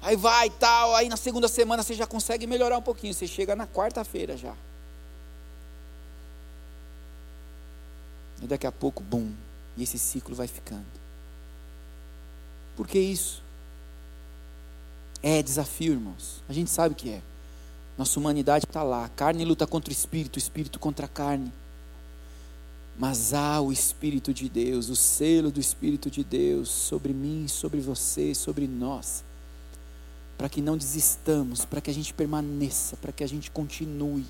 Aí 0.00 0.14
vai 0.14 0.48
tal, 0.48 0.94
aí 0.94 1.08
na 1.08 1.16
segunda 1.16 1.48
semana 1.48 1.82
você 1.82 1.94
já 1.94 2.06
consegue 2.06 2.46
melhorar 2.46 2.78
um 2.78 2.82
pouquinho, 2.82 3.12
você 3.12 3.26
chega 3.26 3.56
na 3.56 3.66
quarta-feira 3.66 4.36
já. 4.36 4.54
E 8.40 8.46
daqui 8.46 8.66
a 8.66 8.72
pouco, 8.72 9.02
bum, 9.02 9.32
e 9.76 9.82
esse 9.82 9.98
ciclo 9.98 10.36
vai 10.36 10.46
ficando. 10.46 10.86
Por 12.76 12.86
que 12.86 13.00
isso? 13.00 13.42
É 15.22 15.42
desafio, 15.42 15.92
irmãos. 15.92 16.42
A 16.48 16.52
gente 16.52 16.70
sabe 16.70 16.94
que 16.94 17.10
é. 17.10 17.22
Nossa 17.96 18.18
humanidade 18.18 18.64
está 18.64 18.82
lá. 18.82 19.04
A 19.04 19.08
carne 19.08 19.44
luta 19.44 19.66
contra 19.66 19.90
o 19.90 19.92
espírito, 19.92 20.36
o 20.36 20.38
espírito 20.38 20.78
contra 20.78 21.06
a 21.06 21.08
carne. 21.08 21.52
Mas 22.98 23.32
há 23.32 23.60
o 23.60 23.72
Espírito 23.72 24.34
de 24.34 24.48
Deus, 24.48 24.88
o 24.88 24.96
selo 24.96 25.50
do 25.50 25.58
Espírito 25.58 26.10
de 26.10 26.22
Deus 26.22 26.68
sobre 26.68 27.12
mim, 27.12 27.48
sobre 27.48 27.80
você, 27.80 28.34
sobre 28.34 28.66
nós, 28.68 29.24
para 30.36 30.48
que 30.48 30.60
não 30.60 30.76
desistamos, 30.76 31.64
para 31.64 31.80
que 31.80 31.90
a 31.90 31.94
gente 31.94 32.12
permaneça, 32.12 32.96
para 32.96 33.10
que 33.10 33.24
a 33.24 33.26
gente 33.26 33.50
continue. 33.50 34.26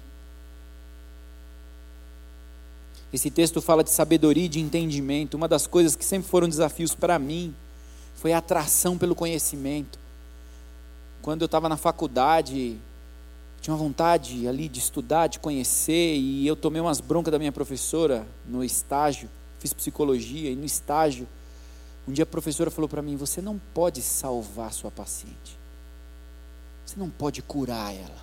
Esse 3.12 3.30
texto 3.30 3.60
fala 3.60 3.84
de 3.84 3.90
sabedoria 3.90 4.46
e 4.46 4.48
de 4.48 4.60
entendimento. 4.60 5.34
Uma 5.34 5.48
das 5.48 5.66
coisas 5.66 5.94
que 5.94 6.04
sempre 6.04 6.30
foram 6.30 6.48
desafios 6.48 6.94
para 6.94 7.18
mim 7.18 7.54
foi 8.14 8.32
a 8.32 8.38
atração 8.38 8.96
pelo 8.96 9.14
conhecimento. 9.14 9.98
Quando 11.22 11.42
eu 11.42 11.46
estava 11.46 11.68
na 11.68 11.76
faculdade, 11.76 12.76
tinha 13.60 13.72
uma 13.72 13.78
vontade 13.78 14.48
ali 14.48 14.68
de 14.68 14.80
estudar, 14.80 15.28
de 15.28 15.38
conhecer, 15.38 16.16
e 16.16 16.44
eu 16.44 16.56
tomei 16.56 16.80
umas 16.80 17.00
broncas 17.00 17.30
da 17.30 17.38
minha 17.38 17.52
professora 17.52 18.26
no 18.44 18.64
estágio, 18.64 19.30
fiz 19.60 19.72
psicologia, 19.72 20.50
e 20.50 20.56
no 20.56 20.64
estágio, 20.64 21.28
um 22.08 22.12
dia 22.12 22.24
a 22.24 22.26
professora 22.26 22.72
falou 22.72 22.88
para 22.88 23.00
mim: 23.00 23.14
Você 23.14 23.40
não 23.40 23.56
pode 23.72 24.02
salvar 24.02 24.72
sua 24.72 24.90
paciente, 24.90 25.56
você 26.84 26.98
não 26.98 27.08
pode 27.08 27.40
curar 27.40 27.94
ela, 27.94 28.22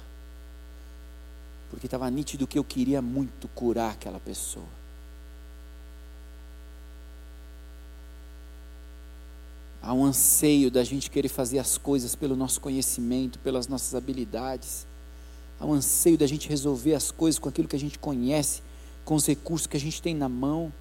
porque 1.69 1.87
estava 1.87 2.11
nítido 2.11 2.45
que 2.45 2.59
eu 2.59 2.65
queria 2.65 3.01
muito 3.01 3.47
curar 3.47 3.91
aquela 3.91 4.19
pessoa. 4.19 4.78
Há 9.81 9.93
um 9.93 10.03
anseio 10.03 10.69
da 10.69 10.83
gente 10.83 11.09
querer 11.09 11.29
fazer 11.29 11.59
as 11.59 11.77
coisas 11.77 12.15
pelo 12.15 12.35
nosso 12.35 12.59
conhecimento, 12.59 13.39
pelas 13.39 13.67
nossas 13.67 13.95
habilidades. 13.95 14.85
Há 15.59 15.65
um 15.65 15.73
anseio 15.73 16.17
da 16.17 16.27
gente 16.27 16.49
resolver 16.49 16.93
as 16.93 17.11
coisas 17.11 17.39
com 17.39 17.47
aquilo 17.47 17.67
que 17.67 17.75
a 17.75 17.79
gente 17.79 17.97
conhece, 17.97 18.61
com 19.05 19.15
os 19.15 19.25
recursos 19.25 19.67
que 19.67 19.77
a 19.77 19.79
gente 19.79 20.01
tem 20.01 20.13
na 20.13 20.27
mão. 20.27 20.71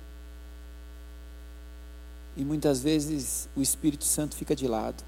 E 2.36 2.44
muitas 2.44 2.80
vezes 2.80 3.48
o 3.56 3.62
Espírito 3.62 4.04
Santo 4.04 4.34
fica 4.36 4.54
de 4.54 4.66
lado. 4.66 5.02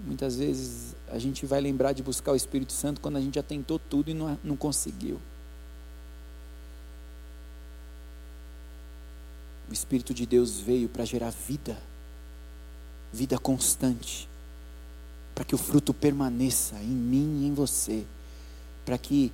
Muitas 0.00 0.36
vezes 0.36 0.94
a 1.08 1.18
gente 1.18 1.44
vai 1.44 1.60
lembrar 1.60 1.92
de 1.92 2.02
buscar 2.02 2.32
o 2.32 2.36
Espírito 2.36 2.72
Santo 2.72 3.00
quando 3.00 3.16
a 3.16 3.20
gente 3.20 3.34
já 3.34 3.42
tentou 3.42 3.78
tudo 3.78 4.10
e 4.10 4.14
não, 4.14 4.38
não 4.44 4.56
conseguiu. 4.56 5.20
O 9.68 9.72
Espírito 9.72 10.14
de 10.14 10.24
Deus 10.24 10.60
veio 10.60 10.88
para 10.88 11.04
gerar 11.04 11.30
vida, 11.30 11.76
vida 13.12 13.38
constante, 13.38 14.28
para 15.34 15.44
que 15.44 15.54
o 15.54 15.58
fruto 15.58 15.94
permaneça 15.94 16.76
em 16.76 16.86
mim 16.86 17.42
e 17.42 17.46
em 17.46 17.54
você 17.54 18.04
para 18.88 18.96
que 18.96 19.30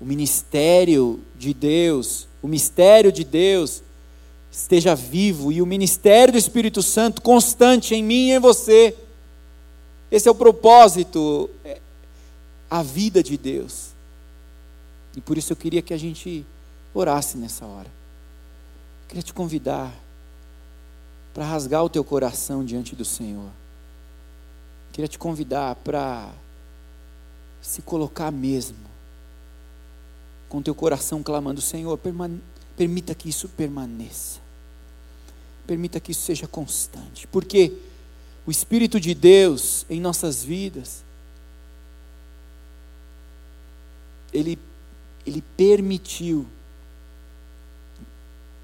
o 0.00 0.04
ministério 0.04 1.20
de 1.36 1.52
Deus, 1.52 2.28
o 2.40 2.46
mistério 2.46 3.10
de 3.10 3.24
Deus, 3.24 3.82
esteja 4.48 4.94
vivo 4.94 5.50
e 5.50 5.60
o 5.60 5.66
ministério 5.66 6.30
do 6.30 6.38
Espírito 6.38 6.80
Santo 6.80 7.20
constante 7.20 7.96
em 7.96 8.04
mim 8.04 8.28
e 8.28 8.30
em 8.34 8.38
você. 8.38 8.96
Esse 10.08 10.28
é 10.28 10.30
o 10.30 10.36
propósito, 10.36 11.50
é 11.64 11.80
a 12.70 12.80
vida 12.80 13.24
de 13.24 13.36
Deus. 13.36 13.88
E 15.16 15.20
por 15.20 15.36
isso 15.36 15.52
eu 15.52 15.56
queria 15.56 15.82
que 15.82 15.92
a 15.92 15.98
gente 15.98 16.46
orasse 16.94 17.36
nessa 17.36 17.66
hora. 17.66 17.88
Eu 17.88 19.08
queria 19.08 19.22
te 19.24 19.34
convidar 19.34 19.92
para 21.32 21.44
rasgar 21.44 21.84
o 21.84 21.88
teu 21.88 22.04
coração 22.04 22.64
diante 22.64 22.94
do 22.94 23.04
Senhor. 23.04 23.50
Queria 24.92 25.08
te 25.08 25.18
convidar 25.18 25.74
para 25.76 26.30
se 27.62 27.80
colocar 27.80 28.30
mesmo 28.30 28.92
com 30.48 30.60
teu 30.60 30.74
coração 30.74 31.22
clamando: 31.22 31.62
Senhor, 31.62 31.98
permita 32.76 33.14
que 33.14 33.30
isso 33.30 33.48
permaneça, 33.48 34.40
permita 35.66 35.98
que 35.98 36.12
isso 36.12 36.22
seja 36.22 36.46
constante, 36.46 37.26
porque 37.28 37.72
o 38.44 38.50
Espírito 38.50 39.00
de 39.00 39.14
Deus 39.14 39.86
em 39.88 40.00
nossas 40.00 40.44
vidas, 40.44 41.02
Ele, 44.30 44.58
Ele 45.24 45.42
permitiu 45.56 46.46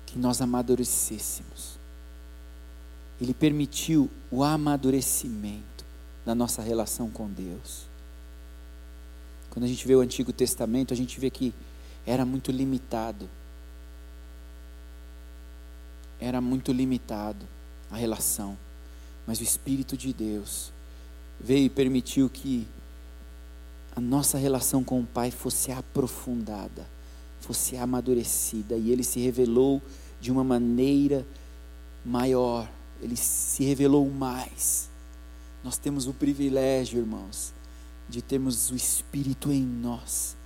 que 0.05 0.19
nós 0.19 0.43
amadurecêssemos, 0.43 1.78
Ele 3.21 3.35
permitiu 3.35 4.11
o 4.31 4.45
amadurecimento 4.45 5.85
da 6.25 6.35
nossa 6.35 6.63
relação 6.63 7.11
com 7.11 7.29
Deus. 7.29 7.87
Quando 9.51 9.65
a 9.65 9.69
gente 9.69 9.87
vê 9.87 9.95
o 9.97 10.01
Antigo 10.01 10.33
Testamento, 10.33 10.93
a 10.93 10.97
gente 10.97 11.19
vê 11.19 11.31
que 11.31 11.53
era 12.07 12.25
muito 12.25 12.53
limitado. 12.53 13.29
Era 16.21 16.41
muito 16.41 16.73
limitado 16.73 17.45
a 17.91 17.97
relação. 17.97 18.57
Mas 19.27 19.41
o 19.41 19.43
Espírito 19.43 19.97
de 19.97 20.13
Deus 20.13 20.73
veio 21.41 21.67
e 21.67 21.71
permitiu 21.71 22.29
que 22.29 22.67
a 23.95 24.01
nossa 24.01 24.39
relação 24.39 24.85
com 24.85 25.01
o 25.01 25.07
Pai 25.07 25.31
fosse 25.31 25.73
aprofundada, 25.73 26.87
fosse 27.41 27.77
amadurecida. 27.77 28.77
E 28.77 28.91
Ele 28.91 29.03
se 29.03 29.19
revelou 29.19 29.83
de 30.21 30.31
uma 30.31 30.45
maneira 30.45 31.27
maior. 32.05 32.69
Ele 33.01 33.17
se 33.17 33.65
revelou 33.65 34.09
mais. 34.11 34.89
Nós 35.63 35.79
temos 35.79 36.07
o 36.07 36.15
privilégio, 36.15 37.01
irmãos, 37.01 37.53
de 38.09 38.23
termos 38.23 38.71
o 38.71 38.77
Espírito 38.77 39.53
em 39.53 39.63
nós 39.63 40.37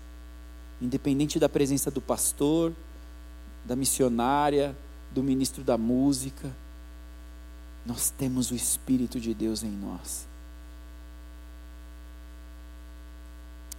independente 0.83 1.39
da 1.39 1.49
presença 1.49 1.91
do 1.91 2.01
pastor, 2.01 2.73
da 3.65 3.77
missionária, 3.77 4.77
do 5.13 5.23
ministro 5.23 5.63
da 5.63 5.79
música, 5.79 6.53
nós 7.87 8.11
temos 8.11 8.51
o 8.51 8.55
Espírito 8.55 9.21
de 9.21 9.33
Deus 9.33 9.63
em 9.63 9.71
nós. 9.71 10.27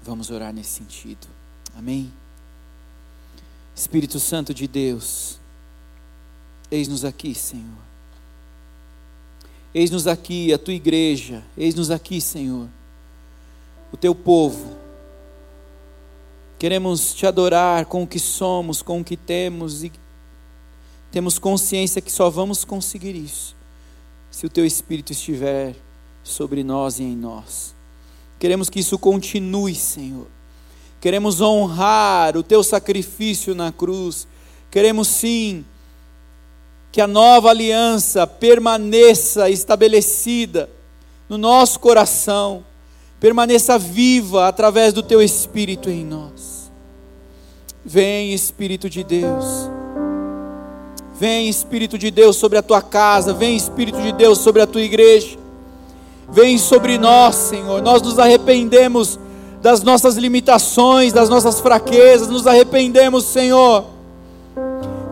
Vamos 0.01 0.29
orar 0.29 0.53
nesse 0.53 0.71
sentido. 0.71 1.27
Amém? 1.75 2.11
Espírito 3.75 4.19
Santo 4.19 4.53
de 4.53 4.67
Deus, 4.67 5.39
eis-nos 6.71 7.03
aqui, 7.03 7.35
Senhor. 7.35 7.92
Eis-nos 9.73 10.07
aqui, 10.07 10.53
a 10.53 10.57
tua 10.57 10.73
igreja, 10.73 11.43
eis-nos 11.57 11.89
aqui, 11.89 12.21
Senhor, 12.21 12.67
o 13.91 13.97
teu 13.97 14.13
povo 14.13 14.83
Queremos 16.63 17.13
te 17.13 17.27
adorar 17.27 17.87
com 17.87 18.03
o 18.03 18.07
que 18.07 18.17
somos, 18.17 18.81
com 18.81 19.01
o 19.01 19.03
que 19.03 19.17
temos 19.17 19.83
e 19.83 19.91
temos 21.11 21.37
consciência 21.37 22.01
que 22.01 22.09
só 22.09 22.29
vamos 22.29 22.63
conseguir 22.63 23.17
isso 23.17 23.53
se 24.31 24.45
o 24.45 24.49
teu 24.49 24.65
Espírito 24.65 25.11
estiver 25.11 25.75
sobre 26.23 26.63
nós 26.63 26.99
e 26.99 27.03
em 27.03 27.17
nós. 27.17 27.75
Queremos 28.39 28.69
que 28.69 28.79
isso 28.79 28.97
continue, 28.97 29.75
Senhor. 29.75 30.27
Queremos 31.01 31.41
honrar 31.41 32.37
o 32.37 32.41
teu 32.41 32.63
sacrifício 32.63 33.53
na 33.53 33.69
cruz. 33.69 34.25
Queremos 34.71 35.09
sim 35.09 35.65
que 36.93 37.01
a 37.01 37.07
nova 37.07 37.49
aliança 37.49 38.27
permaneça 38.27 39.49
estabelecida 39.49 40.69
no 41.27 41.39
nosso 41.39 41.79
coração, 41.79 42.63
permaneça 43.19 43.79
viva 43.79 44.47
através 44.47 44.93
do 44.93 45.01
teu 45.01 45.19
Espírito 45.19 45.89
em 45.89 46.05
nós. 46.05 46.71
Vem, 47.83 48.31
Espírito 48.31 48.87
de 48.91 49.03
Deus. 49.03 49.43
Vem, 51.19 51.49
Espírito 51.49 51.97
de 51.97 52.11
Deus, 52.11 52.35
sobre 52.35 52.59
a 52.59 52.61
tua 52.61 52.79
casa. 52.79 53.33
Vem, 53.33 53.55
Espírito 53.55 53.99
de 53.99 54.11
Deus, 54.11 54.37
sobre 54.37 54.61
a 54.61 54.67
tua 54.67 54.83
igreja. 54.83 55.35
Vem 56.29 56.59
sobre 56.59 56.99
nós, 56.99 57.33
Senhor. 57.33 57.81
Nós 57.81 58.03
nos 58.03 58.19
arrependemos 58.19 59.17
das 59.63 59.81
nossas 59.81 60.15
limitações, 60.15 61.11
das 61.11 61.27
nossas 61.27 61.59
fraquezas. 61.59 62.27
Nos 62.27 62.45
arrependemos, 62.45 63.25
Senhor, 63.25 63.92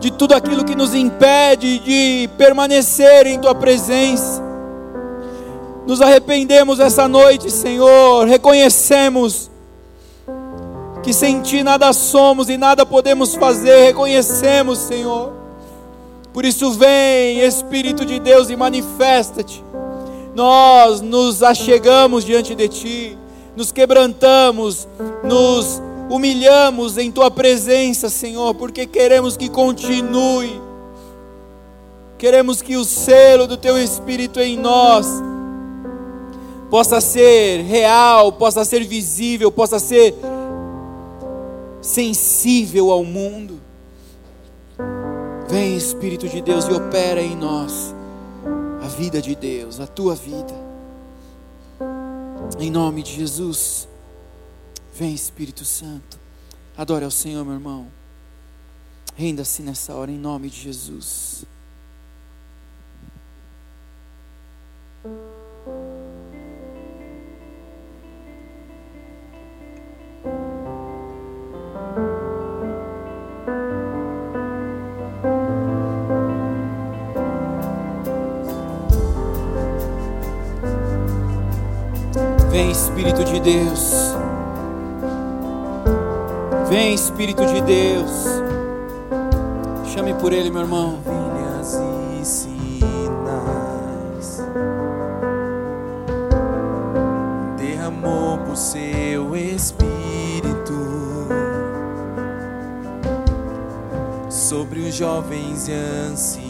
de 0.02 0.10
tudo 0.10 0.34
aquilo 0.34 0.64
que 0.64 0.74
nos 0.74 0.94
impede 0.94 1.78
de 1.78 2.28
permanecer 2.36 3.24
em 3.28 3.38
tua 3.38 3.54
presença. 3.54 4.42
Nos 5.86 6.02
arrependemos 6.02 6.80
essa 6.80 7.06
noite, 7.06 7.48
Senhor, 7.52 8.26
reconhecemos 8.26 9.48
que 11.04 11.12
sem 11.12 11.40
Ti 11.40 11.62
nada 11.62 11.92
somos 11.92 12.48
e 12.48 12.56
nada 12.56 12.84
podemos 12.84 13.36
fazer, 13.36 13.84
reconhecemos, 13.84 14.78
Senhor. 14.78 15.32
Por 16.32 16.44
isso, 16.44 16.72
vem, 16.72 17.38
Espírito 17.38 18.04
de 18.04 18.18
Deus, 18.18 18.50
e 18.50 18.56
manifesta-te. 18.56 19.64
Nós 20.34 21.00
nos 21.00 21.44
achegamos 21.44 22.24
diante 22.24 22.56
de 22.56 22.68
Ti, 22.68 23.18
nos 23.56 23.70
quebrantamos, 23.70 24.88
nos 25.22 25.80
humilhamos 26.12 26.98
em 26.98 27.10
Tua 27.10 27.30
presença, 27.30 28.10
Senhor, 28.10 28.54
porque 28.54 28.86
queremos 28.86 29.34
que 29.34 29.48
continue, 29.48 30.60
queremos 32.18 32.60
que 32.60 32.76
o 32.76 32.84
selo 32.84 33.46
do 33.46 33.56
Teu 33.56 33.78
Espírito 33.78 34.38
em 34.38 34.58
nós 34.58 35.06
possa 36.68 37.00
ser 37.00 37.62
real, 37.62 38.30
possa 38.30 38.62
ser 38.62 38.84
visível, 38.84 39.50
possa 39.50 39.78
ser 39.78 40.14
sensível 41.80 42.90
ao 42.90 43.02
mundo. 43.04 43.58
Vem, 45.48 45.76
Espírito 45.76 46.28
de 46.28 46.42
Deus, 46.42 46.66
e 46.66 46.72
opera 46.74 47.22
em 47.22 47.34
nós 47.34 47.94
a 48.84 48.86
vida 48.86 49.22
de 49.22 49.34
Deus, 49.34 49.80
a 49.80 49.86
tua 49.86 50.14
vida. 50.14 50.52
Em 52.58 52.70
nome 52.70 53.02
de 53.02 53.14
Jesus. 53.16 53.88
Vem, 54.94 55.14
Espírito 55.14 55.64
Santo. 55.64 56.20
Adore 56.76 57.04
ao 57.04 57.10
Senhor, 57.10 57.44
meu 57.44 57.54
irmão. 57.54 57.88
Renda-se 59.16 59.62
nessa 59.62 59.94
hora, 59.94 60.10
em 60.10 60.18
nome 60.18 60.50
de 60.50 60.60
Jesus. 60.60 61.44
Vem, 82.50 82.70
Espírito 82.70 83.24
de 83.24 83.40
Deus. 83.40 84.21
Vem, 86.72 86.94
Espírito 86.94 87.44
de 87.44 87.60
Deus. 87.60 88.24
Chame 89.92 90.14
por 90.14 90.32
Ele, 90.32 90.50
meu 90.50 90.62
irmão. 90.62 90.98
Maravilhas 91.04 91.78
e 92.18 92.24
sinais 92.24 93.62
derramou 97.58 98.38
por 98.38 98.56
seu 98.56 99.36
Espírito 99.36 99.92
sobre 104.30 104.80
os 104.80 104.94
jovens 104.94 105.68
e 105.68 105.72
anciãos. 105.72 106.42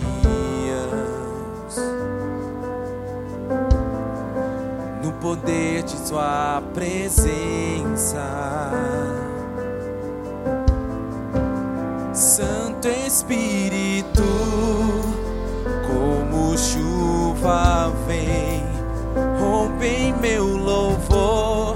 No 5.02 5.10
poder 5.14 5.82
de 5.82 5.98
Sua 6.06 6.62
presença. 6.72 8.22
Santo 12.12 12.88
Espírito, 12.88 14.22
como 15.86 16.58
chuva 16.58 17.90
vem, 18.06 18.62
rompe 19.40 19.86
em 19.86 20.14
meu 20.20 20.44
louvor 20.44 21.74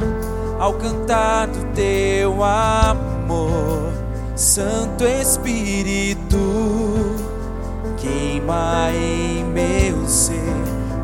ao 0.58 0.74
cantar 0.74 1.46
do 1.46 1.72
teu 1.74 2.44
amor. 2.44 3.90
Santo 4.34 5.04
Espírito, 5.06 6.36
queima 7.96 8.90
em 8.92 9.42
meu 9.42 10.06
ser 10.06 10.36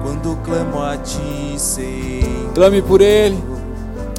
quando 0.02 0.36
clamo 0.44 0.82
a 0.82 0.98
ti, 0.98 1.54
Senhor. 1.56 2.52
Clame 2.54 2.82
por 2.82 3.00
Ele. 3.00 3.42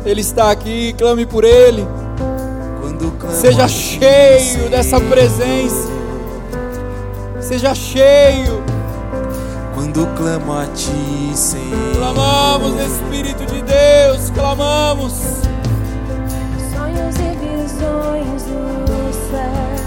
Ele 0.03 0.22
está 0.22 0.49
aqui, 0.49 0.91
clame 0.93 1.28
por 1.28 1.43
Ele. 1.43 1.86
Seja 3.32 3.67
cheio 3.67 4.69
dessa 4.69 4.99
presença. 4.99 5.89
Seja 7.39 7.74
cheio. 7.76 8.63
Quando 9.74 10.07
clamo 10.15 10.53
a 10.53 10.65
ti, 10.67 11.32
Senhor. 11.36 11.95
Clamamos, 11.95 12.80
Espírito 12.80 13.45
de 13.45 13.61
Deus, 13.61 14.30
clamamos. 14.32 15.13
Sonhos 16.74 17.15
e 17.17 17.36
visões 17.38 18.43
dos 18.86 19.15
céus. 19.30 19.84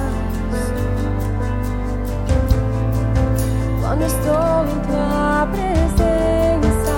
Quando 3.80 4.02
estou 4.02 4.66
em 4.66 4.80
tua 4.86 5.48
presença, 5.52 6.96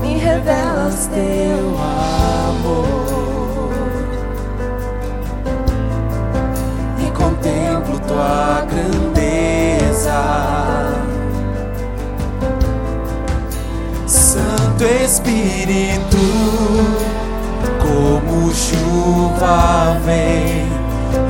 me 0.00 0.18
revelas 0.18 1.06
teu 1.14 1.78
amor 1.78 2.21
tua 8.12 8.66
grandeza. 8.68 10.12
Santo 14.06 14.84
Espírito, 14.84 16.18
como 17.80 18.52
chuva 18.54 19.96
vem, 20.04 20.68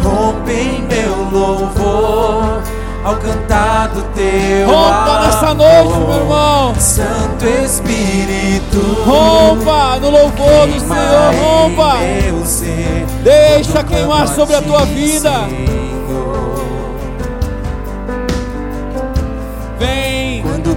rompe 0.03 0.53
em 0.53 0.83
meu 0.83 1.31
louvor 1.31 2.63
ao 3.05 3.17
cantar 3.17 3.89
do 3.89 4.03
teu 4.15 4.67
Rompa 4.69 5.21
nessa 5.25 5.55
noite, 5.55 5.99
meu 5.99 6.15
irmão. 6.15 6.75
Santo 6.79 7.47
Espírito, 7.65 8.81
Rompa 9.05 9.99
no 10.01 10.11
louvor 10.11 10.67
do 10.67 10.81
Senhor, 10.81 11.35
rompa. 11.41 11.97
ser, 12.45 13.07
Deixa 13.23 13.85
queimar 13.85 14.27
sobre 14.29 14.57
a 14.57 14.63
tua 14.63 14.85
vida. 14.85 15.31
Senhor. 15.49 15.82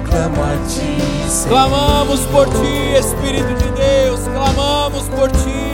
Clamo 0.10 0.44
a 0.44 0.56
ti, 0.68 1.30
Senhor. 1.30 1.50
Clamamos 1.50 2.20
por 2.32 2.48
ti, 2.50 2.94
Espírito 2.98 3.54
de 3.56 3.70
Deus, 3.72 4.20
clamamos 4.22 5.04
por 5.10 5.30
ti. 5.32 5.74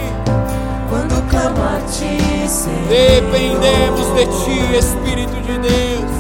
Quando 0.90 1.22
clamo 1.30 1.62
a 1.64 1.80
ti, 1.86 2.48
Senhor. 2.48 2.88
Dependemos 2.90 4.14
de 4.16 4.26
ti, 4.26 4.76
Espírito 4.76 5.36
de 5.42 5.58
Deus. 5.60 6.12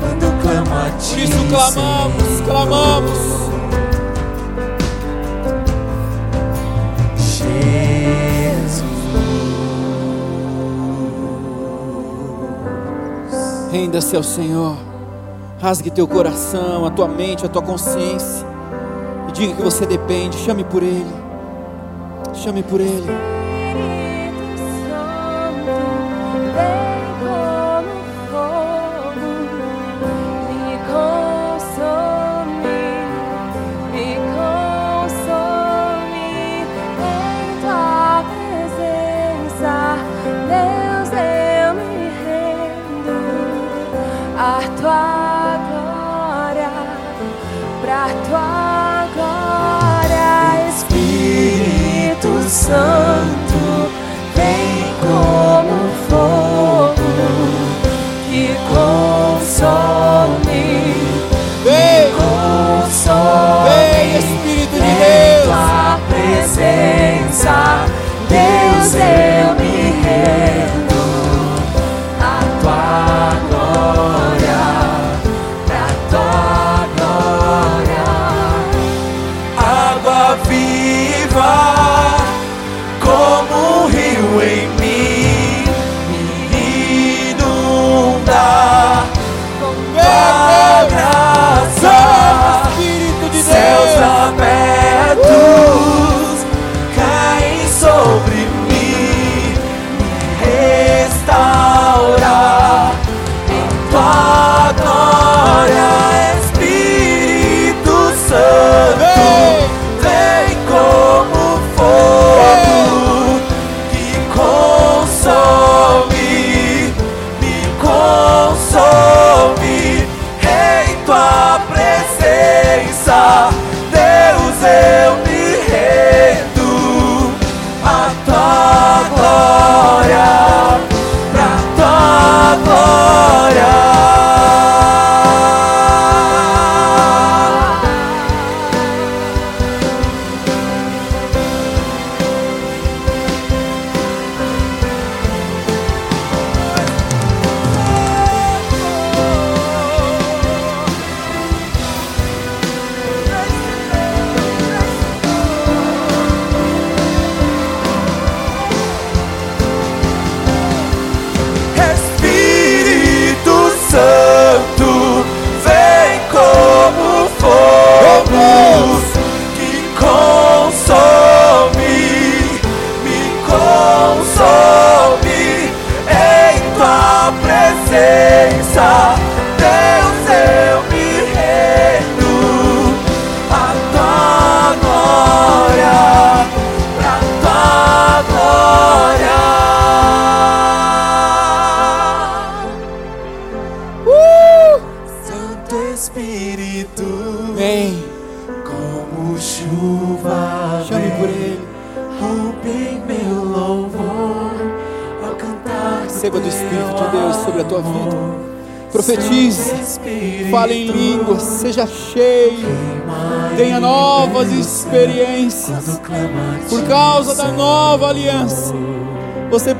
Quando 0.00 0.42
clamo 0.42 0.74
a 0.74 0.90
Por 0.90 0.98
ti, 0.98 1.24
isso 1.24 1.44
clamamos, 1.48 2.22
Senhor. 2.22 2.44
clamamos. 2.44 3.18
Jesus. 7.16 8.82
Renda-se 13.72 14.16
ao 14.16 14.22
Senhor. 14.22 14.76
Rasgue 15.58 15.90
teu 15.90 16.06
coração, 16.06 16.84
a 16.84 16.90
tua 16.90 17.08
mente, 17.08 17.46
a 17.46 17.48
tua 17.48 17.62
consciência. 17.62 18.46
E 19.28 19.32
diga 19.32 19.54
que 19.54 19.62
você 19.62 19.86
depende. 19.86 20.36
Chame 20.36 20.64
por 20.64 20.82
Ele. 20.82 21.06
Chame 22.34 22.62
por 22.62 22.80
Ele. 22.80 23.06
Espírito 52.66 53.05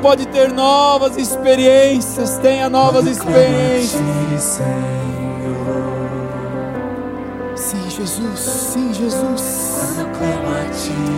pode 0.06 0.24
ter 0.26 0.52
novas 0.52 1.16
experiências, 1.16 2.38
tenha 2.38 2.70
novas 2.70 3.08
experiências. 3.08 4.00
Sim, 7.56 7.90
Jesus, 7.90 8.38
sim, 8.38 8.94
Jesus. 8.94 9.96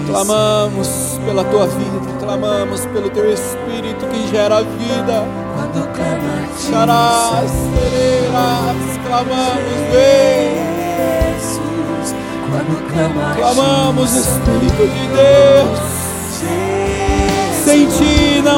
Clamamos 0.07 1.21
pela 1.23 1.45
tua 1.45 1.67
vida, 1.67 2.01
clamamos 2.19 2.87
pelo 2.87 3.11
teu 3.11 3.31
Espírito 3.31 4.07
que 4.07 4.27
gera 4.29 4.63
vida. 4.63 5.23
Charás, 6.71 7.51
serás, 7.51 8.77
clamamos, 9.07 9.81
vem. 9.93 10.79
Clamamos, 13.37 14.17
Espírito 14.17 14.87
de 14.87 15.09
Deus. 15.09 16.68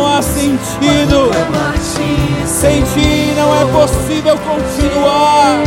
Não 0.01 0.07
há 0.07 0.23
sentido. 0.23 1.31
Sem 2.47 2.83
ti 2.85 3.35
não 3.37 3.55
é 3.55 3.67
possível 3.67 4.35
continuar. 4.39 5.63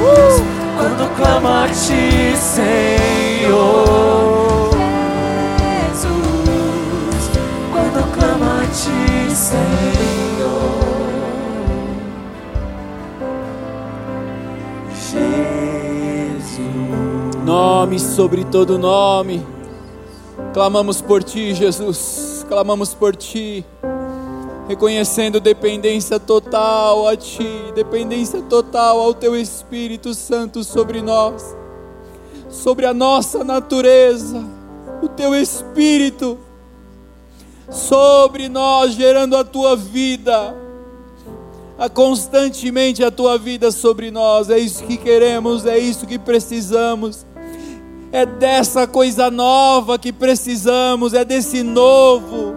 Uh! 0.00 0.42
Quando 0.78 1.14
clamo 1.14 1.46
a 1.46 1.68
ti, 1.68 2.34
Senhor. 2.38 3.90
Jesus, 5.92 7.30
quando 7.70 8.00
clamo 8.14 8.44
a 8.44 8.64
ti, 8.68 9.34
Senhor. 9.36 10.86
Nome 17.44 18.00
sobre 18.00 18.42
todo 18.44 18.78
nome. 18.78 19.46
Clamamos 20.54 21.02
por 21.02 21.22
ti, 21.22 21.52
Jesus. 21.52 22.25
Clamamos 22.48 22.94
por 22.94 23.14
ti. 23.16 23.64
Reconhecendo 24.68 25.38
dependência 25.40 26.18
total 26.18 27.06
a 27.06 27.16
ti, 27.16 27.48
dependência 27.74 28.42
total 28.42 28.98
ao 28.98 29.14
teu 29.14 29.36
Espírito 29.36 30.12
Santo 30.12 30.64
sobre 30.64 31.00
nós, 31.00 31.56
sobre 32.48 32.84
a 32.84 32.92
nossa 32.92 33.44
natureza, 33.44 34.44
o 35.00 35.08
teu 35.08 35.36
Espírito 35.36 36.36
sobre 37.70 38.48
nós, 38.48 38.94
gerando 38.94 39.36
a 39.36 39.44
tua 39.44 39.76
vida, 39.76 40.56
a 41.78 41.88
constantemente 41.88 43.04
a 43.04 43.10
tua 43.10 43.38
vida 43.38 43.70
sobre 43.70 44.10
nós. 44.10 44.50
É 44.50 44.58
isso 44.58 44.84
que 44.84 44.96
queremos, 44.96 45.64
é 45.64 45.78
isso 45.78 46.06
que 46.06 46.18
precisamos. 46.18 47.24
É 48.16 48.24
dessa 48.24 48.86
coisa 48.86 49.30
nova 49.30 49.98
que 49.98 50.10
precisamos, 50.10 51.12
é 51.12 51.22
desse 51.22 51.62
novo. 51.62 52.56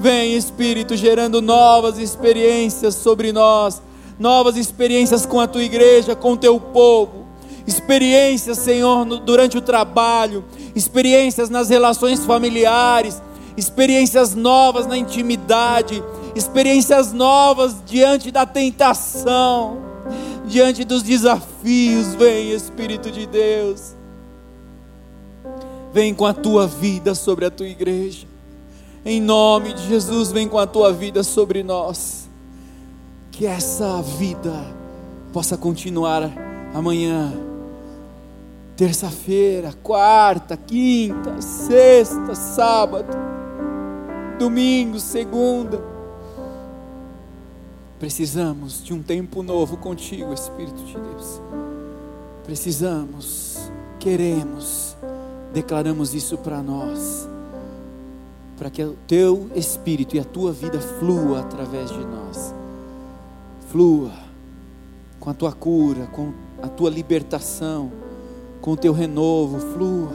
Vem, 0.00 0.36
Espírito, 0.36 0.96
gerando 0.96 1.42
novas 1.42 1.98
experiências 1.98 2.94
sobre 2.94 3.30
nós, 3.30 3.82
novas 4.18 4.56
experiências 4.56 5.26
com 5.26 5.38
a 5.38 5.46
tua 5.46 5.62
igreja, 5.62 6.16
com 6.16 6.32
o 6.32 6.36
teu 6.38 6.58
povo. 6.58 7.26
Experiências, 7.66 8.56
Senhor, 8.56 9.04
durante 9.20 9.58
o 9.58 9.60
trabalho, 9.60 10.42
experiências 10.74 11.50
nas 11.50 11.68
relações 11.68 12.24
familiares, 12.24 13.20
experiências 13.54 14.34
novas 14.34 14.86
na 14.86 14.96
intimidade, 14.96 16.02
experiências 16.34 17.12
novas 17.12 17.76
diante 17.84 18.30
da 18.30 18.46
tentação, 18.46 19.76
diante 20.46 20.84
dos 20.84 21.02
desafios. 21.02 22.14
Vem, 22.14 22.50
Espírito 22.54 23.10
de 23.10 23.26
Deus. 23.26 23.97
Vem 25.92 26.14
com 26.14 26.26
a 26.26 26.34
tua 26.34 26.66
vida 26.66 27.14
sobre 27.14 27.44
a 27.44 27.50
tua 27.50 27.66
igreja. 27.66 28.26
Em 29.04 29.20
nome 29.20 29.72
de 29.72 29.86
Jesus, 29.86 30.30
vem 30.30 30.48
com 30.48 30.58
a 30.58 30.66
tua 30.66 30.92
vida 30.92 31.22
sobre 31.22 31.62
nós. 31.62 32.28
Que 33.30 33.46
essa 33.46 34.02
vida 34.02 34.52
possa 35.32 35.56
continuar 35.56 36.30
amanhã, 36.74 37.32
terça-feira, 38.76 39.72
quarta, 39.82 40.56
quinta, 40.56 41.40
sexta, 41.40 42.34
sábado, 42.34 43.16
domingo, 44.38 45.00
segunda. 45.00 45.82
Precisamos 47.98 48.82
de 48.84 48.92
um 48.92 49.02
tempo 49.02 49.42
novo 49.42 49.76
contigo, 49.76 50.32
Espírito 50.32 50.82
de 50.84 50.94
Deus. 50.94 51.40
Precisamos, 52.44 53.58
queremos 53.98 54.87
declaramos 55.52 56.14
isso 56.14 56.36
para 56.38 56.62
nós, 56.62 57.28
para 58.56 58.70
que 58.70 58.82
o 58.82 58.96
teu 59.06 59.50
espírito 59.54 60.16
e 60.16 60.20
a 60.20 60.24
tua 60.24 60.52
vida 60.52 60.80
flua 60.80 61.40
através 61.40 61.90
de 61.90 62.04
nós, 62.04 62.54
flua 63.70 64.12
com 65.20 65.30
a 65.30 65.34
tua 65.34 65.52
cura, 65.52 66.06
com 66.06 66.32
a 66.62 66.68
tua 66.68 66.90
libertação, 66.90 67.90
com 68.60 68.72
o 68.72 68.76
teu 68.76 68.92
renovo, 68.92 69.58
flua 69.72 70.12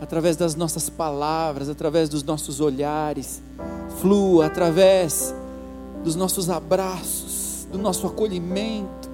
através 0.00 0.36
das 0.36 0.56
nossas 0.56 0.90
palavras, 0.90 1.68
através 1.68 2.08
dos 2.08 2.24
nossos 2.24 2.60
olhares, 2.60 3.40
flua 4.00 4.46
através 4.46 5.32
dos 6.02 6.16
nossos 6.16 6.50
abraços, 6.50 7.68
do 7.70 7.78
nosso 7.78 8.08
acolhimento, 8.08 9.08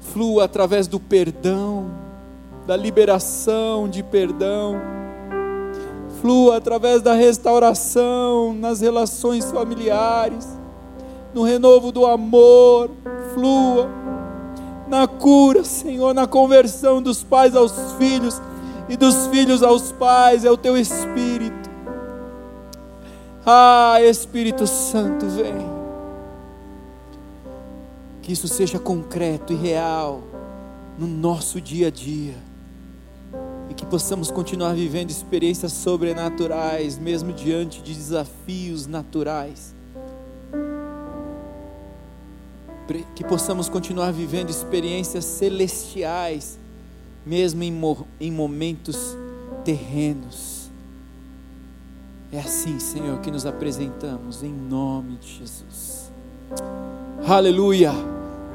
flua 0.00 0.44
através 0.44 0.86
do 0.86 1.00
perdão 1.00 2.03
da 2.66 2.76
liberação 2.76 3.88
de 3.88 4.02
perdão, 4.02 4.80
flua 6.20 6.56
através 6.56 7.02
da 7.02 7.12
restauração 7.12 8.54
nas 8.54 8.80
relações 8.80 9.50
familiares, 9.50 10.48
no 11.34 11.42
renovo 11.42 11.92
do 11.92 12.06
amor, 12.06 12.90
flua 13.34 13.90
na 14.88 15.06
cura, 15.06 15.64
Senhor, 15.64 16.14
na 16.14 16.26
conversão 16.26 17.02
dos 17.02 17.22
pais 17.22 17.56
aos 17.56 17.92
filhos 17.98 18.40
e 18.88 18.96
dos 18.96 19.26
filhos 19.26 19.62
aos 19.62 19.92
pais, 19.92 20.44
é 20.44 20.50
o 20.50 20.56
teu 20.56 20.76
Espírito. 20.76 21.70
Ah, 23.44 23.98
Espírito 24.00 24.66
Santo, 24.66 25.26
vem. 25.26 25.74
Que 28.22 28.32
isso 28.32 28.48
seja 28.48 28.78
concreto 28.78 29.52
e 29.52 29.56
real 29.56 30.22
no 30.98 31.06
nosso 31.06 31.60
dia 31.60 31.88
a 31.88 31.90
dia. 31.90 32.34
E 33.74 33.76
que 33.76 33.84
possamos 33.84 34.30
continuar 34.30 34.72
vivendo 34.74 35.10
experiências 35.10 35.72
sobrenaturais, 35.72 36.96
mesmo 36.96 37.32
diante 37.32 37.82
de 37.82 37.92
desafios 37.92 38.86
naturais. 38.86 39.74
Que 43.16 43.24
possamos 43.24 43.68
continuar 43.68 44.12
vivendo 44.12 44.50
experiências 44.50 45.24
celestiais, 45.24 46.58
mesmo 47.26 47.62
em, 47.64 47.72
em 48.20 48.30
momentos 48.30 49.16
terrenos. 49.64 50.70
É 52.30 52.38
assim, 52.40 52.78
Senhor, 52.78 53.20
que 53.20 53.30
nos 53.30 53.46
apresentamos, 53.46 54.42
em 54.42 54.52
nome 54.52 55.16
de 55.16 55.38
Jesus. 55.38 56.12
Aleluia. 57.26 57.92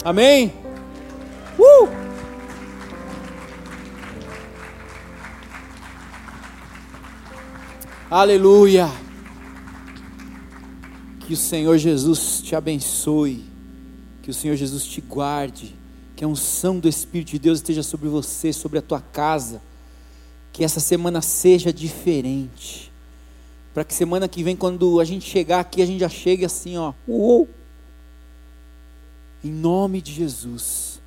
Amém. 0.03 0.53
Uh! 1.57 2.08
Aleluia. 8.11 8.89
Que 11.19 11.33
o 11.33 11.37
Senhor 11.37 11.77
Jesus 11.77 12.41
te 12.41 12.55
abençoe. 12.55 13.45
Que 14.23 14.31
o 14.31 14.33
Senhor 14.33 14.55
Jesus 14.55 14.83
te 14.83 14.99
guarde. 14.99 15.75
Que 16.15 16.25
a 16.25 16.27
unção 16.27 16.79
do 16.79 16.89
Espírito 16.89 17.29
de 17.29 17.37
Deus 17.37 17.59
esteja 17.59 17.83
sobre 17.83 18.09
você, 18.09 18.51
sobre 18.51 18.79
a 18.79 18.81
tua 18.81 18.99
casa. 18.99 19.61
Que 20.51 20.63
essa 20.63 20.79
semana 20.79 21.21
seja 21.21 21.71
diferente. 21.71 22.91
Para 23.75 23.83
que 23.83 23.93
semana 23.93 24.27
que 24.27 24.43
vem, 24.43 24.55
quando 24.55 24.99
a 24.99 25.05
gente 25.05 25.29
chegar 25.29 25.59
aqui, 25.59 25.79
a 25.79 25.85
gente 25.85 25.99
já 25.99 26.09
chegue 26.09 26.43
assim, 26.43 26.77
ó. 26.77 26.93
Uou. 27.07 27.47
Em 29.43 29.51
nome 29.51 30.01
de 30.01 30.11
Jesus. 30.13 30.99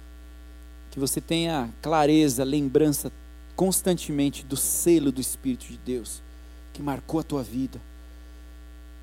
Que 0.92 1.00
você 1.00 1.20
tenha 1.20 1.68
clareza, 1.82 2.44
lembrança 2.44 3.11
constantemente 3.57 4.46
do 4.46 4.57
selo 4.57 5.11
do 5.11 5.20
Espírito 5.20 5.66
de 5.66 5.78
Deus, 5.78 6.22
que 6.73 6.83
marcou 6.83 7.20
a 7.20 7.23
tua 7.23 7.43
vida, 7.43 7.81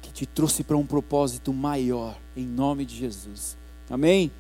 que 0.02 0.12
te 0.12 0.26
trouxe 0.26 0.64
para 0.64 0.78
um 0.78 0.86
propósito 0.86 1.54
maior, 1.54 2.18
em 2.36 2.46
nome 2.46 2.86
de 2.86 2.96
Jesus. 2.96 3.58
Amém? 3.90 4.32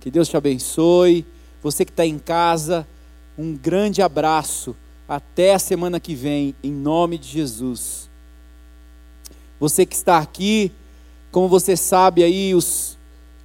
Que 0.00 0.10
Deus 0.10 0.28
te 0.28 0.36
abençoe. 0.36 1.26
Você 1.62 1.84
que 1.84 1.90
está 1.90 2.06
em 2.06 2.18
casa, 2.18 2.86
um 3.36 3.56
grande 3.56 4.02
abraço. 4.02 4.76
Até 5.08 5.54
a 5.54 5.58
semana 5.58 5.98
que 5.98 6.14
vem, 6.14 6.54
em 6.62 6.72
nome 6.72 7.18
de 7.18 7.28
Jesus. 7.28 8.08
Você 9.58 9.86
que 9.86 9.94
está 9.94 10.18
aqui, 10.18 10.70
como 11.32 11.48
você 11.48 11.76
sabe 11.76 12.22
aí, 12.22 12.54
os 12.54 12.98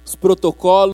os 0.04 0.14
protocolos. 0.14 0.92